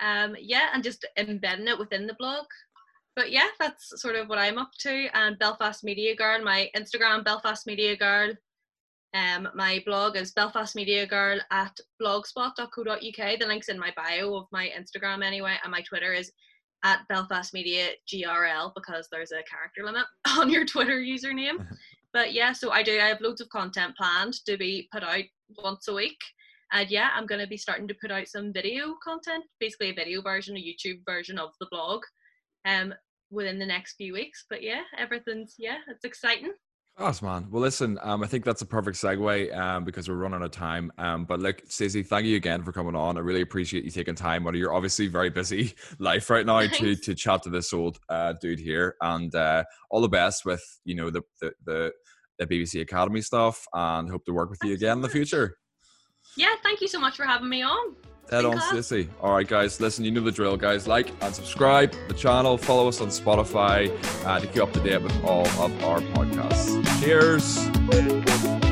Um, 0.03 0.35
yeah, 0.41 0.69
and 0.73 0.83
just 0.83 1.07
embedding 1.19 1.69
it 1.69 1.79
within 1.79 2.07
the 2.07 2.17
blog. 2.19 2.47
But 3.15 3.31
yeah, 3.31 3.49
that's 3.61 4.01
sort 4.01 4.17
of 4.17 4.31
what 4.31 4.39
I'm 4.39 4.57
up 4.57 4.71
to. 4.81 5.09
And 5.13 5.39
Belfast 5.39 5.85
Media 5.85 6.17
Girl, 6.17 6.43
my 6.43 6.71
Instagram, 6.75 7.27
Belfast 7.27 7.67
Media 7.67 7.95
Girl. 7.95 8.33
Um, 9.15 9.49
my 9.55 9.81
blog 9.87 10.17
is 10.17 10.33
Belfast 10.33 10.75
Media 10.75 11.07
Girl 11.07 11.39
at 11.53 11.79
blogspot.co.uk. 12.03 13.39
The 13.39 13.47
link's 13.47 13.69
in 13.69 13.79
my 13.79 13.93
bio 13.97 14.35
of 14.35 14.49
my 14.51 14.73
Instagram 14.77 15.25
anyway, 15.25 15.55
and 15.63 15.71
my 15.71 15.83
Twitter 15.83 16.13
is 16.13 16.33
at 16.83 17.07
Belfast 17.09 17.55
Media 17.55 17.91
GRL 18.13 18.73
because 18.75 19.07
there's 19.13 19.31
a 19.31 19.45
character 19.49 19.85
limit 19.85 20.05
on 20.37 20.51
your 20.51 20.67
Twitter 20.67 21.01
username. 21.01 21.65
but 22.13 22.33
yeah, 22.33 22.53
so 22.53 22.73
I 22.73 22.83
do. 22.83 22.99
I 22.99 23.07
have 23.07 23.21
loads 23.21 23.41
of 23.41 23.49
content 23.51 23.97
planned 23.97 24.35
to 24.47 24.57
be 24.57 24.89
put 24.93 25.05
out 25.05 25.23
once 25.63 25.87
a 25.87 25.95
week. 25.95 26.19
And 26.73 26.91
yeah, 26.91 27.11
I'm 27.15 27.27
going 27.27 27.41
to 27.41 27.47
be 27.47 27.57
starting 27.57 27.87
to 27.87 27.97
put 28.01 28.11
out 28.11 28.27
some 28.27 28.53
video 28.53 28.97
content, 29.05 29.45
basically 29.61 29.91
a 29.91 29.95
video 29.95 30.23
version, 30.23 30.57
a 30.57 30.61
YouTube 30.61 31.03
version 31.07 31.39
of 31.39 31.51
the 31.61 31.69
blog, 31.71 32.03
um, 32.65 32.93
within 33.31 33.61
the 33.61 33.67
next 33.67 33.95
few 33.95 34.13
weeks. 34.13 34.45
But 34.51 34.65
yeah, 34.65 34.83
everything's 34.99 35.55
yeah, 35.57 35.77
it's 35.89 36.05
exciting. 36.05 36.53
Awesome, 36.97 37.27
man. 37.27 37.49
Well, 37.51 37.61
listen, 37.61 37.99
um, 38.03 38.23
I 38.23 38.29
think 38.29 38.45
that's 38.45 38.63
a 38.63 38.67
perfect 38.67 38.97
segue 38.97 39.57
um, 39.57 39.85
because 39.85 40.09
we're 40.09 40.15
running 40.15 40.37
out 40.37 40.45
of 40.45 40.53
time. 40.53 40.93
Um, 40.97 41.25
but 41.25 41.41
look, 41.41 41.61
Stacey, 41.67 42.05
thank 42.05 42.25
you 42.25 42.37
again 42.37 42.63
for 42.63 42.71
coming 42.71 42.95
on. 42.95 43.17
I 43.17 43.21
really 43.21 43.41
appreciate 43.41 43.83
you 43.83 43.91
taking 43.91 44.15
time 44.15 44.47
out 44.47 44.55
of 44.55 44.61
your 44.61 44.73
obviously 44.73 45.09
very 45.09 45.29
busy 45.29 45.75
life 45.99 46.31
right 46.31 46.47
now 46.47 46.61
to 46.61 46.69
Thanks. 46.69 47.01
to 47.07 47.15
chat 47.17 47.43
to 47.43 47.51
this 47.51 47.73
old 47.73 47.99
uh, 48.09 48.35
dude 48.41 48.61
here. 48.61 48.95
And 49.01 49.35
uh, 49.35 49.65
all 49.91 50.03
the 50.03 50.09
best 50.09 50.45
with 50.45 50.63
you 50.85 50.95
know 50.95 51.11
the 51.11 51.23
the 51.41 51.53
the, 51.65 51.93
the 52.39 52.47
BBC 52.47 52.81
Academy 52.81 53.23
stuff, 53.23 53.67
and 53.73 54.09
hope 54.09 54.25
to 54.27 54.33
work 54.33 54.51
with 54.51 54.61
you 54.63 54.75
again 54.75 54.99
in 54.99 55.03
the 55.03 55.09
future. 55.09 55.57
Yeah, 56.37 56.55
thank 56.63 56.81
you 56.81 56.87
so 56.87 57.01
much 57.01 57.17
for 57.17 57.25
having 57.25 57.49
me 57.49 57.63
on. 57.63 57.97
Head 58.31 58.45
on. 58.45 58.61
Stacey. 58.61 59.09
All 59.21 59.35
right, 59.35 59.47
guys, 59.47 59.81
listen, 59.81 60.05
you 60.05 60.11
know 60.11 60.21
the 60.21 60.33
drill, 60.33 60.57
guys. 60.57 60.87
Like 60.87 61.11
and 61.21 61.35
subscribe 61.35 61.95
the 62.09 62.15
channel, 62.15 62.57
follow 62.57 62.89
us 62.89 63.01
on 63.01 63.09
Spotify 63.09 63.91
uh, 64.25 64.41
to 64.41 64.47
keep 64.47 64.63
up 64.63 64.73
to 64.73 64.81
date 64.81 65.03
with 65.03 65.25
all 65.25 65.47
of 65.47 65.85
our 65.85 66.01
podcasts. 66.01 66.83
Cheers. 67.01 68.64